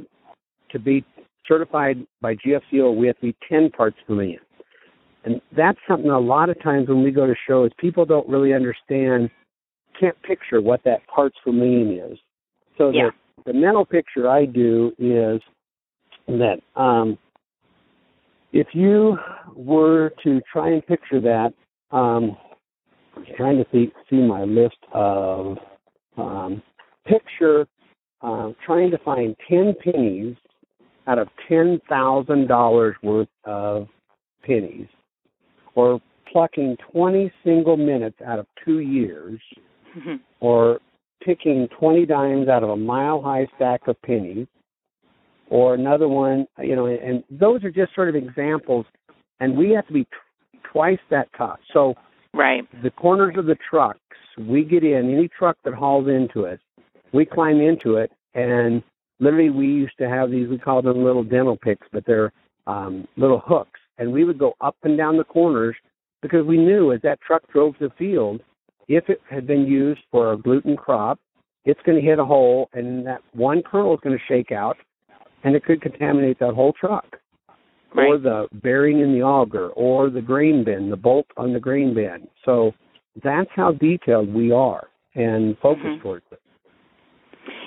to 0.71 0.79
be 0.79 1.05
certified 1.49 2.07
by 2.21 2.35
GFCO, 2.35 2.95
we 2.95 3.07
have 3.07 3.17
to 3.17 3.23
be 3.23 3.37
10 3.49 3.71
parts 3.71 3.97
per 4.07 4.15
million. 4.15 4.41
And 5.25 5.41
that's 5.57 5.79
something 5.89 6.11
a 6.11 6.19
lot 6.19 6.51
of 6.51 6.61
times 6.63 6.89
when 6.89 7.03
we 7.03 7.11
go 7.11 7.27
to 7.27 7.35
shows, 7.49 7.71
people 7.79 8.05
don't 8.05 8.29
really 8.29 8.53
understand, 8.53 9.31
can't 9.99 10.21
picture 10.23 10.61
what 10.61 10.83
that 10.85 11.07
parts 11.07 11.37
per 11.45 11.53
million 11.53 11.93
is. 12.13 12.19
So 12.77 12.91
yeah 12.91 13.11
the 13.45 13.53
mental 13.53 13.85
picture 13.85 14.29
I 14.29 14.47
do 14.47 14.93
is 14.99 15.41
that 16.27 16.61
um, 16.75 17.19
if 18.53 18.69
you 18.73 19.17
were 19.55 20.13
to 20.25 20.41
try 20.51 20.71
and 20.71 20.87
picture 20.87 21.21
that, 21.21 21.53
um, 21.91 22.37
I'm 23.17 23.25
trying 23.37 23.59
to 23.59 23.67
see, 23.73 23.93
see 24.11 24.17
my 24.17 24.45
list 24.45 24.77
of 24.93 25.59
um, 26.17 26.63
picture 27.07 27.67
uh, 28.23 28.53
trying 28.65 28.91
to 28.91 28.99
find 28.99 29.37
10 29.49 29.75
pennies 29.85 30.37
out 31.07 31.19
of 31.19 31.29
$10,000 31.49 32.93
worth 33.03 33.29
of 33.45 33.87
pennies, 34.45 34.89
or 35.75 36.01
plucking 36.33 36.77
20 36.93 37.33
single 37.45 37.77
minutes 37.77 38.17
out 38.27 38.39
of 38.39 38.47
two 38.65 38.81
years, 38.81 39.41
mm-hmm. 39.97 40.17
or 40.41 40.81
picking 41.25 41.69
20 41.79 42.07
dimes 42.07 42.49
out 42.49 42.63
of 42.63 42.71
a 42.71 42.77
mile 42.77 43.21
high 43.23 43.47
stack 43.57 43.89
of 43.89 44.01
pennies, 44.03 44.47
or 45.49 45.75
another 45.75 46.09
one, 46.09 46.47
you 46.59 46.75
know, 46.75 46.87
and 46.87 47.23
those 47.31 47.63
are 47.65 47.71
just 47.71 47.95
sort 47.95 48.09
of 48.09 48.17
examples. 48.17 48.85
And 49.41 49.57
we 49.57 49.71
have 49.71 49.87
to 49.87 49.93
be 49.93 50.05
t- 50.05 50.61
twice 50.73 50.99
that 51.11 51.29
tough. 51.37 51.59
So, 51.73 51.95
right, 52.35 52.65
the 52.83 52.91
corners 52.91 53.35
of 53.39 53.47
the 53.47 53.57
trucks, 53.69 54.01
we 54.39 54.65
get 54.65 54.83
in 54.83 55.13
any 55.13 55.29
truck 55.29 55.57
that 55.65 55.75
hauls 55.75 56.09
into 56.09 56.47
us, 56.47 56.59
we 57.13 57.25
climb 57.25 57.61
into 57.61 57.97
it, 57.97 58.11
and 58.35 58.83
literally 59.21 59.51
we 59.51 59.67
used 59.67 59.97
to 59.99 60.09
have 60.09 60.31
these. 60.31 60.49
We 60.49 60.59
call 60.59 60.83
them 60.83 61.05
little 61.05 61.25
dental 61.25 61.57
picks, 61.57 61.87
but 61.93 62.05
they're 62.07 62.33
um, 62.67 63.07
little 63.17 63.43
hooks, 63.45 63.81
and 63.99 64.13
we 64.13 64.25
would 64.25 64.39
go 64.39 64.55
up 64.61 64.77
and 64.83 64.97
down 64.97 65.17
the 65.17 65.25
corners 65.25 65.77
because 66.23 66.45
we 66.47 66.57
knew 66.57 66.93
as 66.93 67.01
that 67.03 67.21
truck 67.21 67.43
drove 67.53 67.75
the 67.79 67.91
field, 67.99 68.41
if 68.89 69.09
it 69.09 69.21
had 69.29 69.47
been 69.47 69.67
used 69.67 70.01
for 70.11 70.33
a 70.33 70.37
gluten 70.37 70.77
crop, 70.77 71.19
it's 71.65 71.81
going 71.85 72.01
to 72.01 72.05
hit 72.07 72.19
a 72.19 72.25
hole, 72.25 72.69
and 72.73 73.07
that 73.07 73.21
one 73.33 73.63
kernel 73.63 73.95
is 73.95 74.01
going 74.03 74.17
to 74.17 74.25
shake 74.29 74.53
out, 74.53 74.77
and 75.43 75.57
it 75.57 75.65
could 75.65 75.83
contaminate 75.83 76.39
that 76.39 76.55
whole 76.55 76.73
truck. 76.73 77.17
Right. 77.95 78.09
Or 78.09 78.19
the 78.19 78.47
bearing 78.53 79.01
in 79.01 79.13
the 79.13 79.23
auger, 79.23 79.69
or 79.71 80.11
the 80.11 80.21
grain 80.21 80.65
bin, 80.65 80.91
the 80.91 80.97
bolt 80.97 81.27
on 81.37 81.53
the 81.55 81.61
grain 81.61 81.95
bin. 81.95 82.29
So 82.45 82.73
that's 83.23 83.49
how 83.55 83.73
detailed 83.73 84.33
we 84.33 84.53
are 84.53 84.89
and 85.15 85.57
focused 85.59 85.87
mm-hmm. 85.87 86.03
towards 86.03 86.27
it. 86.31 86.41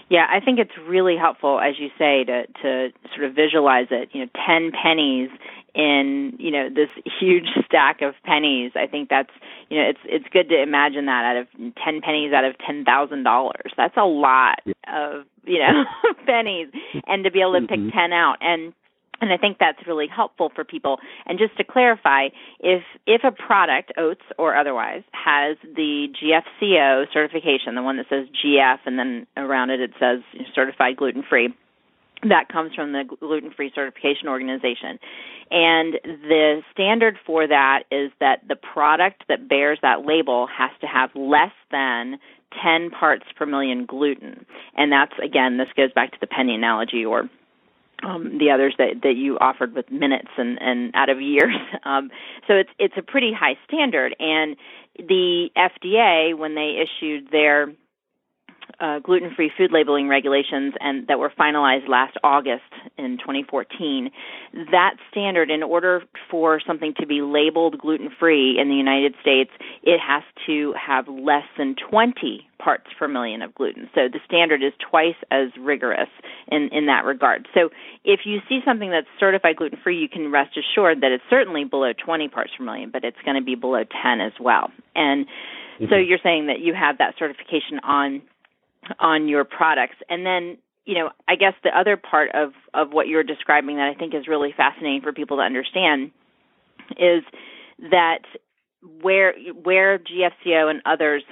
Yeah, 0.10 0.26
I 0.30 0.44
think 0.44 0.60
it's 0.60 0.72
really 0.88 1.16
helpful, 1.20 1.60
as 1.60 1.76
you 1.80 1.90
say, 1.98 2.24
to 2.24 2.46
to 2.64 2.90
sort 3.16 3.30
of 3.30 3.36
visualize 3.36 3.88
it. 3.92 4.10
You 4.12 4.26
know, 4.26 4.30
ten 4.46 4.72
pennies 4.72 5.30
in 5.76 6.34
you 6.40 6.52
know 6.52 6.70
this 6.70 6.90
huge 7.20 7.48
stack 7.66 8.02
of 8.02 8.14
pennies. 8.24 8.72
I 8.76 8.88
think 8.88 9.10
that's 9.10 9.32
you 9.70 9.78
know 9.78 9.90
it's 9.90 10.00
it's 10.06 10.26
good 10.32 10.50
to 10.50 10.62
imagine 10.62 11.06
that 11.06 11.26
out 11.26 11.38
of 11.38 11.48
ten 11.84 12.02
pennies 12.02 12.34
out 12.34 12.46
of 12.46 12.58
ten 12.60 12.86
thousand 12.86 13.24
dollars. 13.24 13.72
That's 13.78 13.98
a 13.98 14.06
lot 14.06 14.60
yeah. 14.66 14.74
of 14.88 15.26
you 15.46 15.60
know 15.60 15.84
pennies, 16.26 16.70
and 17.08 17.24
to 17.24 17.32
be 17.32 17.42
able 17.42 17.54
to 17.54 17.60
mm-hmm. 17.60 17.86
pick 17.86 17.94
ten 17.94 18.14
out 18.14 18.38
and 18.42 18.74
and 19.22 19.34
I 19.34 19.38
think 19.38 19.58
that's 19.60 19.86
really 19.86 20.08
helpful 20.08 20.52
for 20.54 20.64
people. 20.64 21.00
And 21.26 21.38
just 21.38 21.58
to 21.58 21.64
clarify, 21.64 22.30
if 22.60 22.84
if 23.06 23.24
a 23.24 23.32
product, 23.32 23.92
oats 23.98 24.24
or 24.38 24.56
otherwise, 24.56 25.04
has 25.12 25.58
the 25.64 26.08
GFCO 26.22 27.12
certification, 27.12 27.76
the 27.76 27.84
one 27.84 27.98
that 27.98 28.08
says 28.10 28.28
GF 28.44 28.80
and 28.86 28.98
then 28.98 29.28
around 29.38 29.72
it 29.72 29.82
it 29.82 29.92
says 30.00 30.20
certified 30.56 30.98
gluten 30.98 31.24
free, 31.28 31.54
that 32.24 32.50
comes 32.50 32.74
from 32.76 32.92
the 32.92 33.04
gluten 33.20 33.52
free 33.52 33.72
certification 33.74 34.28
organization. 34.28 35.00
And 35.52 35.94
the 36.04 36.62
standard 36.72 37.18
for 37.26 37.48
that 37.48 37.84
is 37.92 38.12
that 38.20 38.48
the 38.48 38.56
product 38.56 39.24
that 39.30 39.48
bears 39.48 39.80
that 39.82 40.06
label 40.06 40.48
has 40.48 40.72
to 40.82 40.88
have 40.88 41.10
less 41.16 41.54
than 41.72 42.20
10 42.64 42.92
parts 42.92 43.26
per 43.36 43.46
million 43.46 43.86
gluten. 43.86 44.46
And 44.76 44.92
that's 44.92 45.14
again, 45.24 45.58
this 45.58 45.70
goes 45.76 45.92
back 45.94 46.12
to 46.12 46.18
the 46.20 46.28
penny 46.28 46.56
analogy 46.56 47.06
or 47.06 47.30
um, 48.04 48.38
the 48.38 48.52
others 48.52 48.76
that, 48.78 49.02
that 49.04 49.16
you 49.16 49.38
offered 49.40 49.74
with 49.74 49.92
minutes 49.92 50.30
and, 50.38 50.62
and 50.62 50.92
out 50.96 51.10
of 51.10 51.22
years. 51.22 51.56
Um, 51.86 52.12
so 52.46 52.54
it's 52.56 52.70
it's 52.78 52.94
a 52.98 53.02
pretty 53.02 53.32
high 53.34 53.58
standard. 53.66 54.14
And 54.20 54.58
the 54.98 55.50
FDA, 55.58 56.38
when 56.38 56.54
they 56.54 56.84
issued 56.84 57.32
their 57.32 57.68
uh, 58.80 59.00
gluten-free 59.00 59.52
food 59.58 59.72
labeling 59.72 60.08
regulations 60.08 60.74
and 60.80 61.08
that 61.08 61.20
were 61.20 61.32
finalized 61.38 61.88
last 61.88 62.18
August 62.24 62.64
in 62.98 63.18
2014. 63.18 64.10
That 64.72 64.96
standard, 65.12 65.50
in 65.50 65.64
order 65.64 66.04
for 66.32 66.62
something 66.66 66.94
to 67.00 67.06
be 67.06 67.22
labeled 67.22 67.78
gluten-free 67.78 68.58
in 68.60 68.70
the 68.70 68.76
United 68.76 69.16
States, 69.22 69.52
it 69.84 70.00
has 70.00 70.24
to 70.48 70.74
have 70.74 71.08
less 71.08 71.44
than 71.58 71.76
20 71.90 72.48
parts 72.58 72.88
per 72.98 73.08
million 73.08 73.42
of 73.42 73.56
gluten. 73.56 73.90
So 73.96 74.02
the 74.12 74.20
standard 74.26 74.62
is 74.62 74.74
twice 74.90 75.16
as 75.32 75.48
rigorous 75.60 76.10
in, 76.50 76.70
in 76.72 76.86
that 76.88 77.06
regard. 77.06 77.48
So 77.54 77.70
if 78.04 78.22
you 78.26 78.40
see 78.48 78.60
something 78.66 78.92
that's 78.92 79.08
certified 79.20 79.56
gluten 79.56 79.80
free, 79.82 79.98
you 79.98 80.10
can 80.10 80.32
rest 80.32 80.58
assured 80.58 81.02
that 81.02 81.12
it's 81.12 81.24
certainly 81.30 81.64
below 81.64 81.92
20 81.94 82.28
parts 82.30 82.52
per 82.58 82.64
million, 82.64 82.92
but 82.92 83.04
it's 83.04 83.18
going 83.26 83.36
to 83.36 83.44
be 83.44 83.56
below 83.56 83.84
10 83.84 84.22
as 84.22 84.34
well. 84.40 84.72
And 84.96 85.26
mm-hmm. 85.26 85.86
so 85.90 85.96
you're 85.96 86.20
saying 86.22 86.48
that 86.48 86.60
you 86.60 86.74
have 86.74 86.98
that 87.00 87.16
certification 87.18 87.80
on 87.84 88.22
on 89.00 89.28
your 89.28 89.44
products. 89.44 89.96
And 90.10 90.26
then, 90.26 90.58
you 90.86 90.96
know, 90.96 91.10
I 91.28 91.36
guess 91.36 91.54
the 91.64 91.78
other 91.78 91.98
part 91.98 92.32
of 92.34 92.54
of 92.74 92.92
what 92.92 93.08
you're 93.08 93.24
describing 93.24 93.78
that 93.78 93.88
I 93.88 93.94
think 93.94 94.14
is 94.14 94.28
really 94.28 94.54
fascinating 94.56 95.02
for 95.02 95.14
people 95.14 95.38
to 95.38 95.44
understand 95.44 96.12
is 96.98 97.24
that 97.92 98.20
where 99.02 99.34
where 99.64 100.00
GFCO 100.00 100.70
and 100.70 100.82
others 100.86 101.24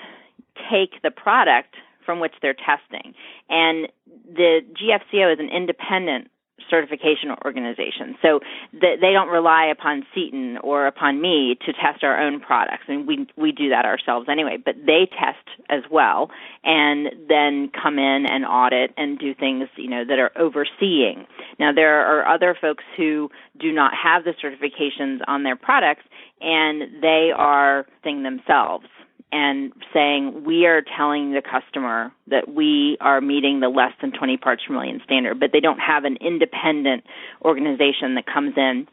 take 0.70 1.02
the 1.02 1.12
product 1.12 1.76
from 2.06 2.20
which 2.20 2.34
they're 2.42 2.56
testing. 2.56 3.14
And 3.50 3.88
the 4.26 4.62
GFCO 4.74 5.34
is 5.34 5.40
an 5.40 5.50
independent 5.50 6.30
certification 6.70 7.32
organization. 7.46 8.18
So 8.22 8.40
th- 8.72 9.00
they 9.00 9.14
don't 9.14 9.30
rely 9.30 9.68
upon 9.72 10.06
Seaton 10.14 10.58
or 10.58 10.88
upon 10.88 11.22
me 11.22 11.58
to 11.66 11.74
test 11.74 12.04
our 12.04 12.20
own 12.20 12.40
products. 12.40 12.84
I 12.88 12.94
and 12.94 13.06
mean, 13.06 13.28
we 13.36 13.42
we 13.42 13.52
do 13.52 13.70
that 13.70 13.86
ourselves 13.86 14.28
anyway, 14.30 14.58
but 14.64 14.76
they 14.86 15.08
test 15.08 15.48
as 15.70 15.84
well 15.90 16.30
and 16.64 17.08
then 17.30 17.72
come 17.72 18.00
in 18.00 18.26
and 18.30 18.46
audit 18.46 18.94
and 18.98 19.20
do 19.20 19.34
things, 19.34 19.70
you 19.76 19.90
know, 19.90 20.04
that 20.06 20.20
are 20.20 20.32
overseeing. 20.38 21.26
Now 21.60 21.72
there 21.74 22.06
are 22.06 22.28
other 22.28 22.56
folks 22.60 22.84
who 22.96 23.30
do 23.60 23.72
not 23.72 23.94
have 23.94 24.24
the 24.24 24.34
certifications 24.44 25.20
on 25.28 25.44
their 25.44 25.56
products 25.56 26.04
and 26.42 27.02
they 27.02 27.32
are 27.36 27.86
thing 28.04 28.24
themselves 28.24 28.86
and 29.32 29.74
saying 29.94 30.44
we 30.46 30.66
are 30.66 30.82
telling 30.82 31.34
the 31.34 31.42
customer 31.42 32.12
that 32.28 32.54
we 32.54 32.98
are 33.02 33.20
meeting 33.20 33.60
the 33.60 33.70
less 33.70 33.92
than 34.02 34.12
20 34.12 34.38
parts 34.38 34.64
per 34.66 34.74
million 34.74 35.02
standard, 35.04 35.40
but 35.40 35.52
they 35.52 35.60
don't 35.60 35.80
have 35.80 36.06
an 36.06 36.18
independent 36.22 37.04
organization 37.44 38.16
that 38.16 38.26
comes 38.26 38.54
in 38.56 38.88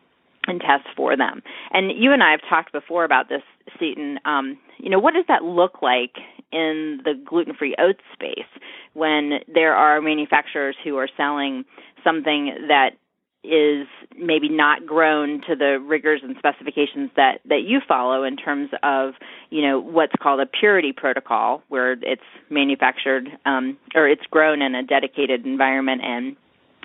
and 0.47 0.61
tests 0.61 0.89
for 0.97 1.16
them. 1.16 1.43
And 1.70 1.93
you 1.97 2.12
and 2.12 2.22
I 2.22 2.32
have 2.32 2.41
talked 2.49 2.72
before 2.72 3.05
about 3.05 3.28
this, 3.28 3.43
Seaton. 3.78 4.18
Um, 4.24 4.59
you 4.78 4.91
know, 4.91 4.99
what 4.99 5.14
does 5.14 5.24
that 5.28 5.45
look 5.45 5.80
like 5.80 6.16
in 6.53 7.01
the 7.05 7.14
gluten-free 7.24 7.76
oats 7.78 8.03
space 8.12 8.51
when 8.93 9.41
there 9.53 9.74
are 9.74 10.01
manufacturers 10.01 10.76
who 10.85 10.97
are 10.97 11.09
selling 11.16 11.64
something 12.03 12.55
that 12.68 12.91
is 13.45 13.86
maybe 14.18 14.49
not 14.49 14.86
grown 14.86 15.42
to 15.42 15.55
the 15.55 15.78
rigors 15.86 16.20
and 16.22 16.34
specifications 16.38 17.11
that 17.16 17.40
that 17.45 17.62
you 17.66 17.80
follow 17.86 18.24
in 18.24 18.36
terms 18.36 18.70
of 18.82 19.14
you 19.51 19.62
know 19.62 19.78
what's 19.78 20.14
called 20.20 20.40
a 20.40 20.47
purity 20.47 20.92
protocol 20.92 21.62
where 21.68 21.92
it's 21.92 22.22
manufactured 22.51 23.28
um, 23.45 23.76
or 23.95 24.09
it's 24.09 24.24
grown 24.30 24.62
in 24.62 24.74
a 24.74 24.82
dedicated 24.82 25.45
environment 25.45 26.01
and 26.03 26.36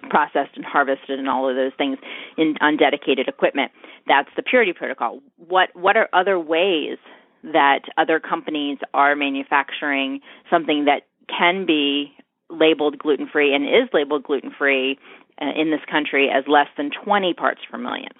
processed 0.10 0.56
and 0.56 0.66
harvested 0.66 1.20
and 1.20 1.30
all 1.30 1.50
of 1.50 1.56
those 1.56 1.72
things 1.78 1.98
in 2.38 2.56
on 2.62 2.78
dedicated 2.78 3.28
equipment. 3.28 3.72
That's 4.08 4.30
the 4.36 4.44
purity 4.44 4.74
protocol. 4.74 5.22
What 5.38 5.70
what 5.74 5.96
are 5.96 6.10
other 6.14 6.40
ways 6.40 6.98
that 7.44 7.82
other 7.98 8.20
companies 8.20 8.80
are 8.94 9.16
manufacturing 9.16 10.20
something 10.50 10.86
that 10.86 11.04
can 11.30 11.66
be 11.66 12.14
labeled 12.50 12.98
gluten 12.98 13.28
free 13.32 13.54
and 13.54 13.66
is 13.66 13.90
labeled 13.94 14.24
gluten 14.24 14.52
free 14.58 14.98
in 15.42 15.72
this 15.72 15.82
country 15.90 16.30
as 16.30 16.44
less 16.48 16.68
than 16.78 16.92
20 17.04 17.34
parts 17.34 17.62
per 17.70 17.78
million? 17.78 18.12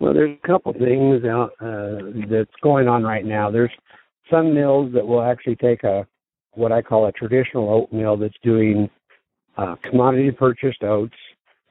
Well, 0.00 0.14
there's 0.14 0.36
a 0.42 0.46
couple 0.46 0.72
things 0.72 1.24
out 1.24 1.52
uh, 1.60 2.26
that's 2.30 2.54
going 2.62 2.86
on 2.86 3.02
right 3.02 3.24
now. 3.24 3.50
There's 3.50 3.72
some 4.30 4.54
mills 4.54 4.92
that 4.94 5.06
will 5.06 5.22
actually 5.22 5.56
take 5.56 5.82
a 5.84 6.06
what 6.52 6.72
I 6.72 6.82
call 6.82 7.06
a 7.06 7.12
traditional 7.12 7.70
oat 7.70 7.92
mill 7.92 8.16
that's 8.16 8.34
doing 8.42 8.90
uh, 9.56 9.76
commodity 9.88 10.30
purchased 10.30 10.82
oats 10.82 11.14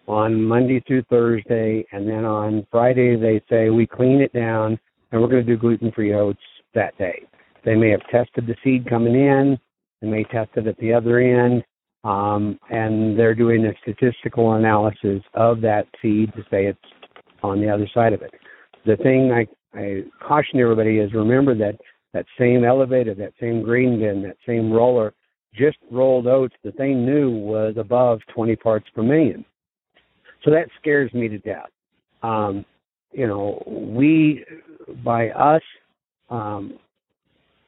on 0.07 0.41
Monday 0.41 0.81
through 0.87 1.03
Thursday, 1.09 1.85
and 1.91 2.07
then 2.07 2.23
on 2.25 2.65
Friday 2.71 3.15
they 3.17 3.41
say 3.49 3.69
we 3.69 3.85
clean 3.85 4.21
it 4.21 4.31
down 4.33 4.79
and 5.11 5.21
we're 5.21 5.27
going 5.27 5.45
to 5.45 5.55
do 5.55 5.59
gluten 5.59 5.91
free 5.91 6.13
oats 6.13 6.39
that 6.73 6.97
day. 6.97 7.23
They 7.65 7.75
may 7.75 7.89
have 7.89 8.01
tested 8.09 8.47
the 8.47 8.55
seed 8.63 8.89
coming 8.89 9.15
in, 9.15 9.57
they 10.01 10.07
may 10.07 10.23
test 10.25 10.51
it 10.55 10.67
at 10.67 10.77
the 10.77 10.93
other 10.93 11.19
end, 11.19 11.63
um, 12.03 12.59
and 12.69 13.17
they're 13.17 13.35
doing 13.35 13.65
a 13.65 13.73
statistical 13.81 14.53
analysis 14.53 15.21
of 15.33 15.61
that 15.61 15.87
seed 16.01 16.31
to 16.35 16.41
say 16.49 16.65
it's 16.65 16.79
on 17.43 17.61
the 17.61 17.69
other 17.69 17.87
side 17.93 18.13
of 18.13 18.21
it. 18.21 18.31
The 18.85 18.97
thing 18.97 19.31
I, 19.31 19.47
I 19.77 20.03
caution 20.25 20.59
everybody 20.59 20.99
is 20.99 21.13
remember 21.13 21.55
that 21.55 21.75
that 22.13 22.25
same 22.39 22.63
elevator, 22.63 23.13
that 23.15 23.33
same 23.39 23.61
grain 23.61 23.99
bin, 23.99 24.23
that 24.23 24.37
same 24.45 24.71
roller 24.71 25.13
just 25.53 25.77
rolled 25.91 26.27
oats 26.27 26.55
that 26.63 26.77
they 26.77 26.93
knew 26.93 27.31
was 27.31 27.75
above 27.77 28.19
20 28.33 28.55
parts 28.55 28.87
per 28.93 29.03
million. 29.03 29.43
So 30.43 30.51
that 30.51 30.69
scares 30.79 31.13
me 31.13 31.27
to 31.27 31.37
death. 31.39 31.69
Um, 32.23 32.65
you 33.11 33.27
know, 33.27 33.63
we, 33.67 34.45
by 35.03 35.29
us 35.31 35.61
um, 36.29 36.77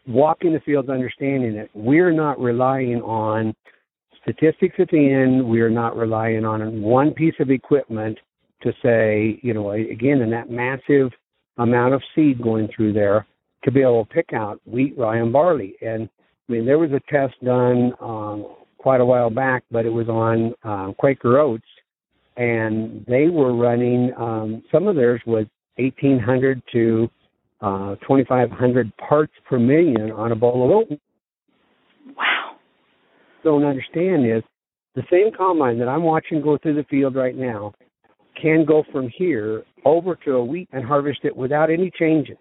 walking 0.07 0.53
the 0.53 0.59
fields, 0.61 0.89
understanding 0.89 1.55
that 1.55 1.69
we're 1.73 2.11
not 2.11 2.39
relying 2.39 3.01
on 3.01 3.55
statistics 4.21 4.75
at 4.79 4.89
the 4.89 5.11
end. 5.11 5.47
We 5.47 5.61
are 5.61 5.69
not 5.69 5.97
relying 5.97 6.45
on 6.45 6.81
one 6.81 7.13
piece 7.13 7.35
of 7.39 7.49
equipment 7.49 8.17
to 8.61 8.73
say, 8.83 9.39
you 9.41 9.53
know, 9.53 9.71
again, 9.71 10.21
in 10.21 10.29
that 10.31 10.49
massive 10.49 11.11
amount 11.57 11.93
of 11.93 12.01
seed 12.15 12.41
going 12.41 12.69
through 12.75 12.93
there 12.93 13.25
to 13.63 13.71
be 13.71 13.81
able 13.81 14.05
to 14.05 14.13
pick 14.13 14.33
out 14.33 14.61
wheat, 14.65 14.97
rye, 14.97 15.17
and 15.17 15.33
barley. 15.33 15.75
And 15.81 16.09
I 16.47 16.51
mean, 16.51 16.65
there 16.65 16.79
was 16.79 16.91
a 16.91 17.01
test 17.11 17.33
done 17.43 17.93
um, 18.01 18.55
quite 18.77 19.01
a 19.01 19.05
while 19.05 19.29
back, 19.29 19.63
but 19.69 19.85
it 19.85 19.89
was 19.89 20.07
on 20.07 20.53
uh, 20.63 20.93
Quaker 20.93 21.37
Oats, 21.37 21.63
and 22.37 23.05
they 23.07 23.27
were 23.27 23.53
running 23.55 24.11
um, 24.17 24.63
some 24.71 24.87
of 24.87 24.95
theirs 24.95 25.21
was 25.25 25.45
1,800 25.77 26.61
to 26.71 27.09
uh, 27.61 27.95
2,500 27.95 28.91
parts 28.97 29.33
per 29.47 29.59
million 29.59 30.11
on 30.11 30.31
a 30.31 30.35
bowl 30.35 30.65
of 30.65 30.71
oat 30.71 30.99
don't 33.43 33.65
understand 33.65 34.25
is 34.25 34.43
the 34.95 35.03
same 35.11 35.31
combine 35.35 35.79
that 35.79 35.87
I'm 35.87 36.03
watching 36.03 36.41
go 36.41 36.57
through 36.57 36.75
the 36.75 36.83
field 36.85 37.15
right 37.15 37.35
now 37.35 37.73
can 38.39 38.65
go 38.65 38.83
from 38.91 39.09
here 39.15 39.63
over 39.85 40.15
to 40.25 40.33
a 40.33 40.45
wheat 40.45 40.69
and 40.71 40.83
harvest 40.83 41.19
it 41.23 41.35
without 41.35 41.69
any 41.69 41.91
changes. 41.97 42.37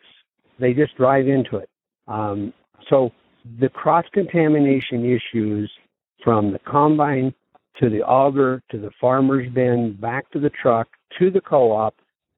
They 0.58 0.72
just 0.72 0.96
drive 0.96 1.28
into 1.28 1.56
it. 1.56 1.68
Um, 2.06 2.52
so 2.88 3.10
the 3.60 3.68
cross 3.68 4.04
contamination 4.12 5.04
issues 5.04 5.70
from 6.24 6.52
the 6.52 6.58
combine 6.60 7.34
to 7.80 7.88
the 7.88 8.02
auger 8.02 8.62
to 8.70 8.78
the 8.78 8.90
farmer's 9.00 9.50
bin 9.52 9.96
back 10.00 10.30
to 10.32 10.40
the 10.40 10.50
truck 10.50 10.88
to 11.18 11.30
the 11.30 11.40
co-op 11.40 11.94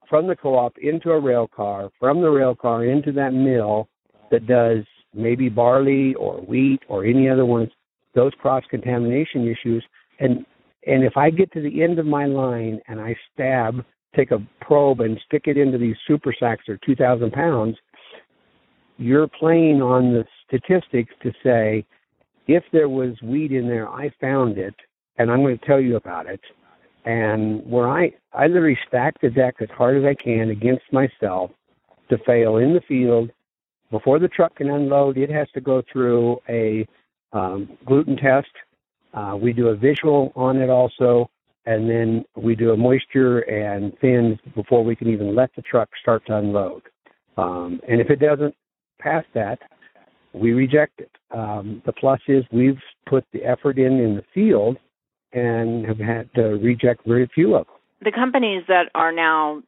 from 0.08 0.26
the 0.26 0.36
co-op 0.36 0.76
into 0.78 1.10
a 1.10 1.18
rail 1.18 1.48
car 1.48 1.90
from 1.98 2.20
the 2.20 2.28
rail 2.28 2.54
car 2.54 2.84
into 2.84 3.10
that 3.12 3.32
mill 3.32 3.88
that 4.30 4.46
does 4.46 4.84
maybe 5.14 5.48
barley 5.48 6.14
or 6.14 6.36
wheat 6.40 6.80
or 6.88 7.04
any 7.04 7.28
other 7.28 7.44
ones, 7.44 7.70
those 8.14 8.32
cross 8.40 8.64
contamination 8.70 9.46
issues. 9.46 9.84
And 10.18 10.44
and 10.86 11.04
if 11.04 11.16
I 11.16 11.30
get 11.30 11.52
to 11.52 11.60
the 11.60 11.82
end 11.82 11.98
of 11.98 12.06
my 12.06 12.26
line 12.26 12.80
and 12.88 13.00
I 13.00 13.14
stab, 13.32 13.84
take 14.16 14.30
a 14.30 14.38
probe 14.60 15.00
and 15.00 15.20
stick 15.26 15.42
it 15.46 15.56
into 15.56 15.78
these 15.78 15.96
super 16.06 16.34
sacks 16.38 16.68
are 16.68 16.78
2,000 16.78 17.30
pounds, 17.32 17.76
you're 18.96 19.28
playing 19.28 19.82
on 19.82 20.12
the 20.12 20.24
statistics 20.46 21.12
to 21.22 21.32
say, 21.42 21.84
if 22.46 22.64
there 22.72 22.88
was 22.88 23.14
weed 23.22 23.52
in 23.52 23.68
there, 23.68 23.88
I 23.88 24.10
found 24.20 24.58
it, 24.58 24.74
and 25.18 25.30
I'm 25.30 25.42
going 25.42 25.58
to 25.58 25.66
tell 25.66 25.80
you 25.80 25.96
about 25.96 26.26
it. 26.26 26.40
And 27.04 27.64
where 27.64 27.88
I, 27.88 28.12
I 28.32 28.46
literally 28.46 28.78
stack 28.88 29.20
the 29.20 29.30
deck 29.30 29.56
as 29.60 29.68
hard 29.70 29.96
as 29.96 30.04
I 30.04 30.14
can 30.14 30.50
against 30.50 30.84
myself 30.92 31.50
to 32.08 32.18
fail 32.26 32.56
in 32.56 32.74
the 32.74 32.80
field. 32.86 33.30
Before 33.90 34.18
the 34.18 34.28
truck 34.28 34.56
can 34.56 34.70
unload, 34.70 35.16
it 35.16 35.30
has 35.30 35.48
to 35.54 35.60
go 35.60 35.82
through 35.90 36.40
a 36.48 36.86
um, 37.32 37.68
gluten 37.86 38.16
test. 38.16 38.48
Uh, 39.14 39.36
we 39.40 39.52
do 39.52 39.68
a 39.68 39.76
visual 39.76 40.32
on 40.36 40.56
it 40.56 40.70
also, 40.70 41.28
and 41.66 41.88
then 41.88 42.24
we 42.36 42.54
do 42.54 42.72
a 42.72 42.76
moisture 42.76 43.40
and 43.40 43.92
fins 44.00 44.38
before 44.54 44.84
we 44.84 44.94
can 44.94 45.08
even 45.08 45.34
let 45.34 45.50
the 45.56 45.62
truck 45.62 45.88
start 46.00 46.24
to 46.26 46.36
unload. 46.36 46.82
Um, 47.36 47.80
and 47.88 48.00
if 48.00 48.10
it 48.10 48.20
doesn't 48.20 48.54
pass 49.00 49.24
that, 49.34 49.58
we 50.32 50.52
reject 50.52 51.00
it. 51.00 51.10
Um, 51.32 51.82
the 51.86 51.92
plus 51.92 52.20
is 52.28 52.44
we've 52.52 52.78
put 53.06 53.24
the 53.32 53.44
effort 53.44 53.78
in 53.78 53.98
in 53.98 54.16
the 54.16 54.24
field 54.32 54.76
and 55.32 55.86
have 55.86 55.98
had 55.98 56.32
to 56.34 56.42
reject 56.42 57.06
very 57.06 57.28
few 57.34 57.54
of 57.54 57.66
them. 57.66 57.76
The 58.02 58.12
companies 58.12 58.64
that 58.68 58.90
are 58.94 59.12
now 59.12 59.62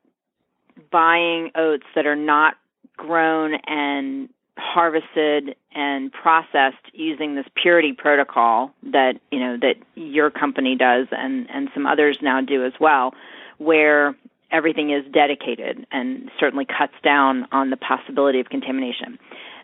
buying 0.91 1.51
oats 1.55 1.87
that 1.95 2.07
are 2.07 2.17
not 2.17 2.55
grown 2.97 3.55
and 3.67 4.29
harvested 4.59 5.57
and 5.75 6.13
processed 6.13 6.77
using 6.93 7.35
this 7.35 7.47
purity 7.55 7.93
protocol 7.93 8.73
that 8.83 9.15
you 9.31 9.41
know 9.41 9.57
that 9.57 9.77
your 9.95 10.31
company 10.31 10.77
does 10.77 11.07
and 11.11 11.49
and 11.51 11.69
some 11.73 11.87
others 11.87 12.19
now 12.21 12.41
do 12.41 12.65
as 12.65 12.73
well 12.79 13.15
where 13.59 14.15
everything 14.51 14.91
is 14.91 15.05
dedicated 15.11 15.87
and 15.91 16.31
certainly 16.39 16.67
cuts 16.67 16.93
down 17.03 17.49
on 17.51 17.71
the 17.71 17.77
possibility 17.79 18.41
of 18.41 18.51
contamination 18.51 19.19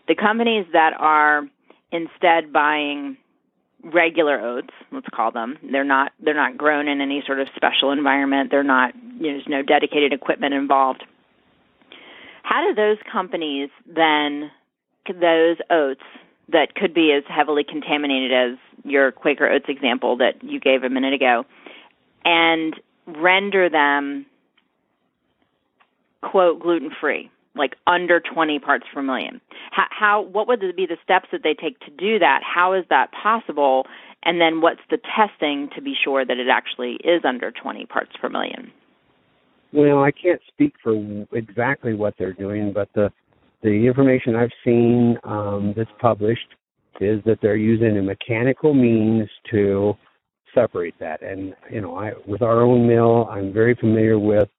the 0.07 0.15
companies 0.15 0.65
that 0.73 0.93
are 0.99 1.47
instead 1.91 2.51
buying 2.51 3.15
regular 3.83 4.41
oats, 4.41 4.73
let's 4.91 5.07
call 5.13 5.31
them. 5.31 5.57
They're 5.71 5.83
not 5.83 6.11
they're 6.19 6.33
not 6.33 6.57
grown 6.57 6.87
in 6.87 7.01
any 7.01 7.23
sort 7.25 7.39
of 7.39 7.47
special 7.55 7.91
environment. 7.91 8.51
They're 8.51 8.63
not 8.63 8.93
you 8.95 9.31
know, 9.31 9.33
there's 9.33 9.47
no 9.47 9.61
dedicated 9.61 10.13
equipment 10.13 10.53
involved. 10.53 11.03
How 12.43 12.67
do 12.67 12.73
those 12.73 12.97
companies 13.11 13.69
then 13.85 14.51
those 15.13 15.57
oats 15.69 16.03
that 16.51 16.75
could 16.75 16.93
be 16.93 17.11
as 17.11 17.23
heavily 17.27 17.63
contaminated 17.63 18.31
as 18.31 18.57
your 18.83 19.11
Quaker 19.11 19.49
oats 19.49 19.65
example 19.67 20.17
that 20.17 20.43
you 20.43 20.59
gave 20.59 20.83
a 20.83 20.89
minute 20.89 21.13
ago 21.13 21.45
and 22.25 22.75
render 23.05 23.69
them 23.69 24.25
quote 26.21 26.59
gluten 26.59 26.91
free? 26.99 27.29
like 27.55 27.75
under 27.87 28.19
20 28.19 28.59
parts 28.59 28.85
per 28.93 29.01
million. 29.01 29.41
How, 29.71 29.85
how 29.91 30.21
what 30.21 30.47
would 30.47 30.61
be 30.75 30.85
the 30.85 30.97
steps 31.03 31.27
that 31.31 31.41
they 31.43 31.53
take 31.53 31.79
to 31.81 31.91
do 31.91 32.17
that? 32.19 32.41
How 32.43 32.73
is 32.73 32.85
that 32.89 33.11
possible? 33.11 33.85
And 34.23 34.41
then 34.41 34.61
what's 34.61 34.81
the 34.89 34.97
testing 34.97 35.69
to 35.75 35.81
be 35.81 35.93
sure 36.01 36.25
that 36.25 36.37
it 36.37 36.47
actually 36.47 36.93
is 37.03 37.23
under 37.23 37.51
20 37.51 37.85
parts 37.85 38.11
per 38.19 38.29
million? 38.29 38.71
Well, 39.71 40.03
I 40.03 40.11
can't 40.11 40.41
speak 40.47 40.73
for 40.81 40.95
exactly 41.31 41.93
what 41.93 42.15
they're 42.17 42.33
doing, 42.33 42.73
but 42.73 42.89
the 42.95 43.11
the 43.61 43.87
information 43.87 44.35
I've 44.35 44.51
seen 44.63 45.17
um, 45.23 45.73
that's 45.75 45.89
published 45.99 46.47
is 47.01 47.21
that 47.25 47.39
they're 47.41 47.55
using 47.55 47.97
a 47.97 48.01
mechanical 48.01 48.73
means 48.73 49.29
to 49.51 49.93
separate 50.53 50.97
that. 50.99 51.21
And 51.21 51.53
you 51.71 51.81
know, 51.81 51.97
I 51.97 52.13
with 52.25 52.41
our 52.41 52.61
own 52.61 52.87
mill, 52.87 53.27
I'm 53.29 53.53
very 53.53 53.75
familiar 53.75 54.19
with 54.19 54.49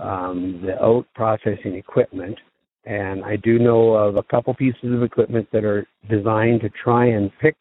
um, 0.00 0.60
the 0.64 0.78
oat 0.80 1.06
processing 1.14 1.74
equipment. 1.74 2.38
And 2.84 3.24
I 3.24 3.36
do 3.36 3.58
know 3.58 3.92
of 3.92 4.16
a 4.16 4.22
couple 4.22 4.54
pieces 4.54 4.92
of 4.92 5.02
equipment 5.02 5.48
that 5.52 5.64
are 5.64 5.86
designed 6.08 6.62
to 6.62 6.70
try 6.70 7.06
and 7.06 7.30
pick 7.40 7.56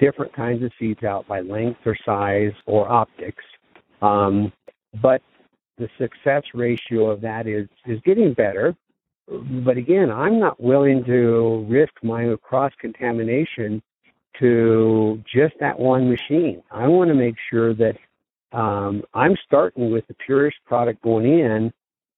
different 0.00 0.32
kinds 0.32 0.62
of 0.62 0.70
seeds 0.78 1.02
out 1.02 1.26
by 1.26 1.40
length 1.40 1.80
or 1.84 1.96
size 2.04 2.52
or 2.66 2.90
optics. 2.90 3.44
Um, 4.00 4.52
but 5.02 5.20
the 5.78 5.88
success 5.98 6.42
ratio 6.54 7.10
of 7.10 7.20
that 7.22 7.46
is, 7.46 7.68
is 7.86 8.00
getting 8.04 8.32
better. 8.34 8.74
But 9.64 9.76
again, 9.76 10.10
I'm 10.10 10.40
not 10.40 10.60
willing 10.60 11.04
to 11.04 11.64
risk 11.68 11.92
my 12.02 12.34
cross 12.42 12.72
contamination 12.80 13.80
to 14.40 15.22
just 15.32 15.54
that 15.60 15.78
one 15.78 16.10
machine. 16.10 16.62
I 16.70 16.88
want 16.88 17.08
to 17.08 17.14
make 17.14 17.36
sure 17.50 17.74
that 17.74 17.96
um, 18.52 19.02
I'm 19.14 19.36
starting 19.46 19.92
with 19.92 20.06
the 20.08 20.14
purest 20.14 20.56
product 20.66 21.02
going 21.02 21.26
in, 21.26 21.72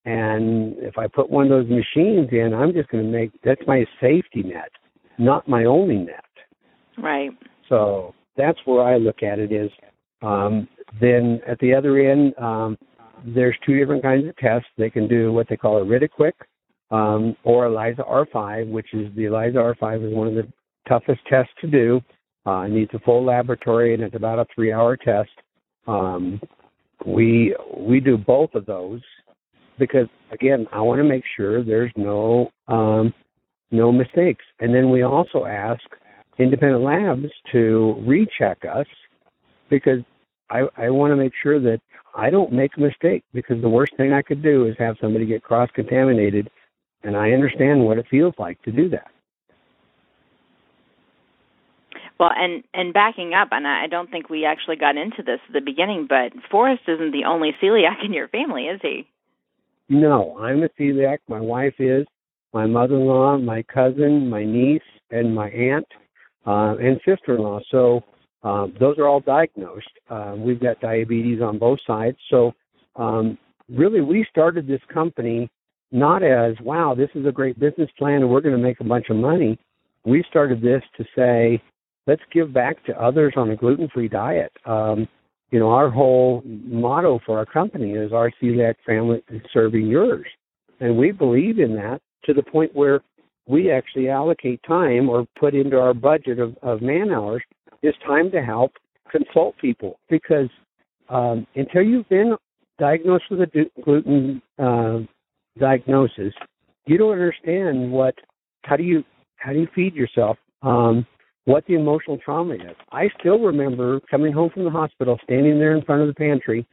and 0.04 0.74
if 0.78 0.96
I 0.96 1.06
put 1.06 1.28
one 1.28 1.44
of 1.44 1.50
those 1.50 1.68
machines 1.68 2.28
in, 2.32 2.54
I'm 2.54 2.72
just 2.72 2.88
going 2.88 3.04
to 3.04 3.10
make 3.10 3.30
that's 3.44 3.60
my 3.66 3.84
safety 4.00 4.42
net, 4.42 4.70
not 5.18 5.46
my 5.46 5.64
only 5.64 5.98
net. 5.98 6.24
Right. 6.96 7.30
So 7.68 8.14
that's 8.36 8.58
where 8.64 8.82
I 8.82 8.96
look 8.96 9.22
at 9.22 9.38
it 9.38 9.52
is. 9.52 9.70
Um, 10.22 10.66
then 11.00 11.40
at 11.46 11.58
the 11.58 11.74
other 11.74 11.98
end, 11.98 12.36
um, 12.38 12.78
there's 13.24 13.56
two 13.66 13.78
different 13.78 14.02
kinds 14.02 14.26
of 14.26 14.36
tests. 14.36 14.68
They 14.78 14.90
can 14.90 15.08
do 15.08 15.32
what 15.32 15.48
they 15.48 15.56
call 15.56 15.78
a 15.78 15.84
RIDAQUICK 15.84 16.34
um, 16.92 17.36
or 17.42 17.66
ELISA 17.66 18.02
R5, 18.02 18.70
which 18.70 18.92
is 18.92 19.12
the 19.16 19.24
ELISA 19.24 19.56
R5 19.56 20.08
is 20.08 20.14
one 20.14 20.28
of 20.28 20.34
the 20.34 20.46
toughest 20.88 21.20
tests 21.28 21.52
to 21.60 21.66
do. 21.66 22.00
Uh, 22.46 22.62
it 22.62 22.70
needs 22.70 22.90
a 22.94 22.98
full 23.00 23.24
laboratory 23.24 23.94
and 23.94 24.02
it's 24.02 24.14
about 24.14 24.38
a 24.38 24.46
three-hour 24.54 24.96
test. 24.96 25.30
Um, 25.86 26.40
we 27.04 27.56
we 27.76 27.98
do 27.98 28.16
both 28.16 28.54
of 28.54 28.66
those 28.66 29.00
because 29.78 30.06
again, 30.30 30.66
I 30.72 30.80
want 30.80 30.98
to 30.98 31.04
make 31.04 31.24
sure 31.36 31.64
there's 31.64 31.92
no 31.96 32.50
um, 32.68 33.12
no 33.70 33.90
mistakes, 33.90 34.44
and 34.60 34.74
then 34.74 34.90
we 34.90 35.02
also 35.02 35.44
ask 35.44 35.82
independent 36.38 36.82
labs 36.82 37.32
to 37.52 37.96
recheck 38.06 38.58
us 38.70 38.86
because 39.70 40.00
I, 40.50 40.62
I 40.76 40.90
want 40.90 41.12
to 41.12 41.16
make 41.16 41.32
sure 41.42 41.58
that 41.60 41.80
I 42.14 42.30
don't 42.30 42.52
make 42.52 42.72
a 42.76 42.80
mistake 42.80 43.24
because 43.32 43.60
the 43.62 43.68
worst 43.68 43.92
thing 43.96 44.12
I 44.12 44.22
could 44.22 44.42
do 44.42 44.66
is 44.66 44.74
have 44.78 44.96
somebody 45.00 45.24
get 45.24 45.42
cross 45.42 45.70
contaminated, 45.74 46.50
and 47.04 47.16
I 47.16 47.32
understand 47.32 47.84
what 47.84 47.98
it 47.98 48.06
feels 48.10 48.34
like 48.38 48.60
to 48.62 48.72
do 48.72 48.88
that. 48.90 49.08
Well, 52.18 52.30
and 52.36 52.62
and 52.72 52.94
backing 52.94 53.34
up, 53.34 53.48
and 53.50 53.66
I 53.66 53.86
don't 53.88 54.10
think 54.10 54.30
we 54.30 54.44
actually 54.44 54.76
got 54.76 54.96
into 54.96 55.22
this 55.24 55.40
at 55.48 55.52
the 55.52 55.60
beginning, 55.60 56.06
but 56.08 56.32
Forrest 56.50 56.82
isn't 56.86 57.10
the 57.10 57.24
only 57.24 57.50
celiac 57.60 58.04
in 58.04 58.12
your 58.12 58.28
family, 58.28 58.66
is 58.66 58.80
he? 58.80 59.08
No, 59.88 60.38
I'm 60.38 60.62
a 60.62 60.68
celiac. 60.80 61.18
My 61.28 61.40
wife 61.40 61.74
is, 61.78 62.06
my 62.52 62.66
mother-in-law, 62.66 63.38
my 63.38 63.62
cousin, 63.62 64.30
my 64.30 64.44
niece, 64.44 64.82
and 65.10 65.34
my 65.34 65.50
aunt 65.50 65.86
uh, 66.46 66.76
and 66.80 67.00
sister-in-law. 67.04 67.60
So 67.70 68.02
um, 68.42 68.74
those 68.78 68.98
are 68.98 69.08
all 69.08 69.20
diagnosed. 69.20 69.90
Uh, 70.08 70.34
we've 70.36 70.60
got 70.60 70.80
diabetes 70.80 71.40
on 71.42 71.58
both 71.58 71.78
sides. 71.86 72.16
So 72.30 72.52
um, 72.96 73.36
really, 73.68 74.00
we 74.00 74.26
started 74.30 74.66
this 74.66 74.80
company 74.92 75.50
not 75.92 76.22
as 76.22 76.54
wow, 76.60 76.94
this 76.94 77.10
is 77.14 77.26
a 77.26 77.32
great 77.32 77.58
business 77.60 77.90
plan 77.98 78.22
and 78.22 78.30
we're 78.30 78.40
going 78.40 78.56
to 78.56 78.62
make 78.62 78.80
a 78.80 78.84
bunch 78.84 79.06
of 79.10 79.16
money. 79.16 79.58
We 80.04 80.24
started 80.28 80.60
this 80.60 80.82
to 80.96 81.04
say 81.16 81.62
let's 82.06 82.22
give 82.32 82.52
back 82.52 82.84
to 82.86 83.00
others 83.00 83.34
on 83.36 83.50
a 83.50 83.56
gluten-free 83.56 84.08
diet. 84.08 84.52
Um, 84.66 85.06
you 85.50 85.58
know, 85.58 85.70
our 85.70 85.90
whole 85.90 86.42
motto 86.44 87.20
for 87.24 87.38
our 87.38 87.46
company 87.46 87.92
is 87.92 88.12
our 88.12 88.32
celiac 88.42 88.74
family 88.86 89.22
is 89.30 89.42
serving 89.52 89.86
yours. 89.86 90.26
And 90.80 90.96
we 90.96 91.12
believe 91.12 91.58
in 91.58 91.74
that 91.76 92.00
to 92.24 92.34
the 92.34 92.42
point 92.42 92.74
where 92.74 93.00
we 93.46 93.70
actually 93.70 94.08
allocate 94.08 94.60
time 94.66 95.08
or 95.08 95.26
put 95.38 95.54
into 95.54 95.78
our 95.78 95.94
budget 95.94 96.38
of, 96.38 96.56
of 96.62 96.80
man 96.80 97.12
hours 97.12 97.42
is 97.82 97.94
time 98.06 98.30
to 98.30 98.42
help 98.42 98.72
consult 99.10 99.56
people 99.58 99.98
because 100.08 100.48
um, 101.08 101.46
until 101.54 101.82
you've 101.82 102.08
been 102.08 102.34
diagnosed 102.78 103.24
with 103.30 103.40
a 103.40 103.70
gluten 103.84 104.40
uh, 104.58 105.00
diagnosis, 105.58 106.34
you 106.86 106.98
don't 106.98 107.12
understand 107.12 107.90
what 107.92 108.14
how 108.64 108.76
do 108.76 108.82
you 108.82 109.04
how 109.36 109.52
do 109.52 109.60
you 109.60 109.68
feed 109.74 109.94
yourself 109.94 110.36
um, 110.62 111.06
what 111.44 111.64
the 111.66 111.74
emotional 111.74 112.18
trauma 112.18 112.54
is. 112.54 112.76
I 112.92 113.08
still 113.18 113.38
remember 113.38 114.00
coming 114.10 114.32
home 114.32 114.50
from 114.50 114.64
the 114.64 114.70
hospital, 114.70 115.18
standing 115.24 115.58
there 115.58 115.76
in 115.76 115.84
front 115.84 116.02
of 116.02 116.08
the 116.08 116.14
pantry 116.14 116.66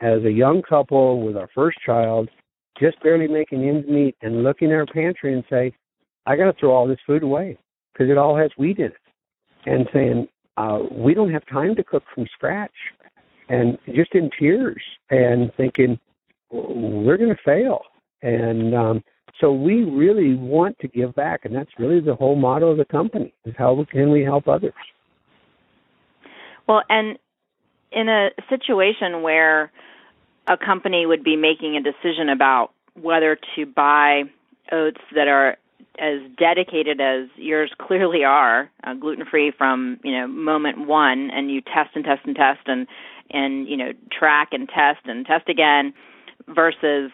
as 0.00 0.22
a 0.24 0.30
young 0.30 0.62
couple 0.62 1.22
with 1.24 1.36
our 1.36 1.48
first 1.54 1.78
child, 1.84 2.28
just 2.78 3.00
barely 3.02 3.28
making 3.28 3.66
ends 3.66 3.88
meet, 3.88 4.16
and 4.22 4.42
looking 4.42 4.70
at 4.70 4.74
our 4.76 4.86
pantry 4.86 5.32
and 5.32 5.44
say, 5.48 5.72
I 6.26 6.36
got 6.36 6.46
to 6.46 6.52
throw 6.58 6.72
all 6.72 6.88
this 6.88 6.98
food 7.06 7.22
away 7.22 7.56
because 7.92 8.10
it 8.10 8.18
all 8.18 8.36
has 8.36 8.50
wheat 8.58 8.78
in 8.78 8.86
it. 8.86 8.96
And 9.64 9.88
saying, 9.92 10.28
uh, 10.56 10.80
we 10.92 11.14
don't 11.14 11.32
have 11.32 11.46
time 11.46 11.74
to 11.76 11.84
cook 11.84 12.04
from 12.14 12.26
scratch. 12.32 12.74
And 13.48 13.78
just 13.94 14.14
in 14.14 14.30
tears 14.38 14.82
and 15.10 15.52
thinking, 15.56 15.98
we're 16.50 17.16
going 17.16 17.34
to 17.34 17.42
fail. 17.44 17.82
And 18.22 18.74
um, 18.74 19.04
So 19.40 19.52
we 19.52 19.84
really 19.84 20.34
want 20.34 20.78
to 20.80 20.88
give 20.88 21.14
back, 21.14 21.44
and 21.44 21.54
that's 21.54 21.70
really 21.78 22.00
the 22.00 22.14
whole 22.14 22.36
motto 22.36 22.70
of 22.70 22.78
the 22.78 22.84
company: 22.84 23.34
is 23.44 23.54
how 23.56 23.84
can 23.90 24.10
we 24.10 24.22
help 24.22 24.48
others? 24.48 24.72
Well, 26.66 26.82
and 26.88 27.18
in 27.92 28.08
a 28.08 28.30
situation 28.48 29.22
where 29.22 29.70
a 30.48 30.56
company 30.56 31.06
would 31.06 31.22
be 31.22 31.36
making 31.36 31.76
a 31.76 31.82
decision 31.82 32.28
about 32.28 32.70
whether 33.00 33.38
to 33.56 33.66
buy 33.66 34.22
oats 34.72 35.00
that 35.14 35.28
are 35.28 35.56
as 35.98 36.20
dedicated 36.38 37.00
as 37.00 37.28
yours 37.36 37.72
clearly 37.78 38.22
are, 38.24 38.70
uh, 38.84 38.94
gluten 38.94 39.24
free 39.24 39.50
from 39.56 39.98
you 40.02 40.12
know 40.12 40.26
moment 40.26 40.86
one, 40.86 41.30
and 41.30 41.50
you 41.50 41.60
test 41.60 41.90
and 41.94 42.04
test 42.04 42.22
and 42.24 42.36
test 42.36 42.60
and 42.66 42.86
and 43.30 43.68
you 43.68 43.76
know 43.76 43.92
track 44.10 44.48
and 44.52 44.68
test 44.68 45.00
and 45.04 45.26
test 45.26 45.48
again, 45.48 45.92
versus 46.48 47.10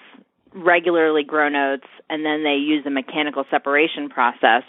regularly 0.55 1.23
grown 1.23 1.55
oats, 1.55 1.87
and 2.11 2.25
then 2.25 2.45
they 2.45 2.55
use 2.55 2.85
a 2.87 2.91
mechanical 2.91 3.45
separation 3.51 4.09
process 4.09 4.63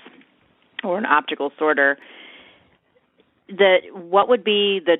or 0.83 0.97
an 0.97 1.05
optical 1.05 1.51
sorter. 1.57 1.97
The 3.49 3.77
what 3.93 4.29
would 4.29 4.43
be 4.43 4.79
the 4.85 4.97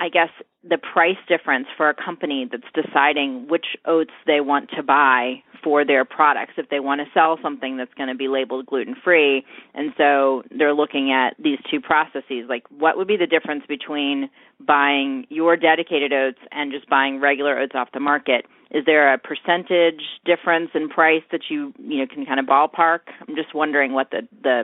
I 0.00 0.08
guess 0.08 0.30
the 0.68 0.78
price 0.78 1.16
difference 1.28 1.66
for 1.76 1.88
a 1.88 1.94
company 1.94 2.48
that's 2.50 2.86
deciding 2.86 3.48
which 3.48 3.66
oats 3.84 4.12
they 4.26 4.40
want 4.40 4.70
to 4.76 4.82
buy 4.82 5.42
for 5.62 5.84
their 5.84 6.04
products. 6.04 6.52
If 6.56 6.68
they 6.68 6.78
want 6.78 7.00
to 7.00 7.06
sell 7.12 7.38
something 7.42 7.76
that's 7.76 7.92
going 7.94 8.08
to 8.08 8.14
be 8.14 8.28
labeled 8.28 8.66
gluten 8.66 8.94
free 9.02 9.44
and 9.74 9.92
so 9.96 10.42
they're 10.56 10.74
looking 10.74 11.12
at 11.12 11.34
these 11.42 11.58
two 11.70 11.80
processes 11.80 12.46
like 12.48 12.64
what 12.70 12.96
would 12.96 13.08
be 13.08 13.16
the 13.16 13.26
difference 13.26 13.64
between 13.68 14.30
buying 14.64 15.26
your 15.30 15.56
dedicated 15.56 16.12
oats 16.12 16.38
and 16.52 16.70
just 16.72 16.88
buying 16.88 17.20
regular 17.20 17.58
oats 17.58 17.72
off 17.74 17.88
the 17.92 18.00
market? 18.00 18.46
Is 18.70 18.84
there 18.84 19.12
a 19.12 19.18
percentage 19.18 20.02
difference 20.24 20.70
in 20.74 20.88
price 20.88 21.22
that 21.32 21.42
you 21.48 21.72
you 21.78 21.98
know 21.98 22.06
can 22.06 22.24
kind 22.24 22.38
of 22.38 22.46
ballpark? 22.46 23.00
I'm 23.26 23.34
just 23.34 23.54
wondering 23.54 23.92
what 23.92 24.10
the 24.10 24.28
the 24.42 24.62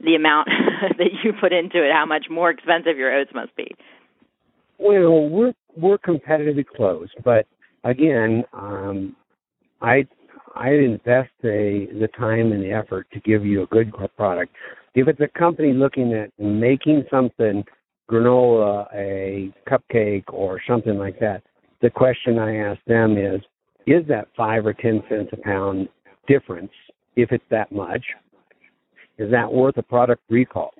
the 0.00 0.14
amount 0.14 0.48
that 0.98 1.10
you 1.22 1.32
put 1.38 1.52
into 1.52 1.84
it 1.84 1.92
how 1.92 2.06
much 2.06 2.26
more 2.30 2.50
expensive 2.50 2.96
your 2.96 3.12
oats 3.12 3.30
must 3.34 3.54
be 3.56 3.74
well, 4.78 5.28
we're 5.28 5.52
we're 5.76 5.98
competitively 5.98 6.66
close, 6.66 7.08
but 7.24 7.46
again, 7.84 8.44
um, 8.52 9.16
I 9.80 10.06
I 10.54 10.70
invest 10.70 11.30
the 11.42 11.88
the 12.00 12.08
time 12.08 12.52
and 12.52 12.62
the 12.62 12.72
effort 12.72 13.06
to 13.12 13.20
give 13.20 13.44
you 13.44 13.62
a 13.62 13.66
good 13.66 13.92
product. 14.16 14.52
If 14.94 15.08
it's 15.08 15.20
a 15.20 15.38
company 15.38 15.72
looking 15.72 16.12
at 16.12 16.30
making 16.38 17.04
something, 17.10 17.64
granola, 18.10 18.86
a 18.94 19.52
cupcake, 19.68 20.24
or 20.28 20.60
something 20.68 20.98
like 20.98 21.18
that, 21.20 21.42
the 21.80 21.90
question 21.90 22.38
I 22.38 22.56
ask 22.56 22.80
them 22.86 23.16
is, 23.16 23.40
is 23.86 24.06
that 24.08 24.28
five 24.36 24.66
or 24.66 24.74
ten 24.74 25.02
cents 25.08 25.30
a 25.32 25.36
pound 25.38 25.88
difference? 26.28 26.72
If 27.16 27.32
it's 27.32 27.44
that 27.50 27.72
much, 27.72 28.04
is 29.18 29.30
that 29.30 29.52
worth 29.52 29.76
a 29.76 29.82
product 29.82 30.22
recall? 30.28 30.72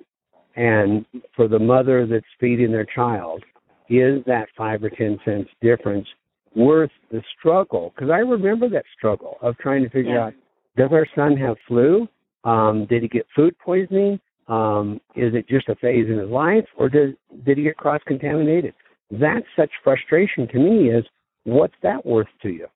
And 0.55 1.05
for 1.35 1.47
the 1.47 1.59
mother 1.59 2.05
that's 2.05 2.25
feeding 2.39 2.71
their 2.71 2.85
child, 2.85 3.43
is 3.89 4.23
that 4.25 4.47
five 4.57 4.83
or 4.83 4.89
ten 4.89 5.19
cents 5.25 5.49
difference 5.61 6.07
worth 6.55 6.91
the 7.11 7.21
struggle? 7.37 7.93
Because 7.95 8.11
I 8.11 8.19
remember 8.19 8.69
that 8.69 8.85
struggle 8.97 9.37
of 9.41 9.57
trying 9.57 9.83
to 9.83 9.89
figure 9.89 10.15
yeah. 10.15 10.25
out 10.27 10.33
does 10.75 10.89
our 10.91 11.07
son 11.15 11.37
have 11.37 11.57
flu? 11.67 12.07
Um, 12.43 12.85
did 12.89 13.03
he 13.03 13.07
get 13.07 13.25
food 13.35 13.55
poisoning? 13.59 14.19
Um, 14.47 14.99
is 15.15 15.33
it 15.33 15.47
just 15.47 15.69
a 15.69 15.75
phase 15.75 16.07
in 16.09 16.17
his 16.17 16.29
life, 16.29 16.65
or 16.77 16.89
did 16.89 17.15
did 17.45 17.57
he 17.57 17.63
get 17.63 17.77
cross 17.77 18.01
contaminated? 18.05 18.73
That's 19.11 19.45
such 19.55 19.69
frustration 19.83 20.47
to 20.49 20.59
me. 20.59 20.89
Is 20.89 21.05
what's 21.45 21.75
that 21.83 22.05
worth 22.05 22.27
to 22.41 22.49
you? 22.49 22.67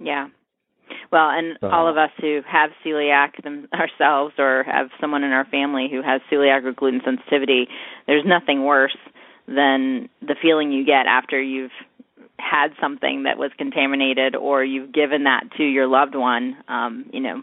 Yeah. 0.00 0.28
Well, 1.12 1.30
and 1.30 1.56
so, 1.60 1.68
all 1.68 1.88
of 1.88 1.96
us 1.96 2.10
who 2.20 2.40
have 2.50 2.70
celiac 2.84 3.42
them, 3.42 3.68
ourselves 3.72 4.34
or 4.38 4.64
have 4.64 4.88
someone 5.00 5.22
in 5.22 5.30
our 5.30 5.44
family 5.44 5.88
who 5.90 6.02
has 6.02 6.20
celiac 6.32 6.64
or 6.64 6.72
gluten 6.72 7.00
sensitivity, 7.04 7.68
there's 8.06 8.24
nothing 8.26 8.64
worse 8.64 8.96
than 9.46 10.08
the 10.20 10.36
feeling 10.40 10.72
you 10.72 10.84
get 10.84 11.06
after 11.06 11.40
you've 11.40 11.70
had 12.38 12.68
something 12.80 13.24
that 13.24 13.38
was 13.38 13.50
contaminated 13.56 14.34
or 14.34 14.64
you've 14.64 14.92
given 14.92 15.24
that 15.24 15.44
to 15.56 15.62
your 15.62 15.86
loved 15.86 16.14
one 16.14 16.56
um 16.68 17.06
you 17.12 17.20
know 17.20 17.42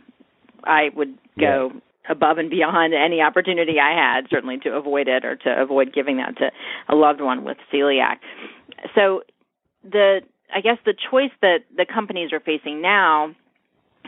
i 0.63 0.89
would 0.95 1.17
go 1.39 1.71
yeah. 1.73 2.11
above 2.11 2.37
and 2.37 2.49
beyond 2.49 2.93
any 2.93 3.21
opportunity 3.21 3.79
i 3.79 3.91
had 3.91 4.27
certainly 4.29 4.57
to 4.57 4.69
avoid 4.69 5.07
it 5.07 5.23
or 5.23 5.35
to 5.35 5.49
avoid 5.49 5.93
giving 5.93 6.17
that 6.17 6.37
to 6.37 6.51
a 6.89 6.95
loved 6.95 7.21
one 7.21 7.43
with 7.43 7.57
celiac 7.73 8.17
so 8.93 9.21
the 9.83 10.21
i 10.53 10.61
guess 10.61 10.77
the 10.85 10.93
choice 11.09 11.31
that 11.41 11.59
the 11.75 11.85
companies 11.85 12.33
are 12.33 12.41
facing 12.41 12.81
now 12.81 13.33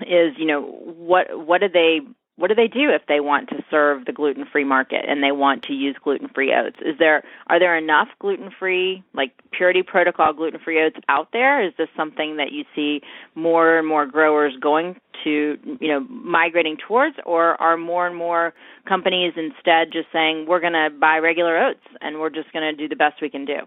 is 0.02 0.34
you 0.38 0.46
know 0.46 0.62
what 0.62 1.28
what 1.46 1.62
do 1.62 1.70
they 1.70 2.00
what 2.36 2.48
do 2.48 2.56
they 2.56 2.68
do 2.68 2.90
if 2.90 3.04
they 3.08 3.20
want 3.20 3.50
to 3.50 3.64
serve 3.70 4.06
the 4.06 4.12
gluten-free 4.12 4.64
market 4.64 5.06
and 5.08 5.22
they 5.22 5.32
want 5.32 5.64
to 5.64 5.74
use 5.74 5.96
gluten-free 6.04 6.52
oats? 6.54 6.78
Is 6.84 6.98
there 6.98 7.24
are 7.48 7.60
there 7.60 7.78
enough 7.78 8.08
gluten-free 8.20 9.04
like 9.14 9.32
purity 9.52 9.84
protocol 9.84 10.34
gluten-free 10.34 10.84
oats 10.84 10.98
out 11.10 11.30
there? 11.32 11.66
Is 11.66 11.74
this 11.78 11.90
something 11.96 12.38
that 12.38 12.52
you 12.52 12.64
see 12.76 13.02
more 13.36 13.78
and 13.78 13.88
more 13.88 14.08
growers 14.08 14.54
going 14.60 14.96
to, 15.24 15.58
you 15.80 15.88
know, 15.88 16.00
migrating 16.10 16.78
towards 16.88 17.16
or 17.26 17.62
are 17.62 17.78
more 17.78 18.08
and 18.08 18.16
more 18.16 18.54
companies 18.88 19.34
instead 19.38 19.92
just 19.94 20.08
saying 20.12 20.48
we're 20.48 20.60
going 20.60 20.74
to 20.74 20.90
buy 21.00 21.20
regular 21.20 21.58
oats 21.58 21.86
and 22.02 22.20
we're 22.20 22.32
just 22.32 22.52
going 22.52 22.64
to 22.64 22.76
do 22.76 22.90
the 22.90 22.96
best 22.96 23.22
we 23.22 23.30
can 23.30 23.46
do? 23.46 23.60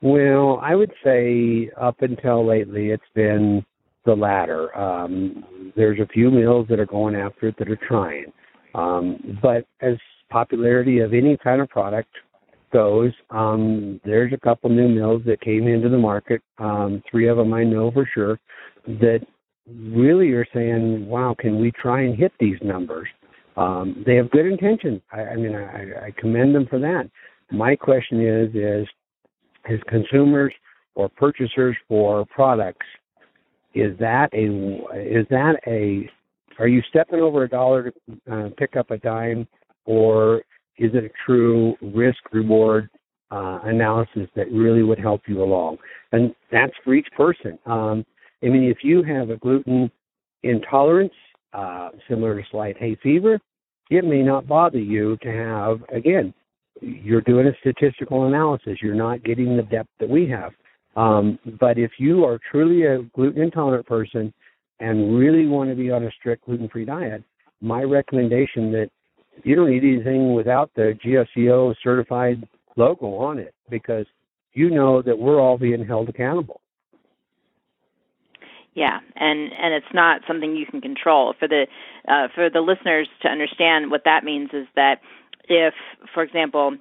Well, 0.00 0.58
I 0.60 0.74
would 0.74 0.92
say 1.02 1.70
up 1.80 2.02
until 2.02 2.44
lately 2.44 2.90
it's 2.90 3.02
been 3.14 3.64
the 4.04 4.14
latter. 4.14 4.76
Um, 4.76 5.72
there's 5.76 6.00
a 6.00 6.06
few 6.06 6.30
mills 6.30 6.66
that 6.68 6.78
are 6.80 6.86
going 6.86 7.14
after 7.14 7.48
it 7.48 7.56
that 7.58 7.68
are 7.68 7.78
trying. 7.88 8.32
Um, 8.74 9.38
but 9.42 9.66
as 9.80 9.96
popularity 10.30 10.98
of 10.98 11.14
any 11.14 11.36
kind 11.36 11.60
of 11.60 11.68
product 11.68 12.10
goes, 12.72 13.12
um, 13.30 14.00
there's 14.04 14.32
a 14.32 14.38
couple 14.38 14.68
new 14.70 14.88
mills 14.88 15.22
that 15.26 15.40
came 15.40 15.68
into 15.68 15.88
the 15.88 15.98
market. 15.98 16.42
Um, 16.58 17.02
three 17.10 17.28
of 17.28 17.36
them 17.36 17.54
I 17.54 17.64
know 17.64 17.90
for 17.90 18.08
sure 18.12 18.38
that 18.86 19.20
really 19.66 20.30
are 20.32 20.46
saying, 20.52 21.06
"Wow, 21.06 21.34
can 21.38 21.60
we 21.60 21.70
try 21.70 22.02
and 22.02 22.16
hit 22.16 22.32
these 22.38 22.58
numbers?" 22.62 23.08
Um, 23.56 24.02
they 24.04 24.16
have 24.16 24.30
good 24.30 24.46
intentions. 24.46 25.00
I, 25.12 25.20
I 25.20 25.36
mean, 25.36 25.54
I, 25.54 26.06
I 26.06 26.10
commend 26.18 26.54
them 26.54 26.66
for 26.66 26.78
that. 26.80 27.08
My 27.50 27.76
question 27.76 28.20
is, 28.20 28.54
is 28.54 28.88
as 29.70 29.78
consumers 29.88 30.52
or 30.96 31.08
purchasers 31.08 31.76
for 31.88 32.26
products, 32.26 32.86
is 33.74 33.98
that 33.98 34.28
a 34.32 34.46
is 34.96 35.26
that 35.30 35.56
a 35.66 36.08
are 36.58 36.68
you 36.68 36.82
stepping 36.88 37.20
over 37.20 37.42
a 37.42 37.48
dollar 37.48 37.90
to 37.90 38.32
uh, 38.32 38.48
pick 38.56 38.76
up 38.76 38.90
a 38.90 38.98
dime, 38.98 39.46
or 39.84 40.38
is 40.78 40.90
it 40.94 41.04
a 41.04 41.10
true 41.26 41.74
risk 41.82 42.18
reward 42.32 42.88
uh, 43.30 43.60
analysis 43.64 44.28
that 44.36 44.50
really 44.52 44.82
would 44.82 44.98
help 44.98 45.22
you 45.26 45.42
along? 45.42 45.78
And 46.12 46.34
that's 46.52 46.72
for 46.84 46.94
each 46.94 47.08
person. 47.16 47.58
Um, 47.66 48.04
I 48.42 48.46
mean, 48.46 48.64
if 48.64 48.78
you 48.82 49.02
have 49.02 49.30
a 49.30 49.36
gluten 49.36 49.90
intolerance, 50.42 51.12
uh, 51.52 51.90
similar 52.08 52.40
to 52.40 52.46
slight 52.50 52.76
hay 52.78 52.96
fever, 53.02 53.40
it 53.90 54.04
may 54.04 54.22
not 54.22 54.46
bother 54.46 54.78
you 54.78 55.16
to 55.22 55.28
have 55.28 55.82
again. 55.94 56.32
You're 56.80 57.20
doing 57.20 57.46
a 57.46 57.52
statistical 57.60 58.26
analysis. 58.26 58.78
You're 58.82 58.94
not 58.94 59.22
getting 59.24 59.56
the 59.56 59.62
depth 59.62 59.90
that 60.00 60.08
we 60.08 60.28
have. 60.28 60.52
Um, 60.96 61.38
but 61.60 61.78
if 61.78 61.92
you 61.98 62.24
are 62.24 62.38
truly 62.50 62.84
a 62.84 63.02
gluten 63.14 63.42
intolerant 63.42 63.86
person 63.86 64.32
and 64.80 65.16
really 65.16 65.46
want 65.46 65.70
to 65.70 65.76
be 65.76 65.90
on 65.90 66.04
a 66.04 66.10
strict 66.12 66.46
gluten 66.46 66.68
free 66.68 66.84
diet, 66.84 67.22
my 67.60 67.82
recommendation 67.82 68.70
that 68.72 68.90
you 69.42 69.56
don't 69.56 69.72
eat 69.72 69.82
anything 69.82 70.34
without 70.34 70.70
the 70.76 70.96
GFCO 71.04 71.74
certified 71.82 72.46
logo 72.76 73.14
on 73.16 73.38
it 73.38 73.54
because 73.70 74.06
you 74.52 74.70
know 74.70 75.02
that 75.02 75.18
we're 75.18 75.40
all 75.40 75.58
being 75.58 75.84
held 75.84 76.08
accountable. 76.08 76.60
Yeah, 78.74 78.98
and 79.14 79.52
and 79.52 79.72
it's 79.72 79.94
not 79.94 80.22
something 80.26 80.56
you 80.56 80.66
can 80.66 80.80
control. 80.80 81.34
For 81.38 81.46
the 81.46 81.66
uh, 82.08 82.28
for 82.34 82.50
the 82.50 82.60
listeners 82.60 83.08
to 83.22 83.28
understand 83.28 83.90
what 83.90 84.02
that 84.04 84.24
means 84.24 84.50
is 84.52 84.66
that 84.74 85.00
if, 85.48 85.74
for 86.12 86.24
example, 86.24 86.76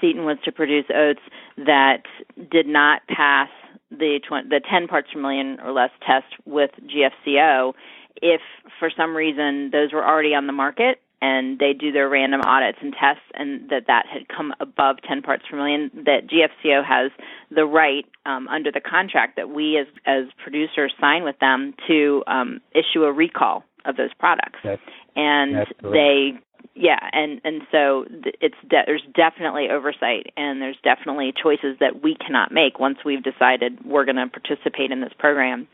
Seaton 0.00 0.24
was 0.24 0.38
to 0.44 0.52
produce 0.52 0.86
oats 0.94 1.20
that 1.56 2.02
did 2.50 2.66
not 2.66 3.02
pass 3.08 3.48
the 3.90 4.20
tw- 4.22 4.48
the 4.48 4.60
10 4.68 4.88
parts 4.88 5.08
per 5.12 5.20
million 5.20 5.58
or 5.60 5.72
less 5.72 5.90
test 6.06 6.26
with 6.44 6.70
GFCO. 6.86 7.74
If 8.20 8.40
for 8.78 8.90
some 8.94 9.16
reason 9.16 9.70
those 9.70 9.92
were 9.92 10.04
already 10.04 10.34
on 10.34 10.46
the 10.46 10.52
market 10.52 11.00
and 11.20 11.58
they 11.58 11.72
do 11.72 11.90
their 11.90 12.08
random 12.08 12.42
audits 12.42 12.78
and 12.80 12.92
tests 12.92 13.22
and 13.34 13.68
that 13.70 13.86
that 13.86 14.06
had 14.06 14.28
come 14.28 14.54
above 14.60 14.96
10 15.06 15.22
parts 15.22 15.44
per 15.50 15.56
million, 15.56 15.90
that 15.94 16.28
GFCO 16.28 16.84
has 16.84 17.10
the 17.50 17.64
right 17.64 18.04
um, 18.26 18.46
under 18.48 18.70
the 18.70 18.80
contract 18.80 19.36
that 19.36 19.50
we 19.50 19.78
as 19.78 19.86
as 20.06 20.24
producers 20.42 20.92
sign 21.00 21.24
with 21.24 21.38
them 21.40 21.74
to 21.88 22.22
um, 22.26 22.60
issue 22.72 23.04
a 23.04 23.12
recall 23.12 23.64
of 23.84 23.96
those 23.96 24.12
products. 24.18 24.58
That's, 24.62 24.82
and 25.16 25.54
that's 25.54 25.70
they 25.82 26.38
yeah 26.78 26.98
and 27.12 27.40
and 27.44 27.62
so 27.72 28.06
it's 28.40 28.54
de- 28.68 28.84
there's 28.86 29.02
definitely 29.14 29.68
oversight 29.70 30.32
and 30.36 30.62
there's 30.62 30.78
definitely 30.82 31.32
choices 31.40 31.76
that 31.80 32.02
we 32.02 32.14
cannot 32.14 32.52
make 32.52 32.78
once 32.78 32.98
we've 33.04 33.22
decided 33.22 33.84
we're 33.84 34.04
going 34.04 34.16
to 34.16 34.28
participate 34.28 34.90
in 34.90 35.00
this 35.00 35.12
program 35.18 35.66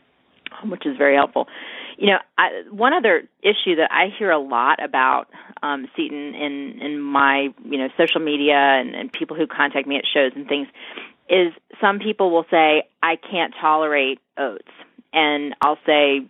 which 0.63 0.85
is 0.85 0.97
very 0.97 1.15
helpful. 1.15 1.47
You 1.97 2.07
know, 2.07 2.17
I, 2.37 2.63
one 2.69 2.93
other 2.93 3.23
issue 3.41 3.75
that 3.77 3.89
I 3.91 4.07
hear 4.17 4.31
a 4.31 4.39
lot 4.39 4.83
about 4.83 5.27
um, 5.63 5.87
Seaton 5.95 6.35
in 6.35 6.79
in 6.81 6.99
my 6.99 7.49
you 7.63 7.77
know 7.77 7.89
social 7.97 8.21
media 8.21 8.55
and, 8.55 8.95
and 8.95 9.11
people 9.11 9.35
who 9.35 9.47
contact 9.47 9.87
me 9.87 9.97
at 9.97 10.03
shows 10.11 10.31
and 10.35 10.47
things 10.47 10.67
is 11.29 11.53
some 11.81 11.99
people 11.99 12.31
will 12.31 12.45
say 12.51 12.83
I 13.01 13.15
can't 13.15 13.53
tolerate 13.59 14.19
oats, 14.37 14.71
and 15.13 15.55
I'll 15.61 15.79
say, 15.85 16.27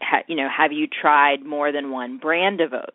ha, 0.00 0.18
you 0.26 0.36
know, 0.36 0.48
have 0.48 0.72
you 0.72 0.86
tried 0.86 1.44
more 1.44 1.72
than 1.72 1.90
one 1.90 2.18
brand 2.18 2.60
of 2.60 2.72
oats? 2.72 2.92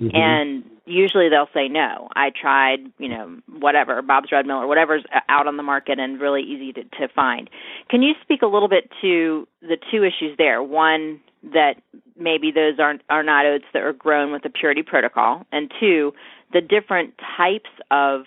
Mm-hmm. 0.00 0.14
And 0.14 0.64
usually 0.84 1.28
they'll 1.28 1.48
say 1.54 1.68
no. 1.68 2.08
I 2.14 2.30
tried, 2.30 2.80
you 2.98 3.08
know, 3.08 3.38
whatever, 3.48 4.02
Bob's 4.02 4.32
Red 4.32 4.46
Mill 4.46 4.58
or 4.58 4.66
whatever's 4.66 5.04
out 5.28 5.46
on 5.46 5.56
the 5.56 5.62
market 5.62 5.98
and 5.98 6.20
really 6.20 6.42
easy 6.42 6.72
to, 6.72 6.84
to 6.84 7.08
find. 7.14 7.48
Can 7.88 8.02
you 8.02 8.14
speak 8.22 8.42
a 8.42 8.46
little 8.46 8.68
bit 8.68 8.90
to 9.00 9.46
the 9.60 9.76
two 9.90 10.04
issues 10.04 10.36
there? 10.38 10.62
One, 10.62 11.20
that 11.42 11.74
maybe 12.16 12.52
those 12.52 12.78
aren't 12.78 13.02
are 13.10 13.22
not 13.22 13.46
oats 13.46 13.64
that 13.72 13.82
are 13.82 13.92
grown 13.92 14.32
with 14.32 14.42
the 14.42 14.50
purity 14.50 14.82
protocol, 14.82 15.44
and 15.50 15.72
two, 15.80 16.12
the 16.52 16.60
different 16.60 17.14
types 17.36 17.70
of 17.90 18.24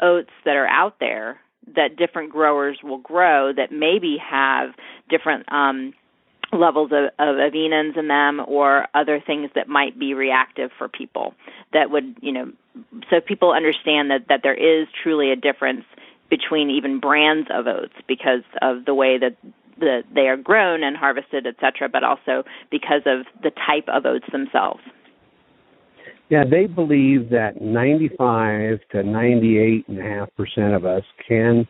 oats 0.00 0.30
that 0.44 0.56
are 0.56 0.66
out 0.66 0.96
there 1.00 1.40
that 1.74 1.96
different 1.96 2.30
growers 2.30 2.78
will 2.82 2.98
grow 2.98 3.52
that 3.52 3.72
maybe 3.72 4.16
have 4.18 4.70
different 5.08 5.50
um, 5.52 5.92
levels 6.52 6.90
of, 6.92 7.06
of 7.18 7.36
avenins 7.36 7.96
in 7.96 8.08
them 8.08 8.40
or 8.46 8.86
other 8.94 9.22
things 9.24 9.50
that 9.54 9.68
might 9.68 9.98
be 9.98 10.14
reactive 10.14 10.70
for 10.78 10.88
people 10.88 11.34
that 11.72 11.90
would 11.90 12.16
you 12.22 12.32
know 12.32 12.50
so 13.10 13.20
people 13.20 13.52
understand 13.52 14.10
that 14.10 14.26
that 14.28 14.40
there 14.42 14.54
is 14.54 14.88
truly 15.02 15.30
a 15.30 15.36
difference 15.36 15.84
between 16.30 16.70
even 16.70 17.00
brands 17.00 17.48
of 17.52 17.66
oats 17.66 17.94
because 18.06 18.42
of 18.62 18.84
the 18.86 18.94
way 18.94 19.18
that 19.18 19.36
that 19.78 20.02
they 20.14 20.22
are 20.22 20.36
grown 20.36 20.82
and 20.82 20.96
harvested 20.96 21.46
etc 21.46 21.88
but 21.88 22.02
also 22.02 22.42
because 22.70 23.02
of 23.04 23.26
the 23.42 23.50
type 23.50 23.88
of 23.88 24.06
oats 24.06 24.26
themselves. 24.32 24.80
Yeah 26.30 26.44
they 26.50 26.66
believe 26.66 27.28
that 27.30 27.60
95 27.60 28.78
to 28.92 29.02
98 29.02 29.88
and 29.88 29.98
a 29.98 30.02
half 30.02 30.28
percent 30.34 30.72
of 30.72 30.86
us 30.86 31.04
can 31.26 31.68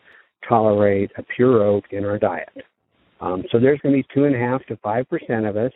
tolerate 0.48 1.10
a 1.18 1.22
pure 1.22 1.64
oat 1.64 1.84
in 1.90 2.04
our 2.04 2.18
diet 2.18 2.48
um, 3.20 3.44
so 3.50 3.58
there's 3.58 3.80
going 3.80 3.94
to 3.94 4.02
be 4.02 4.14
two 4.14 4.24
and 4.24 4.34
a 4.34 4.38
half 4.38 4.64
to 4.66 4.76
five 4.78 5.08
percent 5.08 5.46
of 5.46 5.56
us 5.56 5.72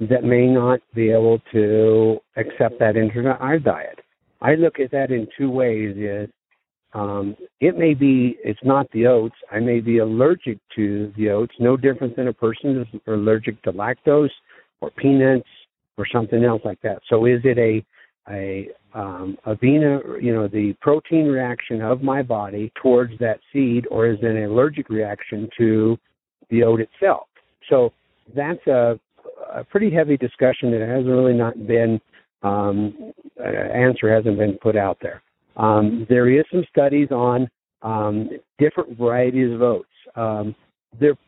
that 0.00 0.24
may 0.24 0.46
not 0.46 0.80
be 0.94 1.10
able 1.10 1.40
to 1.52 2.18
accept 2.36 2.78
that 2.78 2.96
into 2.96 3.26
our 3.28 3.58
diet. 3.58 3.98
I 4.40 4.54
look 4.54 4.80
at 4.80 4.90
that 4.92 5.10
in 5.10 5.26
two 5.36 5.50
ways: 5.50 5.96
is 5.96 6.28
um, 6.92 7.36
it 7.60 7.76
may 7.76 7.94
be 7.94 8.36
it's 8.42 8.60
not 8.64 8.90
the 8.92 9.06
oats. 9.06 9.36
I 9.50 9.60
may 9.60 9.80
be 9.80 9.98
allergic 9.98 10.58
to 10.76 11.12
the 11.16 11.30
oats, 11.30 11.54
no 11.60 11.76
different 11.76 12.16
than 12.16 12.28
a 12.28 12.32
person 12.32 12.80
is 12.80 13.00
allergic 13.06 13.62
to 13.62 13.72
lactose 13.72 14.30
or 14.80 14.90
peanuts 14.90 15.48
or 15.96 16.06
something 16.10 16.44
else 16.44 16.62
like 16.64 16.80
that. 16.82 17.00
So 17.08 17.26
is 17.26 17.40
it 17.44 17.58
a 17.58 17.84
a 18.28 18.68
um, 18.94 19.36
avenin, 19.46 20.22
you 20.22 20.34
know, 20.34 20.48
the 20.48 20.74
protein 20.80 21.26
reaction 21.26 21.80
of 21.80 22.02
my 22.02 22.22
body 22.22 22.72
towards 22.82 23.16
that 23.18 23.38
seed, 23.52 23.86
or 23.90 24.06
is 24.06 24.18
it 24.20 24.26
an 24.26 24.44
allergic 24.44 24.88
reaction 24.88 25.48
to 25.58 25.98
the 26.50 26.62
oat 26.62 26.80
itself. 26.80 27.26
So 27.68 27.92
that's 28.34 28.64
a, 28.66 28.98
a 29.54 29.64
pretty 29.64 29.90
heavy 29.90 30.16
discussion 30.16 30.70
that 30.72 30.80
hasn't 30.80 31.06
really 31.06 31.34
not 31.34 31.66
been 31.66 32.00
um, 32.42 33.12
answer 33.38 34.12
hasn't 34.14 34.38
been 34.38 34.58
put 34.62 34.76
out 34.76 34.98
there. 35.02 35.22
Um, 35.56 36.06
there 36.08 36.28
is 36.28 36.44
some 36.50 36.64
studies 36.70 37.08
on 37.10 37.48
um, 37.82 38.30
different 38.58 38.96
varieties 38.96 39.52
of 39.52 39.62
oats. 39.62 39.88
Um, 40.16 40.54
they're 40.98 41.18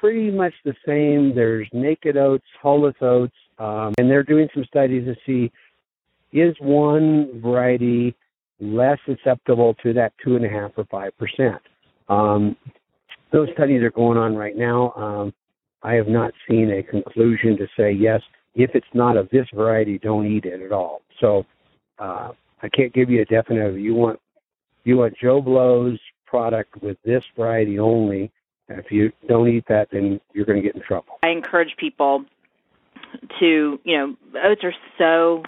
pretty 0.00 0.30
much 0.30 0.52
the 0.64 0.74
same. 0.86 1.34
There's 1.34 1.68
naked 1.72 2.16
oats, 2.16 2.44
hulless 2.62 2.94
oats, 3.00 3.34
um, 3.58 3.94
and 3.98 4.10
they're 4.10 4.22
doing 4.22 4.48
some 4.54 4.64
studies 4.64 5.04
to 5.06 5.14
see 5.26 5.52
is 6.32 6.54
one 6.60 7.40
variety 7.40 8.14
less 8.60 8.98
susceptible 9.06 9.74
to 9.82 9.92
that 9.92 10.12
two 10.24 10.36
and 10.36 10.44
a 10.44 10.48
half 10.48 10.72
or 10.76 10.84
five 10.86 11.12
percent. 11.18 11.60
Those 13.34 13.48
studies 13.52 13.82
are 13.82 13.90
going 13.90 14.16
on 14.16 14.36
right 14.36 14.56
now. 14.56 14.92
Um, 14.92 15.34
I 15.82 15.94
have 15.94 16.06
not 16.06 16.32
seen 16.48 16.70
a 16.70 16.84
conclusion 16.84 17.56
to 17.56 17.66
say 17.76 17.90
yes. 17.90 18.20
If 18.54 18.70
it's 18.74 18.86
not 18.94 19.16
of 19.16 19.28
this 19.30 19.48
variety, 19.52 19.98
don't 19.98 20.24
eat 20.24 20.44
it 20.44 20.62
at 20.62 20.70
all. 20.70 21.02
So 21.20 21.44
uh, 21.98 22.28
I 22.62 22.68
can't 22.68 22.92
give 22.94 23.10
you 23.10 23.22
a 23.22 23.24
definite. 23.24 23.74
You 23.74 23.92
want 23.92 24.20
you 24.84 24.98
want 24.98 25.14
Joe 25.20 25.40
Blow's 25.40 25.98
product 26.24 26.80
with 26.80 26.96
this 27.04 27.24
variety 27.36 27.76
only. 27.80 28.30
And 28.68 28.78
if 28.78 28.92
you 28.92 29.10
don't 29.26 29.48
eat 29.48 29.64
that, 29.68 29.88
then 29.90 30.20
you're 30.32 30.46
going 30.46 30.62
to 30.62 30.64
get 30.64 30.76
in 30.76 30.82
trouble. 30.82 31.18
I 31.24 31.30
encourage 31.30 31.74
people 31.76 32.24
to, 33.40 33.80
you 33.82 33.98
know, 33.98 34.16
oats 34.44 34.62
are 34.62 34.74
so 34.96 35.42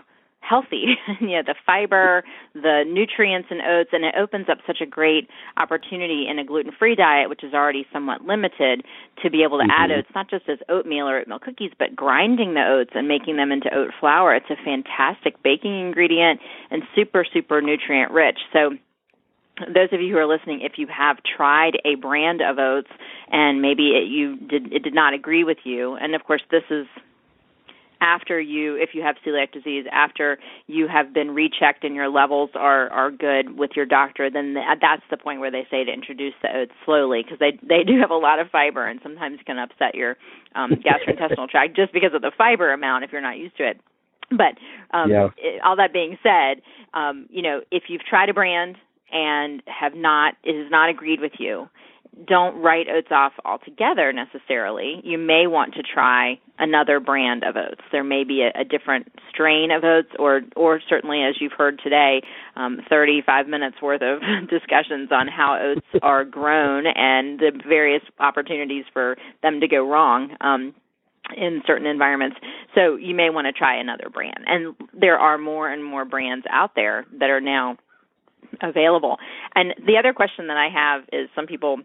healthy. 0.49 0.97
you 1.21 1.29
know, 1.29 1.43
the 1.45 1.55
fiber, 1.65 2.25
the 2.55 2.85
nutrients 2.87 3.49
in 3.51 3.61
oats, 3.61 3.91
and 3.93 4.05
it 4.05 4.15
opens 4.17 4.49
up 4.49 4.59
such 4.67 4.81
a 4.81 4.87
great 4.87 5.29
opportunity 5.57 6.27
in 6.29 6.39
a 6.39 6.45
gluten-free 6.45 6.95
diet, 6.95 7.29
which 7.29 7.43
is 7.43 7.55
already 7.55 7.87
somewhat 7.93 8.23
limited, 8.23 8.85
to 9.23 9.31
be 9.31 9.43
able 9.43 9.59
to 9.59 9.65
mm-hmm. 9.65 9.91
add 9.91 9.91
oats 9.91 10.09
not 10.15 10.31
just 10.31 10.49
as 10.49 10.59
oatmeal 10.69 11.09
or 11.09 11.19
oatmeal 11.19 11.39
cookies, 11.39 11.73
but 11.79 11.95
grinding 11.97 12.55
the 12.55 12.65
oats 12.65 12.91
and 12.95 13.09
making 13.09 13.37
them 13.37 13.51
into 13.51 13.73
oat 13.75 13.91
flour. 13.99 14.35
It's 14.35 14.51
a 14.51 14.65
fantastic 14.65 15.43
baking 15.43 15.79
ingredient 15.79 16.41
and 16.71 16.83
super, 16.95 17.25
super 17.31 17.61
nutrient 17.61 18.13
rich. 18.13 18.39
So 18.53 18.71
those 19.73 19.89
of 19.93 20.01
you 20.01 20.13
who 20.13 20.19
are 20.19 20.27
listening, 20.27 20.61
if 20.63 20.73
you 20.77 20.87
have 20.87 21.17
tried 21.25 21.79
a 21.85 21.95
brand 21.97 22.43
of 22.43 22.59
oats 22.59 22.91
and 23.31 23.63
maybe 23.63 23.91
it, 23.91 24.09
you 24.09 24.37
did 24.37 24.73
it 24.73 24.83
did 24.83 24.95
not 24.95 25.15
agree 25.15 25.45
with 25.45 25.59
you, 25.65 25.95
and 25.95 26.15
of 26.15 26.25
course 26.25 26.43
this 26.51 26.63
is 26.71 26.87
after 28.01 28.41
you 28.41 28.77
if 28.77 28.91
you 28.95 29.03
have 29.03 29.17
celiac 29.27 29.53
disease 29.53 29.87
after 29.93 30.39
you 30.67 30.87
have 30.89 31.13
been 31.13 31.31
rechecked 31.31 31.85
and 31.85 31.95
your 31.95 32.09
levels 32.09 32.51
are 32.55 32.89
are 32.91 33.11
good 33.11 33.59
with 33.59 33.71
your 33.75 33.87
doctor 33.87 34.31
then 34.31 34.55
that's 34.55 35.03
the 35.11 35.17
point 35.17 35.41
where 35.41 35.51
they 35.51 35.67
say 35.71 35.85
to 35.85 35.93
introduce 35.93 36.35
the 36.43 36.49
oats 36.57 36.73
slowly 36.85 37.23
because 37.23 37.39
they 37.39 37.59
they 37.63 37.85
do 37.85 37.99
have 38.01 38.11
a 38.11 38.17
lot 38.17 38.39
of 38.39 38.49
fiber 38.51 38.87
and 38.87 39.01
sometimes 39.03 39.39
can 39.47 39.59
upset 39.59 39.95
your 39.95 40.17
um 40.55 40.71
gastrointestinal 40.87 41.49
tract 41.49 41.77
just 41.77 41.93
because 41.93 42.13
of 42.15 42.23
the 42.23 42.33
fiber 42.37 42.73
amount 42.73 43.05
if 43.05 43.13
you're 43.13 43.21
not 43.21 43.39
used 43.39 43.57
to 43.57 43.69
it 43.69 43.81
but 44.31 44.57
um 44.97 45.11
yeah. 45.11 45.29
it, 45.37 45.61
all 45.63 45.77
that 45.77 45.93
being 45.93 46.19
said 46.23 46.63
um 46.95 47.27
you 47.31 47.43
know 47.43 47.61
if 47.71 47.85
you've 47.89 48.05
tried 48.05 48.29
a 48.29 48.35
brand 48.35 48.77
and 49.13 49.63
have 49.67 49.95
not 49.95 50.35
it 50.43 50.61
has 50.61 50.71
not 50.71 50.89
agreed 50.89 51.21
with 51.21 51.33
you 51.39 51.69
don't 52.25 52.61
write 52.63 52.87
oats 52.89 53.09
off 53.11 53.33
altogether 53.45 54.13
necessarily. 54.13 55.01
You 55.05 55.19
may 55.19 55.47
want 55.47 55.75
to 55.75 55.83
try 55.83 56.41
another 56.59 56.99
brand 57.01 57.45
of 57.45 57.57
oats. 57.57 57.83
There 57.93 58.05
may 58.05 58.25
be 58.25 58.43
a, 58.43 58.61
a 58.61 58.65
different 58.65 59.13
strain 59.31 59.71
of 59.71 59.85
oats, 59.85 60.09
or 60.19 60.43
or 60.55 60.81
certainly, 60.89 61.23
as 61.23 61.35
you've 61.41 61.53
heard 61.53 61.81
today, 61.83 62.23
um, 62.57 62.81
35 62.89 63.49
minutes 63.49 63.77
worth 63.83 64.03
of 64.03 64.21
discussions 64.49 65.11
on 65.13 65.29
how 65.29 65.59
oats 65.61 65.87
are 66.03 66.25
grown 66.25 66.87
and 66.87 67.39
the 67.39 67.53
various 67.67 68.03
opportunities 68.19 68.85
for 68.93 69.17
them 69.43 69.61
to 69.61 69.69
go 69.69 69.87
wrong. 69.87 70.37
Um, 70.41 70.75
in 71.37 71.61
certain 71.67 71.89
environments. 71.89 72.37
So 72.77 72.95
you 72.95 73.13
may 73.13 73.31
want 73.31 73.47
to 73.47 73.53
try 73.53 73.81
another 73.81 74.09
brand. 74.09 74.45
And 74.47 74.77
there 74.93 75.19
are 75.19 75.39
more 75.39 75.69
and 75.69 75.85
more 75.85 76.05
brands 76.05 76.47
out 76.49 76.77
there 76.77 77.05
that 77.19 77.31
are 77.31 77.41
now 77.41 77.79
available. 78.63 79.17
And 79.57 79.75
the 79.85 79.97
other 79.99 80.13
question 80.13 80.47
that 80.47 80.57
I 80.57 80.69
have 80.73 81.03
is 81.13 81.29
some 81.35 81.47
people 81.47 81.79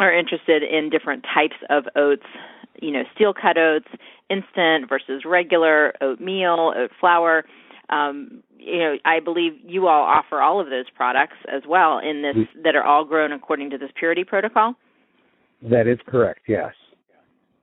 are 0.00 0.16
interested 0.16 0.62
in 0.62 0.90
different 0.90 1.24
types 1.34 1.56
of 1.70 1.84
oats, 1.96 2.26
you 2.80 2.90
know, 2.90 3.02
steel 3.14 3.32
cut 3.32 3.56
oats, 3.56 3.88
instant 4.28 4.88
versus 4.88 5.22
regular, 5.24 5.94
oatmeal, 6.00 6.72
oat 6.76 6.90
flour. 7.00 7.44
Um, 7.88 8.42
you 8.58 8.78
know, 8.78 8.96
I 9.04 9.20
believe 9.20 9.52
you 9.64 9.86
all 9.86 10.02
offer 10.02 10.40
all 10.40 10.60
of 10.60 10.70
those 10.70 10.86
products 10.94 11.36
as 11.52 11.62
well 11.68 11.98
in 11.98 12.22
this 12.22 12.36
mm-hmm. 12.36 12.62
that 12.64 12.74
are 12.74 12.82
all 12.82 13.04
grown 13.04 13.32
according 13.32 13.70
to 13.70 13.78
this 13.78 13.90
purity 13.98 14.24
protocol. 14.24 14.74
That 15.62 15.86
is 15.86 15.98
correct. 16.06 16.40
Yes. 16.48 16.72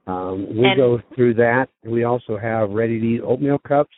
Um, 0.07 0.47
we 0.49 0.65
and, 0.65 0.77
go 0.77 0.99
through 1.15 1.35
that. 1.35 1.67
We 1.85 2.03
also 2.03 2.37
have 2.37 2.71
ready-to-eat 2.71 3.21
oatmeal 3.21 3.59
cups 3.59 3.95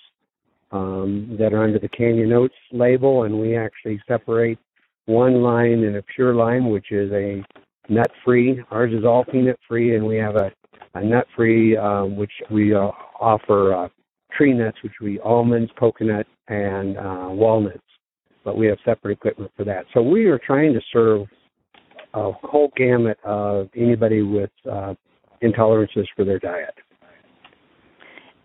um, 0.72 1.36
that 1.40 1.54
are 1.54 1.64
under 1.64 1.80
the 1.80 1.88
Canyon 1.90 2.32
Oats 2.34 2.54
label, 2.72 3.24
and 3.24 3.40
we 3.40 3.56
actually 3.56 4.02
separate 4.08 4.60
one 5.06 5.42
line 5.42 5.84
in 5.84 5.96
a 5.98 6.02
pure 6.02 6.36
line, 6.36 6.70
which 6.70 6.92
is 6.92 7.12
a 7.12 7.44
nut 7.90 8.12
free. 8.24 8.62
Ours 8.72 8.94
is 8.94 9.06
all 9.06 9.24
peanut 9.26 9.60
free, 9.68 9.96
and 9.96 10.06
we 10.06 10.18
have 10.18 10.36
a, 10.36 10.52
a 10.94 11.04
nut 11.04 11.28
free, 11.36 11.78
um, 11.78 12.16
which 12.16 12.32
we 12.52 12.74
uh, 12.74 12.92
offer 13.20 13.74
uh, 13.74 13.88
tree 14.36 14.54
nuts, 14.54 14.78
which 14.84 14.94
we 15.02 15.20
almonds, 15.20 15.72
coconut, 15.80 16.28
and 16.48 16.98
uh, 16.98 17.28
walnuts. 17.30 17.80
But 18.44 18.58
we 18.58 18.68
have 18.68 18.78
separate 18.86 19.14
equipment 19.14 19.52
for 19.58 19.64
that. 19.66 19.86
So 19.94 20.02
we 20.02 20.26
are 20.26 20.40
trying 20.40 20.74
to 20.74 20.82
serve 20.94 21.28
a 22.14 22.32
whole 22.32 22.72
gamut 22.78 23.18
of 23.24 23.70
anybody 23.76 24.22
with 24.22 24.52
uh, 24.72 24.94
intolerances 25.44 26.06
for 26.16 26.24
their 26.24 26.40
diet. 26.40 26.74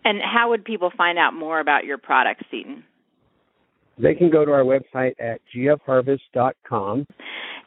And 0.03 0.19
how 0.21 0.49
would 0.49 0.65
people 0.65 0.91
find 0.97 1.19
out 1.19 1.33
more 1.33 1.59
about 1.59 1.85
your 1.85 1.97
products, 1.97 2.43
Seaton? 2.49 2.83
They 3.97 4.15
can 4.15 4.31
go 4.31 4.43
to 4.45 4.51
our 4.51 4.63
website 4.63 5.13
at 5.19 5.41
gfharvest.com 5.55 7.05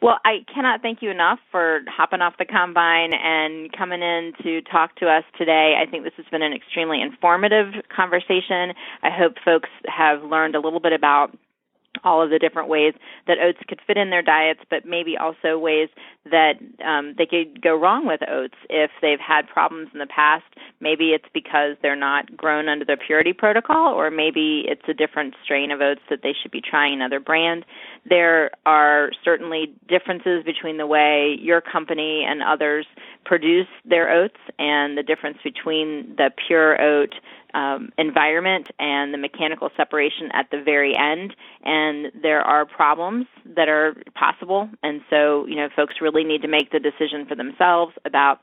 Well, 0.05 0.19
I 0.23 0.45
cannot 0.55 0.83
thank 0.83 1.01
you 1.01 1.11
enough 1.11 1.39
for 1.51 1.81
hopping 1.89 2.21
off 2.21 2.35
the 2.39 2.45
combine 2.45 3.15
and 3.15 3.73
coming 3.73 4.03
in 4.03 4.35
to 4.43 4.61
talk 4.61 4.97
to 4.97 5.07
us 5.07 5.25
today. 5.39 5.77
I 5.81 5.91
think 5.91 6.05
this 6.05 6.13
has 6.19 6.27
been 6.31 6.43
an 6.43 6.53
extremely 6.53 7.01
informative 7.01 7.73
conversation. 7.89 8.75
I 9.03 9.09
hope 9.09 9.37
folks 9.43 9.71
have 9.87 10.23
learned 10.23 10.57
a 10.57 10.61
little 10.61 10.79
bit 10.79 10.93
about 10.93 11.35
all 12.03 12.23
of 12.23 12.31
the 12.31 12.39
different 12.39 12.69
ways 12.69 12.95
that 13.27 13.39
oats 13.39 13.59
could 13.69 13.81
fit 13.87 13.97
in 13.97 14.11
their 14.11 14.23
diets, 14.23 14.61
but 14.71 14.85
maybe 14.85 15.17
also 15.17 15.59
ways 15.59 15.89
that 16.25 16.55
um, 16.85 17.15
they 17.17 17.27
could 17.27 17.63
go 17.63 17.77
wrong 17.77 18.07
with 18.07 18.21
oats 18.29 18.55
if 18.69 18.91
they've 19.01 19.21
had 19.21 19.47
problems 19.47 19.89
in 19.93 19.99
the 20.01 20.07
past. 20.07 20.45
Maybe 20.81 21.11
it's 21.11 21.29
because 21.33 21.77
they're 21.83 21.97
not 21.97 22.37
grown 22.37 22.69
under 22.69 22.85
the 22.85 22.97
purity 22.97 23.33
protocol, 23.33 23.95
or 23.95 24.11
maybe 24.11 24.65
it's 24.67 24.89
a 24.89 24.95
different 24.95 25.35
strain 25.45 25.71
of 25.71 25.81
oats 25.81 26.01
that 26.11 26.21
they 26.23 26.35
should 26.41 26.51
be 26.51 26.61
trying 26.61 26.95
another 26.95 27.21
brand. 27.21 27.65
There 28.09 28.51
are 28.67 29.11
certainly 29.25 29.75
differences 29.89 30.45
between 30.45 30.79
the 30.79 30.87
way 30.87 31.37
your 31.41 31.61
company 31.61 32.25
and 32.27 32.43
others 32.43 32.87
produce 33.25 33.69
their 33.85 34.11
oats 34.11 34.39
and 34.59 34.99
the 34.99 35.03
difference 35.03 35.39
between 35.43 36.15
the 36.17 36.31
pure 36.47 36.81
oat 36.81 37.15
um, 37.55 37.91
environment 37.97 38.69
and 38.79 39.15
the 39.15 39.19
mechanical 39.19 39.71
separation 39.77 40.31
at 40.33 40.51
the 40.51 40.61
very 40.63 40.95
end. 40.97 41.35
And 41.65 42.13
there 42.23 42.41
are 42.41 42.67
problems 42.67 43.27
that 43.57 43.69
are 43.69 43.95
possible. 44.15 44.69
And 44.83 45.01
so, 45.09 45.47
you 45.47 45.57
know, 45.57 45.69
folks 45.75 45.95
really 46.01 46.25
need 46.25 46.43
to 46.43 46.49
make 46.49 46.71
the 46.71 46.81
decision 46.81 47.27
for 47.27 47.35
themselves 47.35 47.95
about 48.05 48.41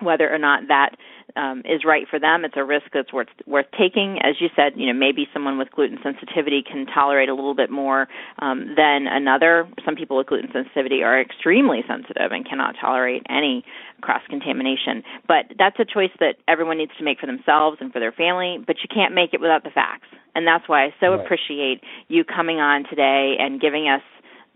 whether 0.00 0.32
or 0.32 0.38
not 0.38 0.68
that 0.68 0.96
um, 1.36 1.60
is 1.64 1.84
right 1.84 2.06
for 2.08 2.18
them. 2.18 2.44
It's 2.44 2.56
a 2.56 2.64
risk 2.64 2.86
that's 2.92 3.12
worth 3.12 3.28
worth 3.46 3.66
taking. 3.78 4.18
As 4.22 4.36
you 4.40 4.48
said, 4.56 4.72
you 4.76 4.86
know 4.86 4.98
maybe 4.98 5.26
someone 5.32 5.58
with 5.58 5.70
gluten 5.70 5.98
sensitivity 6.02 6.62
can 6.62 6.86
tolerate 6.86 7.28
a 7.28 7.34
little 7.34 7.54
bit 7.54 7.70
more 7.70 8.08
um, 8.40 8.74
than 8.76 9.06
another. 9.06 9.68
Some 9.84 9.96
people 9.96 10.16
with 10.16 10.26
gluten 10.26 10.50
sensitivity 10.52 11.02
are 11.02 11.20
extremely 11.20 11.80
sensitive 11.86 12.32
and 12.32 12.48
cannot 12.48 12.74
tolerate 12.80 13.22
any 13.28 13.64
cross 14.00 14.22
contamination. 14.28 15.02
But 15.26 15.52
that's 15.58 15.78
a 15.78 15.84
choice 15.84 16.12
that 16.20 16.36
everyone 16.46 16.78
needs 16.78 16.92
to 16.98 17.04
make 17.04 17.20
for 17.20 17.26
themselves 17.26 17.78
and 17.80 17.92
for 17.92 18.00
their 18.00 18.12
family. 18.12 18.58
But 18.64 18.76
you 18.82 18.88
can't 18.92 19.14
make 19.14 19.34
it 19.34 19.40
without 19.40 19.64
the 19.64 19.70
facts, 19.70 20.08
and 20.34 20.46
that's 20.46 20.68
why 20.68 20.86
I 20.86 20.94
so 21.00 21.10
right. 21.10 21.20
appreciate 21.20 21.82
you 22.08 22.24
coming 22.24 22.58
on 22.58 22.84
today 22.88 23.36
and 23.38 23.60
giving 23.60 23.88
us 23.88 24.02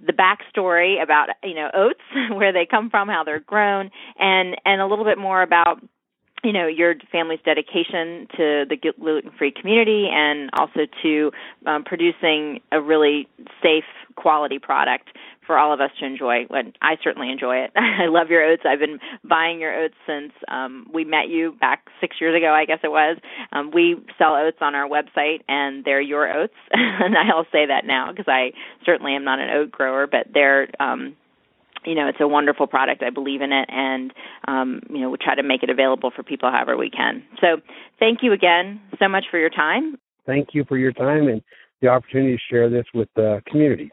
the 0.05 0.13
backstory 0.13 1.03
about 1.03 1.29
you 1.43 1.55
know 1.55 1.71
oats, 1.75 2.01
where 2.33 2.53
they 2.53 2.67
come 2.69 2.91
from, 2.91 3.09
how 3.09 3.25
they're 3.25 3.41
grown, 3.41 3.91
and 4.19 4.57
and 4.65 4.81
a 4.81 4.87
little 4.87 5.05
bit 5.05 5.19
more 5.19 5.43
about 5.43 5.81
you 6.45 6.53
know 6.53 6.67
your 6.67 6.95
family's 7.11 7.41
dedication 7.45 8.27
to 8.37 8.65
the 8.69 8.77
gluten-free 8.77 9.53
community 9.53 10.09
and 10.13 10.51
also 10.55 10.87
to 11.03 11.31
um, 11.67 11.85
producing 11.85 12.61
a 12.73 12.81
really 12.81 13.29
safe 13.63 13.85
quality 14.17 14.59
product 14.59 15.09
for 15.47 15.59
all 15.59 15.73
of 15.73 15.81
us 15.81 15.91
to 15.99 16.07
enjoy. 16.07 16.47
And 16.51 16.77
I 16.81 16.97
certainly 17.03 17.31
enjoy 17.31 17.57
it. 17.57 17.73
I 17.77 18.07
love 18.07 18.31
your 18.31 18.45
oats. 18.45 18.63
I've 18.65 18.79
been 18.79 18.99
buying 19.25 19.61
your 19.61 19.75
oats 19.85 19.95
since 20.07 20.33
um, 20.49 20.87
we 20.93 21.05
met 21.05 21.29
you 21.29 21.57
back 21.61 21.89
six 22.01 22.17
years 22.21 22.37
ago, 22.37 22.53
I 22.53 22.65
guess 22.65 22.79
it 22.83 22.91
was. 22.91 23.19
Um, 23.53 23.71
we 23.73 23.97
sell 24.19 24.35
oats 24.35 24.59
on 24.61 24.75
our 24.75 24.89
website, 24.89 25.41
and 25.49 25.85
they're 25.85 26.01
your 26.01 26.33
oats. 26.33 26.55
and 26.73 27.17
I'll 27.17 27.47
say 27.53 27.67
that 27.67 27.85
now 27.85 28.13
because 28.13 28.29
I 28.29 28.53
certainly 28.85 29.15
am 29.15 29.25
not 29.25 29.41
an 29.41 29.51
oat 29.51 29.71
grower, 29.73 30.07
but 30.07 30.29
they're 30.33 30.69
um, 30.81 31.17
you 31.85 31.95
know, 31.95 32.09
it's 32.09 32.21
a 32.21 32.29
wonderful 32.29 32.67
product. 32.67 33.03
I 33.03 33.11
believe 33.11 33.41
in 33.41 33.53
it, 33.53 33.69
and 33.69 34.13
um, 34.47 34.81
you 34.91 35.01
know, 35.01 35.11
we 35.11 35.19
try 35.19 35.35
to 35.35 35.43
make 35.43 35.63
it 35.63 35.71
available 35.71 36.11
for 36.15 36.23
people 36.23 36.51
however 36.51 36.77
we 36.77 36.91
can. 36.91 37.23
So, 37.41 37.61
thank 37.99 38.21
you 38.23 38.33
again 38.33 38.81
so 38.99 39.09
much 39.09 39.25
for 39.31 39.39
your 39.39 39.51
time. 39.51 39.97
Thank 40.27 40.49
you 40.53 40.65
for 40.65 40.77
your 40.77 40.93
time 40.93 41.29
and 41.29 41.43
the 41.81 41.89
opportunity 41.89 42.37
to 42.37 42.43
share 42.51 42.71
this 42.71 42.87
with 42.95 43.09
the 43.17 43.43
community. 43.47 43.91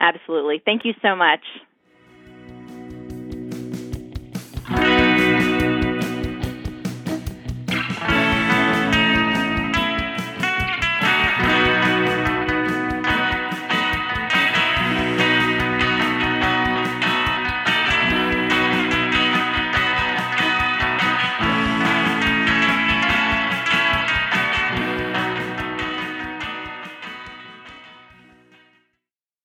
Absolutely. 0.00 0.60
Thank 0.64 0.84
you 0.84 0.94
so 1.02 1.14
much. 1.14 1.40